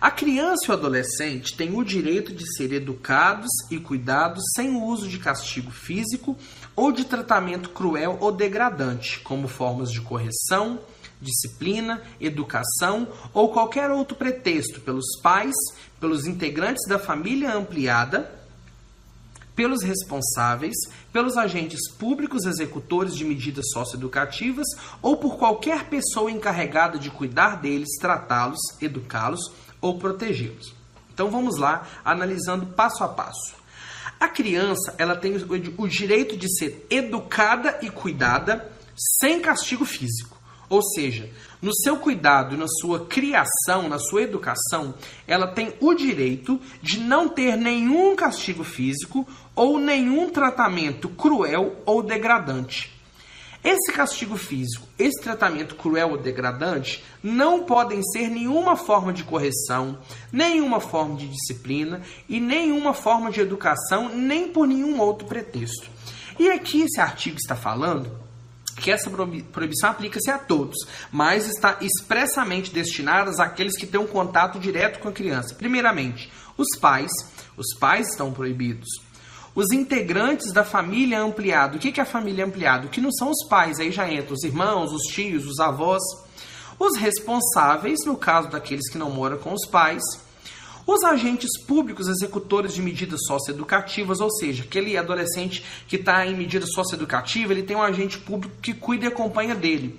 A 0.00 0.12
criança 0.12 0.66
e 0.66 0.70
o 0.70 0.74
adolescente 0.74 1.56
têm 1.56 1.76
o 1.76 1.82
direito 1.82 2.32
de 2.32 2.44
ser 2.56 2.72
educados 2.72 3.50
e 3.68 3.80
cuidados 3.80 4.44
sem 4.54 4.70
o 4.70 4.84
uso 4.84 5.08
de 5.08 5.18
castigo 5.18 5.72
físico 5.72 6.38
ou 6.78 6.92
de 6.92 7.04
tratamento 7.04 7.70
cruel 7.70 8.16
ou 8.20 8.30
degradante, 8.30 9.18
como 9.20 9.48
formas 9.48 9.90
de 9.90 10.00
correção, 10.00 10.78
disciplina, 11.20 12.00
educação 12.20 13.08
ou 13.34 13.48
qualquer 13.48 13.90
outro 13.90 14.16
pretexto 14.16 14.80
pelos 14.80 15.20
pais, 15.20 15.56
pelos 15.98 16.24
integrantes 16.24 16.86
da 16.88 16.96
família 16.96 17.52
ampliada, 17.52 18.32
pelos 19.56 19.82
responsáveis, 19.82 20.76
pelos 21.12 21.36
agentes 21.36 21.90
públicos 21.90 22.46
executores 22.46 23.16
de 23.16 23.24
medidas 23.24 23.64
socioeducativas 23.72 24.68
ou 25.02 25.16
por 25.16 25.36
qualquer 25.36 25.86
pessoa 25.86 26.30
encarregada 26.30 26.96
de 26.96 27.10
cuidar 27.10 27.60
deles, 27.60 27.98
tratá-los, 28.00 28.60
educá-los 28.80 29.50
ou 29.80 29.98
protegê-los. 29.98 30.72
Então 31.12 31.28
vamos 31.28 31.56
lá, 31.56 31.88
analisando 32.04 32.66
passo 32.66 33.02
a 33.02 33.08
passo. 33.08 33.57
A 34.18 34.28
criança 34.28 34.94
ela 34.98 35.16
tem 35.16 35.36
o 35.36 35.88
direito 35.88 36.36
de 36.36 36.48
ser 36.58 36.86
educada 36.90 37.78
e 37.82 37.90
cuidada 37.90 38.70
sem 38.96 39.40
castigo 39.40 39.84
físico. 39.84 40.36
Ou 40.68 40.82
seja, 40.82 41.30
no 41.62 41.74
seu 41.74 41.96
cuidado, 41.96 42.56
na 42.56 42.66
sua 42.68 43.06
criação, 43.06 43.88
na 43.88 43.98
sua 43.98 44.22
educação, 44.22 44.94
ela 45.26 45.46
tem 45.46 45.72
o 45.80 45.94
direito 45.94 46.60
de 46.82 46.98
não 46.98 47.28
ter 47.28 47.56
nenhum 47.56 48.14
castigo 48.14 48.64
físico 48.64 49.26
ou 49.54 49.78
nenhum 49.78 50.28
tratamento 50.28 51.08
cruel 51.08 51.80
ou 51.86 52.02
degradante. 52.02 52.97
Esse 53.62 53.92
castigo 53.92 54.36
físico, 54.36 54.86
esse 54.98 55.20
tratamento 55.20 55.74
cruel 55.74 56.10
ou 56.10 56.18
degradante 56.18 57.04
não 57.22 57.64
podem 57.64 58.02
ser 58.02 58.28
nenhuma 58.28 58.76
forma 58.76 59.12
de 59.12 59.24
correção, 59.24 59.98
nenhuma 60.32 60.80
forma 60.80 61.16
de 61.16 61.28
disciplina 61.28 62.00
e 62.28 62.38
nenhuma 62.38 62.94
forma 62.94 63.30
de 63.30 63.40
educação, 63.40 64.08
nem 64.10 64.48
por 64.48 64.66
nenhum 64.66 65.00
outro 65.00 65.26
pretexto. 65.26 65.90
E 66.38 66.48
aqui 66.48 66.82
esse 66.82 67.00
artigo 67.00 67.36
está 67.36 67.56
falando 67.56 68.10
que 68.76 68.92
essa 68.92 69.10
proibição 69.10 69.90
aplica-se 69.90 70.30
a 70.30 70.38
todos, 70.38 70.76
mas 71.10 71.48
está 71.48 71.78
expressamente 71.80 72.72
destinada 72.72 73.30
àqueles 73.42 73.76
que 73.76 73.86
têm 73.86 74.00
um 74.00 74.06
contato 74.06 74.60
direto 74.60 75.00
com 75.00 75.08
a 75.08 75.12
criança. 75.12 75.54
Primeiramente, 75.54 76.30
os 76.56 76.78
pais. 76.78 77.10
Os 77.56 77.76
pais 77.76 78.10
estão 78.10 78.32
proibidos 78.32 78.86
os 79.58 79.72
integrantes 79.72 80.52
da 80.52 80.62
família 80.62 81.20
ampliada. 81.20 81.76
O 81.76 81.80
que 81.80 81.98
é 81.98 82.02
a 82.04 82.06
família 82.06 82.44
ampliada? 82.44 82.86
Que 82.86 83.00
não 83.00 83.10
são 83.10 83.28
os 83.28 83.44
pais, 83.48 83.80
aí 83.80 83.90
já 83.90 84.08
entra 84.08 84.32
os 84.32 84.44
irmãos, 84.44 84.92
os 84.92 85.02
tios, 85.12 85.44
os 85.46 85.58
avós. 85.58 86.00
Os 86.78 86.96
responsáveis, 86.96 88.04
no 88.06 88.16
caso 88.16 88.48
daqueles 88.48 88.88
que 88.88 88.96
não 88.96 89.10
moram 89.10 89.36
com 89.36 89.52
os 89.52 89.66
pais. 89.66 90.00
Os 90.86 91.02
agentes 91.02 91.60
públicos 91.66 92.06
executores 92.06 92.72
de 92.72 92.80
medidas 92.80 93.18
socioeducativas, 93.26 94.20
ou 94.20 94.30
seja, 94.30 94.62
aquele 94.62 94.96
adolescente 94.96 95.64
que 95.88 95.96
está 95.96 96.24
em 96.24 96.36
medida 96.36 96.64
socioeducativa, 96.64 97.52
ele 97.52 97.64
tem 97.64 97.76
um 97.76 97.82
agente 97.82 98.16
público 98.16 98.54
que 98.62 98.72
cuida 98.72 99.06
e 99.06 99.08
acompanha 99.08 99.56
dele 99.56 99.98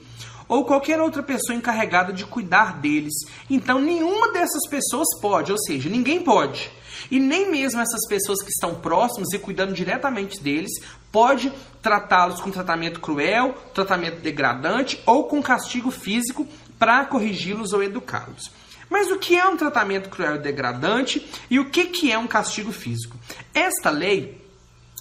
ou 0.50 0.66
qualquer 0.66 1.00
outra 1.00 1.22
pessoa 1.22 1.56
encarregada 1.56 2.12
de 2.12 2.26
cuidar 2.26 2.80
deles. 2.80 3.14
Então, 3.50 3.80
nenhuma 3.80 4.34
dessas 4.34 4.68
pessoas 4.68 5.08
pode, 5.22 5.52
ou 5.52 5.58
seja, 5.60 5.88
ninguém 5.88 6.22
pode. 6.22 6.72
E 7.10 7.20
nem 7.20 7.50
mesmo 7.50 7.80
essas 7.80 8.06
pessoas 8.10 8.42
que 8.42 8.50
estão 8.50 8.76
próximas 8.76 9.32
e 9.32 9.40
cuidando 9.40 9.74
diretamente 9.74 10.42
deles 10.42 10.72
pode 11.12 11.54
tratá-los 11.82 12.42
com 12.42 12.52
tratamento 12.52 13.00
cruel, 13.00 13.56
tratamento 13.74 14.22
degradante 14.22 15.02
ou 15.06 15.24
com 15.26 15.42
castigo 15.42 15.92
físico 15.92 16.48
para 16.78 17.06
corrigi-los 17.06 17.72
ou 17.72 17.84
educá-los. 17.84 18.52
Mas 18.90 19.12
o 19.12 19.20
que 19.20 19.38
é 19.38 19.48
um 19.48 19.56
tratamento 19.56 20.10
cruel 20.10 20.36
e 20.36 20.40
degradante 20.40 21.26
e 21.50 21.60
o 21.60 21.70
que, 21.70 21.86
que 21.86 22.12
é 22.12 22.18
um 22.18 22.28
castigo 22.28 22.72
físico? 22.72 23.18
Esta 23.54 23.92
lei 23.92 24.39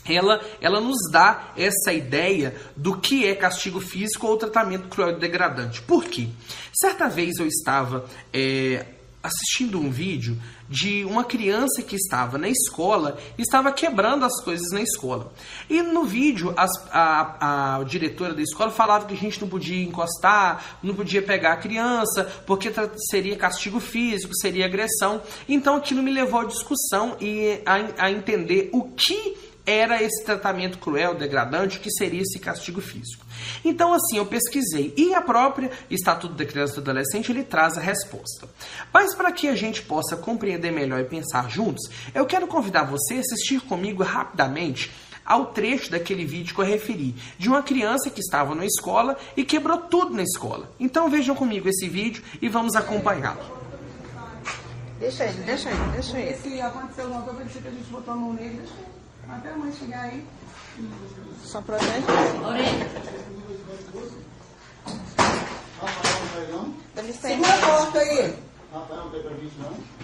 ela, 0.08 0.40
ela 0.60 0.80
nos 0.80 0.98
dá 1.10 1.52
essa 1.56 1.92
ideia 1.92 2.54
do 2.76 2.96
que 2.96 3.26
é 3.26 3.34
castigo 3.34 3.80
físico 3.80 4.26
ou 4.26 4.36
tratamento 4.36 4.88
cruel 4.88 5.16
e 5.16 5.20
degradante. 5.20 5.82
Por 5.82 6.04
quê? 6.04 6.28
Certa 6.72 7.08
vez 7.08 7.38
eu 7.38 7.46
estava 7.46 8.04
é, 8.32 8.84
assistindo 9.22 9.78
um 9.78 9.90
vídeo 9.90 10.38
de 10.68 11.04
uma 11.04 11.24
criança 11.24 11.82
que 11.82 11.96
estava 11.96 12.36
na 12.36 12.48
escola 12.48 13.18
e 13.38 13.42
estava 13.42 13.72
quebrando 13.72 14.24
as 14.24 14.42
coisas 14.42 14.70
na 14.70 14.82
escola. 14.82 15.32
E 15.68 15.80
no 15.80 16.04
vídeo, 16.04 16.52
as, 16.56 16.70
a, 16.92 17.78
a, 17.78 17.84
diretora 17.84 18.34
da 18.34 18.42
escola 18.42 18.70
falava 18.70 19.06
que 19.06 19.14
a 19.14 19.16
gente 19.16 19.40
não 19.40 19.48
podia 19.48 19.82
encostar, 19.82 20.78
não 20.82 20.94
podia 20.94 21.22
pegar 21.22 21.54
a 21.54 21.56
criança, 21.56 22.24
porque 22.46 22.70
seria 23.10 23.36
castigo 23.36 23.80
físico, 23.80 24.34
seria 24.36 24.66
agressão. 24.66 25.22
Então 25.48 25.76
aquilo 25.76 26.02
me 26.02 26.12
levou 26.12 26.40
à 26.40 26.44
discussão 26.44 27.16
e 27.20 27.60
a, 27.64 28.04
a 28.04 28.12
entender 28.12 28.68
o 28.72 28.84
que 28.84 29.47
era 29.68 30.02
esse 30.02 30.24
tratamento 30.24 30.78
cruel, 30.78 31.14
degradante, 31.14 31.78
que 31.78 31.90
seria 31.90 32.22
esse 32.22 32.38
castigo 32.38 32.80
físico. 32.80 33.26
Então, 33.62 33.92
assim, 33.92 34.16
eu 34.16 34.24
pesquisei 34.24 34.94
e 34.96 35.14
a 35.14 35.20
própria 35.20 35.70
Estatuto 35.90 36.34
da 36.34 36.46
Criança 36.46 36.72
e 36.72 36.76
do 36.76 36.90
Adolescente 36.90 37.30
ele 37.30 37.44
traz 37.44 37.76
a 37.76 37.80
resposta. 37.80 38.48
Mas 38.92 39.14
para 39.14 39.30
que 39.30 39.46
a 39.46 39.54
gente 39.54 39.82
possa 39.82 40.16
compreender 40.16 40.70
melhor 40.70 41.00
e 41.00 41.04
pensar 41.04 41.50
juntos, 41.50 41.86
eu 42.14 42.24
quero 42.24 42.46
convidar 42.46 42.84
você 42.84 43.16
a 43.16 43.20
assistir 43.20 43.60
comigo 43.60 44.02
rapidamente 44.02 44.90
ao 45.22 45.52
trecho 45.52 45.90
daquele 45.90 46.24
vídeo 46.24 46.54
que 46.54 46.60
eu 46.62 46.64
referi, 46.64 47.14
de 47.38 47.50
uma 47.50 47.62
criança 47.62 48.08
que 48.08 48.20
estava 48.20 48.54
na 48.54 48.64
escola 48.64 49.18
e 49.36 49.44
quebrou 49.44 49.76
tudo 49.76 50.14
na 50.14 50.22
escola. 50.22 50.72
Então 50.80 51.10
vejam 51.10 51.36
comigo 51.36 51.68
esse 51.68 51.86
vídeo 51.86 52.22
e 52.40 52.48
vamos 52.48 52.74
acompanhá-lo. 52.74 53.58
Deixa 54.98 55.26
ele, 55.26 55.42
deixa 55.42 55.70
ele, 55.70 55.90
deixa 55.92 56.18
ele. 56.18 56.34
Se 56.38 56.60
aconteceu 56.60 57.04
alguma 57.04 57.22
coisa, 57.22 57.38
vai 57.38 57.62
que 57.62 57.68
a 57.68 57.70
gente 57.70 57.90
botou 57.90 58.14
a 58.14 58.16
mão 58.16 58.32
nele, 58.32 58.56
deixa 58.56 58.72
ele. 58.72 58.87
Até 59.30 59.50
a 59.50 59.56
mãe 59.56 59.72
chegar 59.72 60.02
aí. 60.02 60.26
Só 61.44 61.60
protege. 61.60 61.90
Licença. 66.96 67.28
Segura 67.28 67.54
a 67.54 67.58
porta 67.58 67.98
aí. 67.98 68.34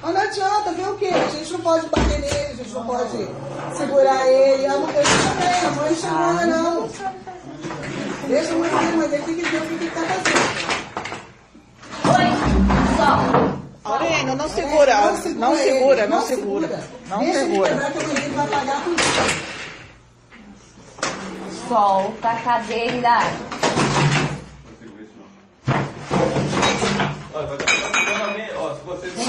Mas 0.03 0.15
não 0.15 0.21
adianta, 0.21 0.73
ver 0.73 0.89
o 0.89 0.97
quê? 0.97 1.07
A 1.07 1.29
gente 1.29 1.53
não 1.53 1.61
pode 1.61 1.87
bater 1.89 2.21
nele, 2.21 2.35
a 2.35 2.55
gente 2.55 2.71
não 2.71 2.87
pode 2.87 3.29
segurar 3.77 4.27
ele. 4.27 4.65
Eu 4.65 4.81
também, 4.83 5.61
a 5.67 5.71
mãe 5.71 5.95
chamou, 5.97 6.47
não. 6.47 6.89
Deixa 8.29 8.53
a 8.53 8.57
mãe 8.57 8.71
ver, 8.71 8.97
mas 8.97 9.13
ele 9.13 9.23
tem 9.23 9.35
que 9.35 9.43
ver 9.43 9.63
o 9.63 9.67
que 9.67 9.75
ele 9.75 9.87
está 9.87 10.01
fazendo. 10.01 10.75
Oi, 12.07 12.27
sol. 12.97 13.54
Lorena, 13.85 14.35
não 14.35 14.49
segura. 14.49 14.97
Não 15.01 15.17
segura, 15.17 15.37
não 15.37 15.57
segura. 15.57 16.07
Não 16.07 16.23
segura. 16.23 16.91
Não 17.09 17.19
Deixa 17.19 17.39
segura. 17.41 17.69
quebrar 17.71 17.93
que 17.93 17.99
amanhã 17.99 18.21
ele 18.25 18.35
vai 18.35 18.47
pagar 18.47 18.83
por 18.85 18.95
isso. 18.95 19.55
Solta 21.69 22.29
a 22.31 22.37
cadeira. 22.37 23.19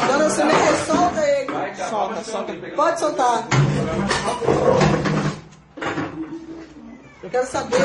Dona 0.08 0.30
Cineia, 0.30 0.86
solta 0.86 1.22
ele. 1.28 1.76
Solta, 1.90 2.24
solta. 2.24 2.54
Pode 2.76 3.00
soltar. 3.00 3.48
Eu 7.24 7.30
quero 7.30 7.48
saber 7.48 7.78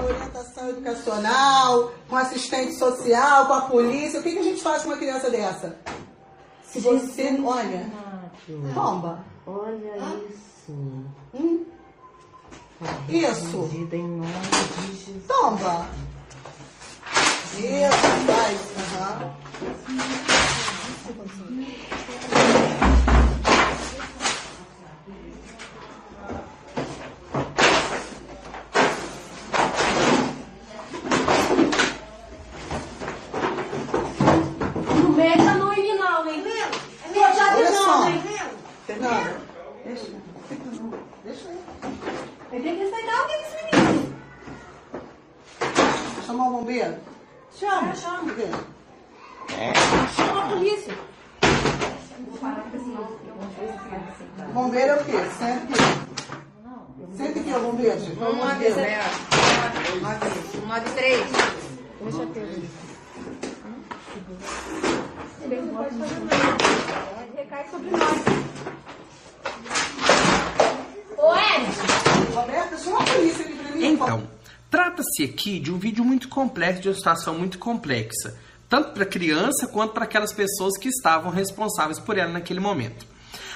com 0.00 0.06
orientação 0.06 0.68
educacional, 0.70 1.92
com 2.08 2.16
assistente 2.16 2.74
social, 2.74 3.46
com 3.46 3.52
a 3.54 3.60
polícia. 3.62 4.20
O 4.20 4.22
que, 4.22 4.32
que 4.32 4.38
a 4.38 4.42
gente 4.42 4.62
faz 4.62 4.82
com 4.82 4.88
uma 4.90 4.96
criança 4.96 5.30
dessa? 5.30 5.76
Se 6.64 6.80
você. 6.80 7.38
Olha. 7.44 7.90
Bomba. 8.74 9.24
Olha 9.46 9.96
isso. 10.30 10.72
Hum? 11.34 11.64
Isso. 13.08 13.70
Tomba. 15.28 15.86
Isso, 17.58 18.26
faz. 18.26 18.60
Aham. 19.00 19.30
Não 35.02 35.10
mexa 35.12 35.54
no 35.54 35.68
original, 35.68 36.26
hein? 36.28 36.44
Eu 37.14 37.34
já 37.34 37.54
Olha 37.54 37.66
vi 37.66 37.76
só. 37.76 37.86
não, 37.86 38.08
hein? 38.10 38.22
Fernanda. 38.86 39.36
Deixa. 39.84 40.06
Deixa 41.24 41.48
ele. 41.48 41.58
Ele 42.52 42.62
tem 42.62 42.76
que 42.76 42.82
respeitar 42.82 43.20
alguém 43.20 43.36
desse 43.42 43.56
menino. 43.64 44.14
Chamar 46.26 46.48
o 46.48 46.50
bombeiro? 46.52 46.96
Chama. 47.58 47.94
Chama. 47.94 48.32
Cadê? 48.32 48.46
Chama 50.16 50.44
a 50.44 50.48
polícia. 50.48 50.94
O 54.48 54.52
bombeiro 54.52 54.92
é 54.92 54.94
o 54.96 55.04
quê? 55.04 55.12
Senta 55.38 55.74
aqui. 55.74 57.16
Senta 57.16 57.40
aqui, 57.40 57.52
o 57.52 57.60
bombeiro. 57.60 58.00
gente, 58.00 58.16
Pelo 58.16 58.30
amor 58.30 58.52
de 58.54 58.58
Deus. 58.60 58.76
Nove, 60.66 60.86
três. 60.94 61.26
Recai 67.36 67.66
sobre 67.70 67.90
nós. 67.90 68.18
Ô, 71.16 71.34
Emerson. 71.34 72.34
Roberta, 72.34 72.78
chama 72.78 73.00
a 73.00 73.04
polícia 73.04 73.44
aqui 73.44 73.54
pra 73.54 73.70
mim. 73.72 73.96
por 73.96 74.06
favor. 74.06 74.18
Então, 74.20 74.30
trata-se 74.70 75.24
aqui 75.24 75.58
de 75.58 75.72
um 75.72 75.78
vídeo 75.78 76.04
muito 76.04 76.28
complexo, 76.40 76.80
de 76.80 76.88
uma 76.88 76.94
situação 76.94 77.38
muito 77.38 77.58
complexa, 77.58 78.34
tanto 78.66 78.92
para 78.92 79.02
a 79.02 79.06
criança 79.06 79.66
quanto 79.66 79.92
para 79.92 80.04
aquelas 80.04 80.32
pessoas 80.32 80.78
que 80.78 80.88
estavam 80.88 81.30
responsáveis 81.30 82.00
por 82.00 82.16
ela 82.16 82.32
naquele 82.32 82.60
momento. 82.60 83.04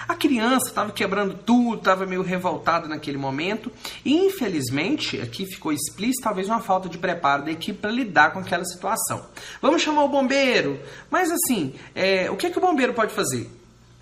A 0.06 0.14
criança 0.14 0.68
estava 0.68 0.92
quebrando 0.92 1.32
tudo, 1.32 1.78
estava 1.78 2.04
meio 2.04 2.20
revoltada 2.20 2.86
naquele 2.86 3.16
momento, 3.16 3.72
e 4.04 4.12
infelizmente, 4.12 5.18
aqui 5.18 5.46
ficou 5.46 5.72
explícito 5.72 6.24
talvez 6.24 6.46
uma 6.46 6.60
falta 6.60 6.90
de 6.90 6.98
preparo 6.98 7.46
da 7.46 7.52
equipe 7.52 7.78
para 7.78 7.90
lidar 7.90 8.34
com 8.34 8.40
aquela 8.40 8.66
situação. 8.66 9.24
Vamos 9.62 9.80
chamar 9.80 10.04
o 10.04 10.08
bombeiro, 10.10 10.78
mas 11.10 11.30
assim, 11.32 11.72
é, 11.94 12.30
o 12.30 12.36
que, 12.36 12.50
que 12.50 12.58
o 12.58 12.60
bombeiro 12.60 12.92
pode 12.92 13.14
fazer? 13.14 13.50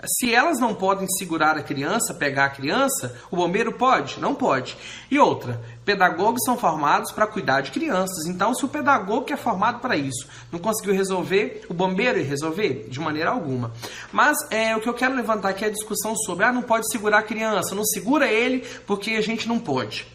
Se 0.05 0.35
elas 0.35 0.59
não 0.59 0.75
podem 0.75 1.07
segurar 1.09 1.57
a 1.57 1.63
criança, 1.63 2.13
pegar 2.13 2.47
a 2.47 2.51
criança, 2.51 3.17
o 3.31 3.37
bombeiro 3.37 3.73
pode? 3.73 4.19
Não 4.19 4.35
pode. 4.35 4.77
E 5.11 5.19
outra, 5.19 5.61
pedagogos 5.85 6.43
são 6.45 6.59
formados 6.59 7.13
para 7.13 7.27
cuidar 7.27 7.61
de 7.61 7.71
crianças. 7.71 8.27
Então, 8.27 8.55
se 8.55 8.65
o 8.65 8.69
pedagogo 8.69 9.27
que 9.27 9.33
é 9.33 9.37
formado 9.37 9.79
para 9.79 9.97
isso 9.97 10.27
não 10.51 10.59
conseguiu 10.59 10.95
resolver, 10.95 11.65
o 11.69 11.75
bombeiro 11.75 12.19
ia 12.19 12.25
resolver? 12.25 12.87
De 12.89 12.99
maneira 12.99 13.31
alguma. 13.31 13.73
Mas 14.11 14.37
é, 14.51 14.77
o 14.77 14.81
que 14.81 14.89
eu 14.89 14.95
quero 14.95 15.15
levantar 15.15 15.51
aqui 15.51 15.65
é 15.65 15.69
a 15.69 15.73
discussão 15.73 16.17
sobre, 16.17 16.45
ah, 16.45 16.53
não 16.53 16.63
pode 16.63 16.91
segurar 16.91 17.19
a 17.19 17.23
criança, 17.23 17.75
não 17.75 17.85
segura 17.85 18.27
ele 18.27 18.67
porque 18.87 19.13
a 19.13 19.21
gente 19.21 19.47
não 19.47 19.59
pode. 19.61 20.07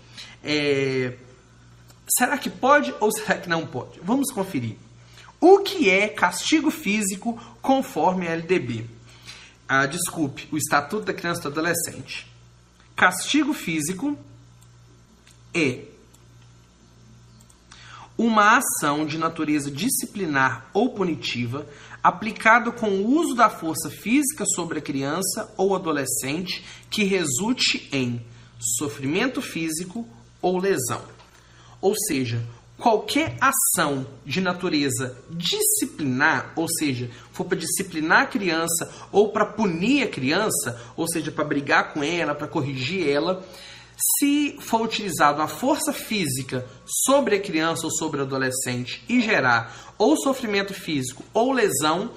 É, 0.43 1.13
Será 2.09 2.37
que 2.37 2.49
pode 2.49 2.93
ou 2.99 3.11
será 3.11 3.37
que 3.37 3.49
não 3.49 3.65
pode? 3.65 3.99
Vamos 4.01 4.31
conferir. 4.31 4.77
O 5.39 5.59
que 5.59 5.89
é 5.89 6.07
castigo 6.07 6.71
físico 6.71 7.39
conforme 7.61 8.27
a 8.27 8.31
LDB? 8.31 8.96
Ah, 9.67 9.85
desculpe, 9.85 10.47
o 10.51 10.57
Estatuto 10.57 11.05
da 11.05 11.13
Criança 11.13 11.41
e 11.41 11.43
do 11.43 11.49
Adolescente. 11.49 12.25
Castigo 12.95 13.53
físico 13.53 14.17
é 15.53 15.83
uma 18.17 18.57
ação 18.57 19.05
de 19.05 19.17
natureza 19.17 19.69
disciplinar 19.69 20.69
ou 20.73 20.93
punitiva 20.93 21.67
aplicado 22.01 22.71
com 22.71 22.89
o 22.89 23.19
uso 23.19 23.35
da 23.35 23.49
força 23.49 23.89
física 23.89 24.45
sobre 24.55 24.79
a 24.79 24.81
criança 24.81 25.53
ou 25.57 25.75
adolescente 25.75 26.63
que 26.89 27.03
resulte 27.03 27.89
em 27.91 28.25
sofrimento 28.59 29.41
físico 29.41 30.07
ou 30.41 30.57
lesão. 30.57 31.03
Ou 31.81 31.93
seja, 32.07 32.41
qualquer 32.77 33.35
ação 33.41 34.05
de 34.25 34.39
natureza 34.39 35.17
disciplinar, 35.29 36.53
ou 36.55 36.67
seja, 36.69 37.09
for 37.31 37.45
para 37.45 37.57
disciplinar 37.57 38.21
a 38.21 38.27
criança 38.27 38.89
ou 39.11 39.29
para 39.29 39.45
punir 39.45 40.03
a 40.03 40.07
criança, 40.07 40.79
ou 40.95 41.07
seja, 41.07 41.31
para 41.31 41.43
brigar 41.43 41.93
com 41.93 42.03
ela, 42.03 42.35
para 42.35 42.47
corrigir 42.47 43.09
ela, 43.09 43.43
se 44.19 44.57
for 44.59 44.81
utilizado 44.81 45.41
a 45.41 45.47
força 45.47 45.91
física 45.91 46.67
sobre 46.85 47.35
a 47.35 47.41
criança 47.41 47.85
ou 47.85 47.91
sobre 47.91 48.19
o 48.19 48.23
adolescente 48.23 49.03
e 49.09 49.19
gerar 49.21 49.95
ou 49.97 50.15
sofrimento 50.15 50.73
físico 50.73 51.23
ou 51.33 51.51
lesão, 51.51 52.11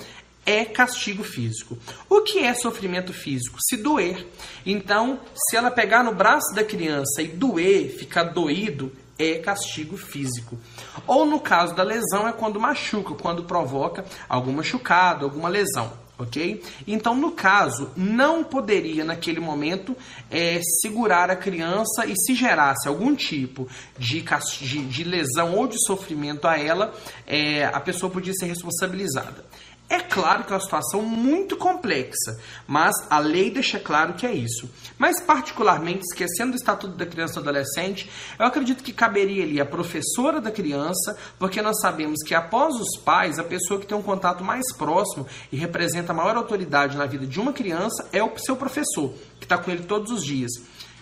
é 0.44 0.64
castigo 0.64 1.22
físico. 1.22 1.78
O 2.08 2.22
que 2.22 2.40
é 2.40 2.52
sofrimento 2.54 3.12
físico? 3.12 3.58
Se 3.60 3.76
doer. 3.76 4.26
Então, 4.64 5.20
se 5.34 5.56
ela 5.56 5.70
pegar 5.70 6.02
no 6.02 6.14
braço 6.14 6.54
da 6.54 6.64
criança 6.64 7.22
e 7.22 7.28
doer, 7.28 7.90
ficar 7.96 8.24
doído, 8.24 8.92
é 9.22 9.38
castigo 9.38 9.96
físico. 9.96 10.58
Ou 11.06 11.24
no 11.24 11.40
caso 11.40 11.74
da 11.74 11.82
lesão, 11.82 12.26
é 12.26 12.32
quando 12.32 12.60
machuca, 12.60 13.14
quando 13.14 13.44
provoca 13.44 14.04
algum 14.28 14.52
machucado, 14.52 15.24
alguma 15.24 15.48
lesão 15.48 15.92
ok? 16.22 16.62
Então, 16.86 17.14
no 17.14 17.32
caso, 17.32 17.90
não 17.96 18.44
poderia 18.44 19.04
naquele 19.04 19.40
momento 19.40 19.96
é, 20.30 20.60
segurar 20.82 21.30
a 21.30 21.36
criança 21.36 22.04
e 22.06 22.14
se 22.14 22.34
gerasse 22.34 22.88
algum 22.88 23.14
tipo 23.14 23.66
de, 23.98 24.22
de, 24.60 24.84
de 24.86 25.04
lesão 25.04 25.54
ou 25.54 25.66
de 25.66 25.76
sofrimento 25.86 26.46
a 26.46 26.58
ela, 26.58 26.92
é, 27.26 27.64
a 27.64 27.80
pessoa 27.80 28.10
podia 28.10 28.34
ser 28.34 28.46
responsabilizada. 28.46 29.44
É 29.90 29.98
claro 29.98 30.44
que 30.44 30.52
é 30.52 30.54
uma 30.54 30.62
situação 30.62 31.02
muito 31.02 31.56
complexa, 31.56 32.38
mas 32.64 32.94
a 33.10 33.18
lei 33.18 33.50
deixa 33.50 33.80
claro 33.80 34.14
que 34.14 34.24
é 34.24 34.32
isso. 34.32 34.70
Mas, 34.96 35.20
particularmente, 35.20 36.04
esquecendo 36.04 36.52
o 36.52 36.54
Estatuto 36.54 36.96
da 36.96 37.04
Criança 37.04 37.32
e 37.32 37.42
do 37.42 37.48
Adolescente, 37.48 38.08
eu 38.38 38.46
acredito 38.46 38.84
que 38.84 38.92
caberia 38.92 39.42
ali 39.42 39.60
a 39.60 39.66
professora 39.66 40.40
da 40.40 40.52
criança, 40.52 41.18
porque 41.40 41.60
nós 41.60 41.80
sabemos 41.80 42.22
que 42.24 42.36
após 42.36 42.76
os 42.76 43.00
pais, 43.00 43.40
a 43.40 43.42
pessoa 43.42 43.80
que 43.80 43.86
tem 43.86 43.98
um 43.98 44.02
contato 44.02 44.44
mais 44.44 44.72
próximo 44.76 45.26
e 45.50 45.56
representa 45.56 46.12
a 46.12 46.14
maior 46.14 46.36
autoridade 46.36 46.96
na 46.96 47.06
vida 47.06 47.26
de 47.26 47.40
uma 47.40 47.52
criança 47.52 48.08
é 48.12 48.22
o 48.22 48.38
seu 48.38 48.54
professor, 48.54 49.12
que 49.40 49.44
está 49.44 49.58
com 49.58 49.72
ele 49.72 49.82
todos 49.82 50.12
os 50.12 50.24
dias. 50.24 50.52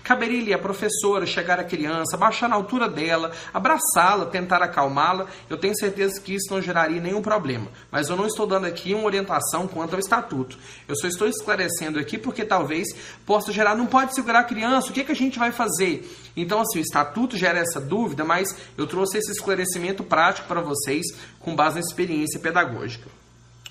Caberia-lhe 0.09 0.55
a 0.55 0.59
professora 0.59 1.27
chegar 1.27 1.61
à 1.61 1.65
criança, 1.65 2.17
baixar 2.17 2.49
na 2.49 2.57
altura 2.57 2.89
dela, 2.89 3.31
abraçá-la, 3.53 4.25
tentar 4.25 4.63
acalmá-la. 4.63 5.27
Eu 5.51 5.59
tenho 5.59 5.77
certeza 5.77 6.19
que 6.19 6.35
isso 6.35 6.51
não 6.51 6.63
geraria 6.63 6.99
nenhum 6.99 7.21
problema. 7.21 7.69
Mas 7.91 8.09
eu 8.09 8.17
não 8.17 8.27
estou 8.27 8.47
dando 8.47 8.65
aqui 8.65 8.95
uma 8.95 9.05
orientação 9.05 9.69
quanto 9.69 9.93
ao 9.93 9.99
estatuto. 10.01 10.59
Eu 10.89 10.97
só 10.97 11.07
estou 11.07 11.29
esclarecendo 11.29 11.99
aqui 11.99 12.17
porque 12.17 12.43
talvez 12.43 12.89
possa 13.27 13.53
gerar, 13.53 13.75
não 13.75 13.85
pode 13.85 14.15
segurar 14.15 14.39
a 14.39 14.45
criança, 14.45 14.89
o 14.89 14.95
que, 14.95 15.05
que 15.05 15.13
a 15.13 15.15
gente 15.15 15.39
vai 15.39 15.53
fazer? 15.53 16.11
Então, 16.35 16.59
assim, 16.63 16.79
o 16.79 16.83
estatuto 16.83 17.37
gera 17.37 17.59
essa 17.59 17.79
dúvida, 17.79 18.25
mas 18.25 18.49
eu 18.79 18.87
trouxe 18.87 19.19
esse 19.19 19.33
esclarecimento 19.33 20.03
prático 20.03 20.49
para 20.49 20.63
vocês 20.63 21.05
com 21.39 21.55
base 21.55 21.75
na 21.75 21.83
experiência 21.83 22.41
pedagógica. 22.41 23.11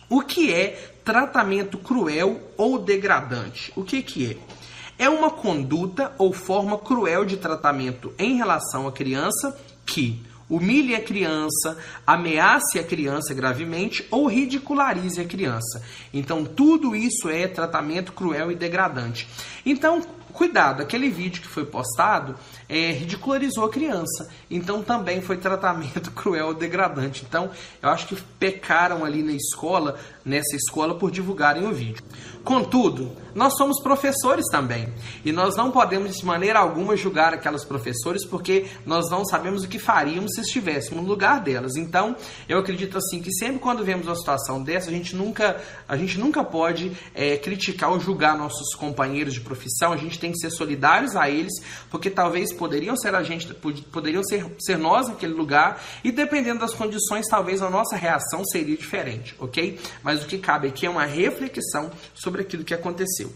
O 0.07 0.21
que 0.21 0.53
é 0.53 0.91
tratamento 1.03 1.79
cruel 1.79 2.39
ou 2.55 2.77
degradante? 2.77 3.73
O 3.75 3.83
que, 3.83 4.03
que 4.03 4.33
é? 4.33 4.56
É 4.97 5.09
uma 5.09 5.29
conduta 5.29 6.13
ou 6.17 6.33
forma 6.33 6.77
cruel 6.77 7.25
de 7.25 7.37
tratamento 7.37 8.13
em 8.17 8.35
relação 8.37 8.87
à 8.87 8.91
criança 8.91 9.57
que 9.85 10.21
humilhe 10.49 10.95
a 10.95 11.01
criança, 11.01 11.77
ameace 12.05 12.79
a 12.79 12.83
criança 12.83 13.33
gravemente 13.33 14.05
ou 14.09 14.27
ridicularize 14.27 15.19
a 15.19 15.25
criança. 15.25 15.83
Então, 16.13 16.45
tudo 16.45 16.95
isso 16.95 17.29
é 17.29 17.47
tratamento 17.47 18.13
cruel 18.13 18.51
e 18.51 18.55
degradante. 18.55 19.27
Então, 19.65 20.01
cuidado, 20.31 20.81
aquele 20.81 21.09
vídeo 21.09 21.41
que 21.41 21.47
foi 21.47 21.65
postado 21.65 22.35
é, 22.69 22.91
ridicularizou 22.91 23.65
a 23.65 23.69
criança. 23.69 24.29
Então 24.49 24.83
também 24.83 25.21
foi 25.21 25.37
tratamento 25.37 26.11
cruel, 26.11 26.53
degradante. 26.53 27.25
Então 27.27 27.49
eu 27.81 27.89
acho 27.89 28.07
que 28.07 28.15
pecaram 28.39 29.05
ali 29.05 29.23
na 29.23 29.33
escola, 29.33 29.97
nessa 30.25 30.55
escola, 30.55 30.95
por 30.95 31.11
divulgarem 31.11 31.65
o 31.65 31.73
vídeo. 31.73 32.03
Contudo, 32.43 33.11
nós 33.35 33.57
somos 33.57 33.81
professores 33.81 34.45
também. 34.49 34.87
E 35.25 35.33
nós 35.33 35.57
não 35.57 35.69
podemos 35.69 36.17
de 36.17 36.25
maneira 36.25 36.59
alguma 36.59 36.95
julgar 36.95 37.33
aquelas 37.33 37.65
professores 37.65 38.25
porque 38.25 38.67
nós 38.85 39.11
não 39.11 39.25
sabemos 39.25 39.63
o 39.63 39.67
que 39.67 39.77
faríamos 39.77 40.31
se 40.33 40.41
estivéssemos 40.41 41.03
no 41.03 41.09
lugar 41.09 41.41
delas. 41.41 41.75
Então, 41.75 42.15
eu 42.47 42.57
acredito 42.57 42.97
assim 42.97 43.21
que 43.21 43.33
sempre 43.33 43.59
quando 43.59 43.83
vemos 43.83 44.07
uma 44.07 44.15
situação 44.15 44.63
dessa, 44.63 44.89
a 44.89 44.93
gente 44.93 45.13
nunca, 45.13 45.61
a 45.87 45.97
gente 45.97 46.17
nunca 46.17 46.41
pode 46.41 46.93
é, 47.13 47.35
criticar 47.35 47.91
ou 47.91 47.99
julgar 47.99 48.37
nossos 48.37 48.73
companheiros 48.75 49.33
de 49.33 49.41
profissão. 49.41 49.91
A 49.91 49.97
gente 49.97 50.17
tem 50.17 50.31
que 50.31 50.39
ser 50.39 50.49
solidários 50.49 51.15
a 51.15 51.29
eles, 51.29 51.53
porque 51.91 52.09
talvez 52.09 52.53
poderiam 52.57 52.97
ser 52.97 53.15
a 53.15 53.23
gente, 53.23 53.53
poderiam 53.91 54.23
ser, 54.23 54.45
ser 54.59 54.77
nós 54.77 55.07
naquele 55.07 55.33
lugar, 55.33 55.81
e 56.03 56.11
dependendo 56.11 56.59
das 56.59 56.73
condições, 56.73 57.27
talvez 57.27 57.61
a 57.61 57.69
nossa 57.69 57.95
reação 57.95 58.43
seria 58.45 58.75
diferente, 58.75 59.35
ok? 59.39 59.79
Mas 60.03 60.23
o 60.23 60.27
que 60.27 60.37
cabe 60.37 60.67
aqui 60.67 60.85
é 60.85 60.89
uma 60.89 61.05
reflexão 61.05 61.91
sobre 62.13 62.41
aquilo 62.41 62.63
que 62.63 62.73
aconteceu. 62.73 63.31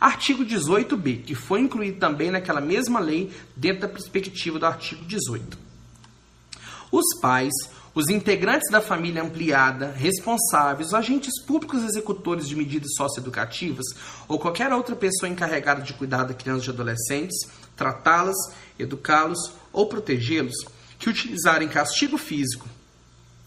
Artigo 0.00 0.44
18b, 0.44 1.24
que 1.24 1.34
foi 1.34 1.60
incluído 1.60 1.98
também 1.98 2.30
naquela 2.30 2.60
mesma 2.60 3.00
lei, 3.00 3.32
dentro 3.56 3.82
da 3.82 3.88
perspectiva 3.88 4.58
do 4.58 4.66
artigo 4.66 5.04
18. 5.04 5.58
Os 6.92 7.20
pais, 7.20 7.52
os 7.94 8.08
integrantes 8.08 8.70
da 8.70 8.80
família 8.80 9.22
ampliada, 9.22 9.90
responsáveis, 9.90 10.94
agentes 10.94 11.42
públicos 11.44 11.82
executores 11.82 12.48
de 12.48 12.54
medidas 12.54 12.94
socioeducativas 12.96 13.86
ou 14.28 14.38
qualquer 14.38 14.72
outra 14.72 14.94
pessoa 14.94 15.28
encarregada 15.28 15.82
de 15.82 15.92
cuidar 15.94 16.24
de 16.24 16.34
crianças 16.34 16.68
e 16.68 16.70
adolescentes, 16.70 17.36
tratá-las, 17.78 18.36
educá-los 18.78 19.52
ou 19.72 19.86
protegê-los, 19.86 20.56
que 20.98 21.08
utilizarem 21.08 21.68
castigo 21.68 22.18
físico 22.18 22.68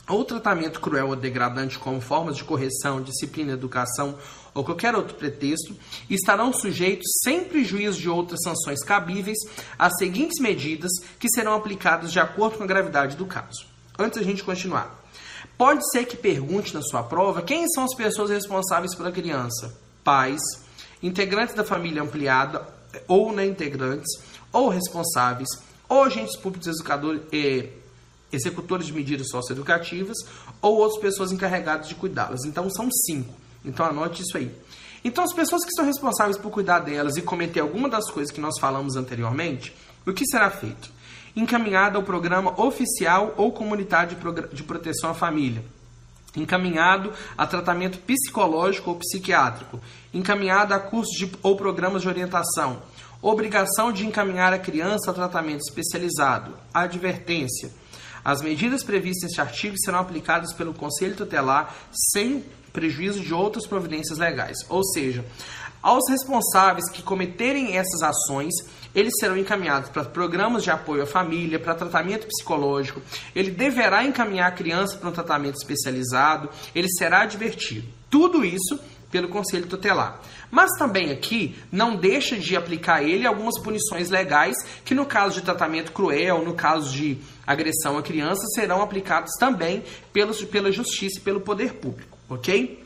ou 0.08 0.26
tratamento 0.26 0.80
cruel 0.80 1.10
ou 1.10 1.16
degradante 1.16 1.80
como 1.80 2.02
formas 2.02 2.36
de 2.36 2.44
correção, 2.44 3.02
disciplina, 3.02 3.54
educação 3.54 4.18
ou 4.54 4.64
qualquer 4.64 4.94
outro 4.96 5.16
pretexto, 5.16 5.76
estarão 6.10 6.52
sujeitos, 6.52 7.08
sem 7.24 7.46
prejuízo 7.46 8.00
de 8.00 8.10
outras 8.10 8.42
sanções 8.44 8.84
cabíveis, 8.84 9.38
às 9.80 9.96
seguintes 9.98 10.42
medidas 10.42 10.92
que 11.18 11.30
serão 11.30 11.54
aplicadas 11.54 12.12
de 12.12 12.20
acordo 12.20 12.58
com 12.58 12.64
a 12.64 12.68
gravidade 12.68 13.16
do 13.16 13.26
caso. 13.26 13.66
Antes 13.98 14.20
da 14.20 14.26
gente 14.26 14.44
continuar, 14.44 15.00
pode 15.58 15.90
ser 15.92 16.06
que 16.06 16.18
pergunte 16.18 16.74
na 16.74 16.82
sua 16.82 17.04
prova 17.04 17.42
quem 17.42 17.66
são 17.70 17.86
as 17.86 17.96
pessoas 17.96 18.30
responsáveis 18.30 18.94
pela 18.94 19.12
criança: 19.12 19.74
pais, 20.04 20.42
integrantes 21.02 21.56
da 21.56 21.64
família 21.64 22.02
ampliada 22.02 22.68
ou 23.08 23.32
não 23.32 23.44
integrantes, 23.44 24.10
ou 24.52 24.70
responsáveis, 24.70 25.50
ou 25.88 26.04
agentes 26.04 26.38
públicos 26.38 26.68
educadores, 26.68 27.22
eh, 27.32 27.70
executores 28.32 28.88
de 28.88 28.94
medidas 28.94 29.30
socioeducativas, 29.30 30.18
ou 30.62 30.78
outras 30.78 31.02
pessoas 31.02 31.32
encarregadas 31.32 31.88
de 31.88 31.96
cuidá-las. 31.96 32.46
Então 32.46 32.70
são 32.70 32.89
cinco. 33.06 33.34
Então 33.64 33.86
anote 33.86 34.22
isso 34.22 34.38
aí. 34.38 34.52
Então 35.04 35.24
as 35.24 35.34
pessoas 35.34 35.66
que 35.66 35.72
são 35.76 35.86
responsáveis 35.86 36.38
por 36.38 36.52
cuidar 36.52 36.80
delas 36.80 37.18
e 37.18 37.22
cometer 37.22 37.60
alguma 37.60 37.89
das 37.89 38.10
coisas 38.10 38.32
que 38.32 38.42
nós 38.42 38.60
falamos 38.60 38.96
anteriormente, 38.96 39.76
o 40.06 40.14
que 40.14 40.26
será 40.26 40.50
feito? 40.50 40.92
Encaminhada 41.36 41.98
ao 41.98 42.04
programa 42.04 42.60
oficial 42.62 43.34
ou 43.38 43.52
comunitário 43.52 44.18
de 44.52 44.64
proteção 44.64 45.10
à 45.10 45.14
família 45.14 45.64
encaminhado 46.36 47.12
a 47.38 47.46
tratamento 47.46 48.00
psicológico 48.00 48.92
ou 48.92 48.98
psiquiátrico, 48.98 49.80
encaminhado 50.14 50.74
a 50.74 50.80
cursos 50.80 51.16
de, 51.18 51.32
ou 51.42 51.56
programas 51.56 52.02
de 52.02 52.08
orientação, 52.08 52.82
obrigação 53.22 53.92
de 53.92 54.06
encaminhar 54.06 54.54
a 54.54 54.60
criança 54.60 55.12
a 55.12 55.14
tratamento 55.14 55.62
especializado, 55.62 56.54
advertência. 56.74 57.70
As 58.24 58.42
medidas 58.42 58.84
previstas 58.84 59.24
neste 59.24 59.42
artigo 59.42 59.76
serão 59.80 60.00
aplicadas 60.00 60.54
pelo 60.54 60.74
Conselho 60.74 61.16
Tutelar 61.16 61.76
sem 62.14 62.44
prejuízo 62.72 63.20
de 63.20 63.34
outras 63.34 63.68
providências 63.68 64.18
legais. 64.18 64.58
Ou 64.70 64.84
seja, 64.84 65.26
aos 65.82 66.10
responsáveis 66.10 66.90
que 66.90 67.02
cometerem 67.02 67.76
essas 67.76 68.02
ações, 68.02 68.54
eles 68.94 69.14
serão 69.20 69.38
encaminhados 69.38 69.90
para 69.90 70.04
programas 70.04 70.64
de 70.64 70.70
apoio 70.70 71.04
à 71.04 71.06
família, 71.06 71.60
para 71.60 71.76
tratamento 71.76 72.28
psicológico, 72.28 73.02
ele 73.36 73.52
deverá 73.52 74.04
encaminhar 74.04 74.50
a 74.50 74.56
criança 74.56 74.98
para 74.98 75.10
um 75.10 75.14
tratamento 75.14 75.56
especializado, 75.56 76.50
ele 76.76 76.90
será 76.90 77.22
advertido. 77.22 77.88
Tudo 78.10 78.44
isso 78.44 78.80
pelo 79.10 79.28
Conselho 79.28 79.68
Tutelar. 79.68 80.22
Mas 80.50 80.72
também 80.78 81.12
aqui 81.12 81.56
não 81.72 81.96
deixa 81.96 82.38
de 82.38 82.56
aplicar 82.56 83.04
ele 83.04 83.28
algumas 83.28 83.60
punições 83.62 84.10
legais 84.10 84.56
que 84.86 84.96
no 84.96 85.06
caso 85.06 85.36
de 85.36 85.42
tratamento 85.42 85.92
cruel, 85.92 86.44
no 86.44 86.54
caso 86.54 86.92
de 86.92 87.18
agressão 87.46 87.98
a 87.98 88.02
criança, 88.02 88.42
serão 88.56 88.82
aplicados 88.82 89.32
também 89.38 89.84
pelos, 90.14 90.44
pela 90.46 90.72
justiça 90.72 91.20
e 91.20 91.22
pelo 91.22 91.42
poder 91.42 91.74
público, 91.74 92.18
ok? 92.30 92.82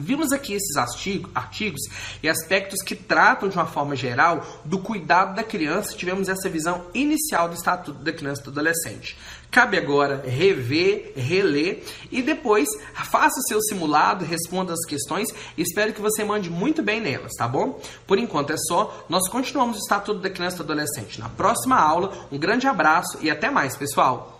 Vimos 0.00 0.30
aqui 0.30 0.52
esses 0.54 0.76
artigos 0.76 1.80
e 2.22 2.28
aspectos 2.28 2.80
que 2.84 2.94
tratam 2.94 3.48
de 3.48 3.56
uma 3.56 3.66
forma 3.66 3.96
geral 3.96 4.46
do 4.64 4.78
cuidado 4.78 5.34
da 5.34 5.42
criança. 5.42 5.96
Tivemos 5.96 6.28
essa 6.28 6.48
visão 6.48 6.84
inicial 6.94 7.48
do 7.48 7.56
Estatuto 7.56 7.98
da 8.04 8.12
Criança 8.12 8.42
e 8.42 8.44
do 8.44 8.50
Adolescente. 8.50 9.18
Cabe 9.50 9.76
agora 9.76 10.22
rever, 10.24 11.14
reler 11.16 11.82
e 12.12 12.22
depois 12.22 12.68
faça 12.94 13.40
o 13.40 13.48
seu 13.48 13.60
simulado, 13.62 14.24
responda 14.24 14.72
as 14.72 14.84
questões. 14.86 15.26
Espero 15.56 15.92
que 15.92 16.00
você 16.00 16.22
mande 16.22 16.48
muito 16.48 16.80
bem 16.80 17.00
nelas, 17.00 17.32
tá 17.36 17.48
bom? 17.48 17.82
Por 18.06 18.18
enquanto 18.18 18.52
é 18.52 18.56
só. 18.56 19.04
Nós 19.08 19.28
continuamos 19.28 19.78
o 19.78 19.80
Estatuto 19.80 20.20
da 20.20 20.30
Criança 20.30 20.54
e 20.54 20.58
do 20.58 20.62
Adolescente 20.62 21.18
na 21.18 21.28
próxima 21.28 21.76
aula. 21.76 22.28
Um 22.30 22.38
grande 22.38 22.68
abraço 22.68 23.18
e 23.20 23.28
até 23.28 23.50
mais, 23.50 23.76
pessoal! 23.76 24.37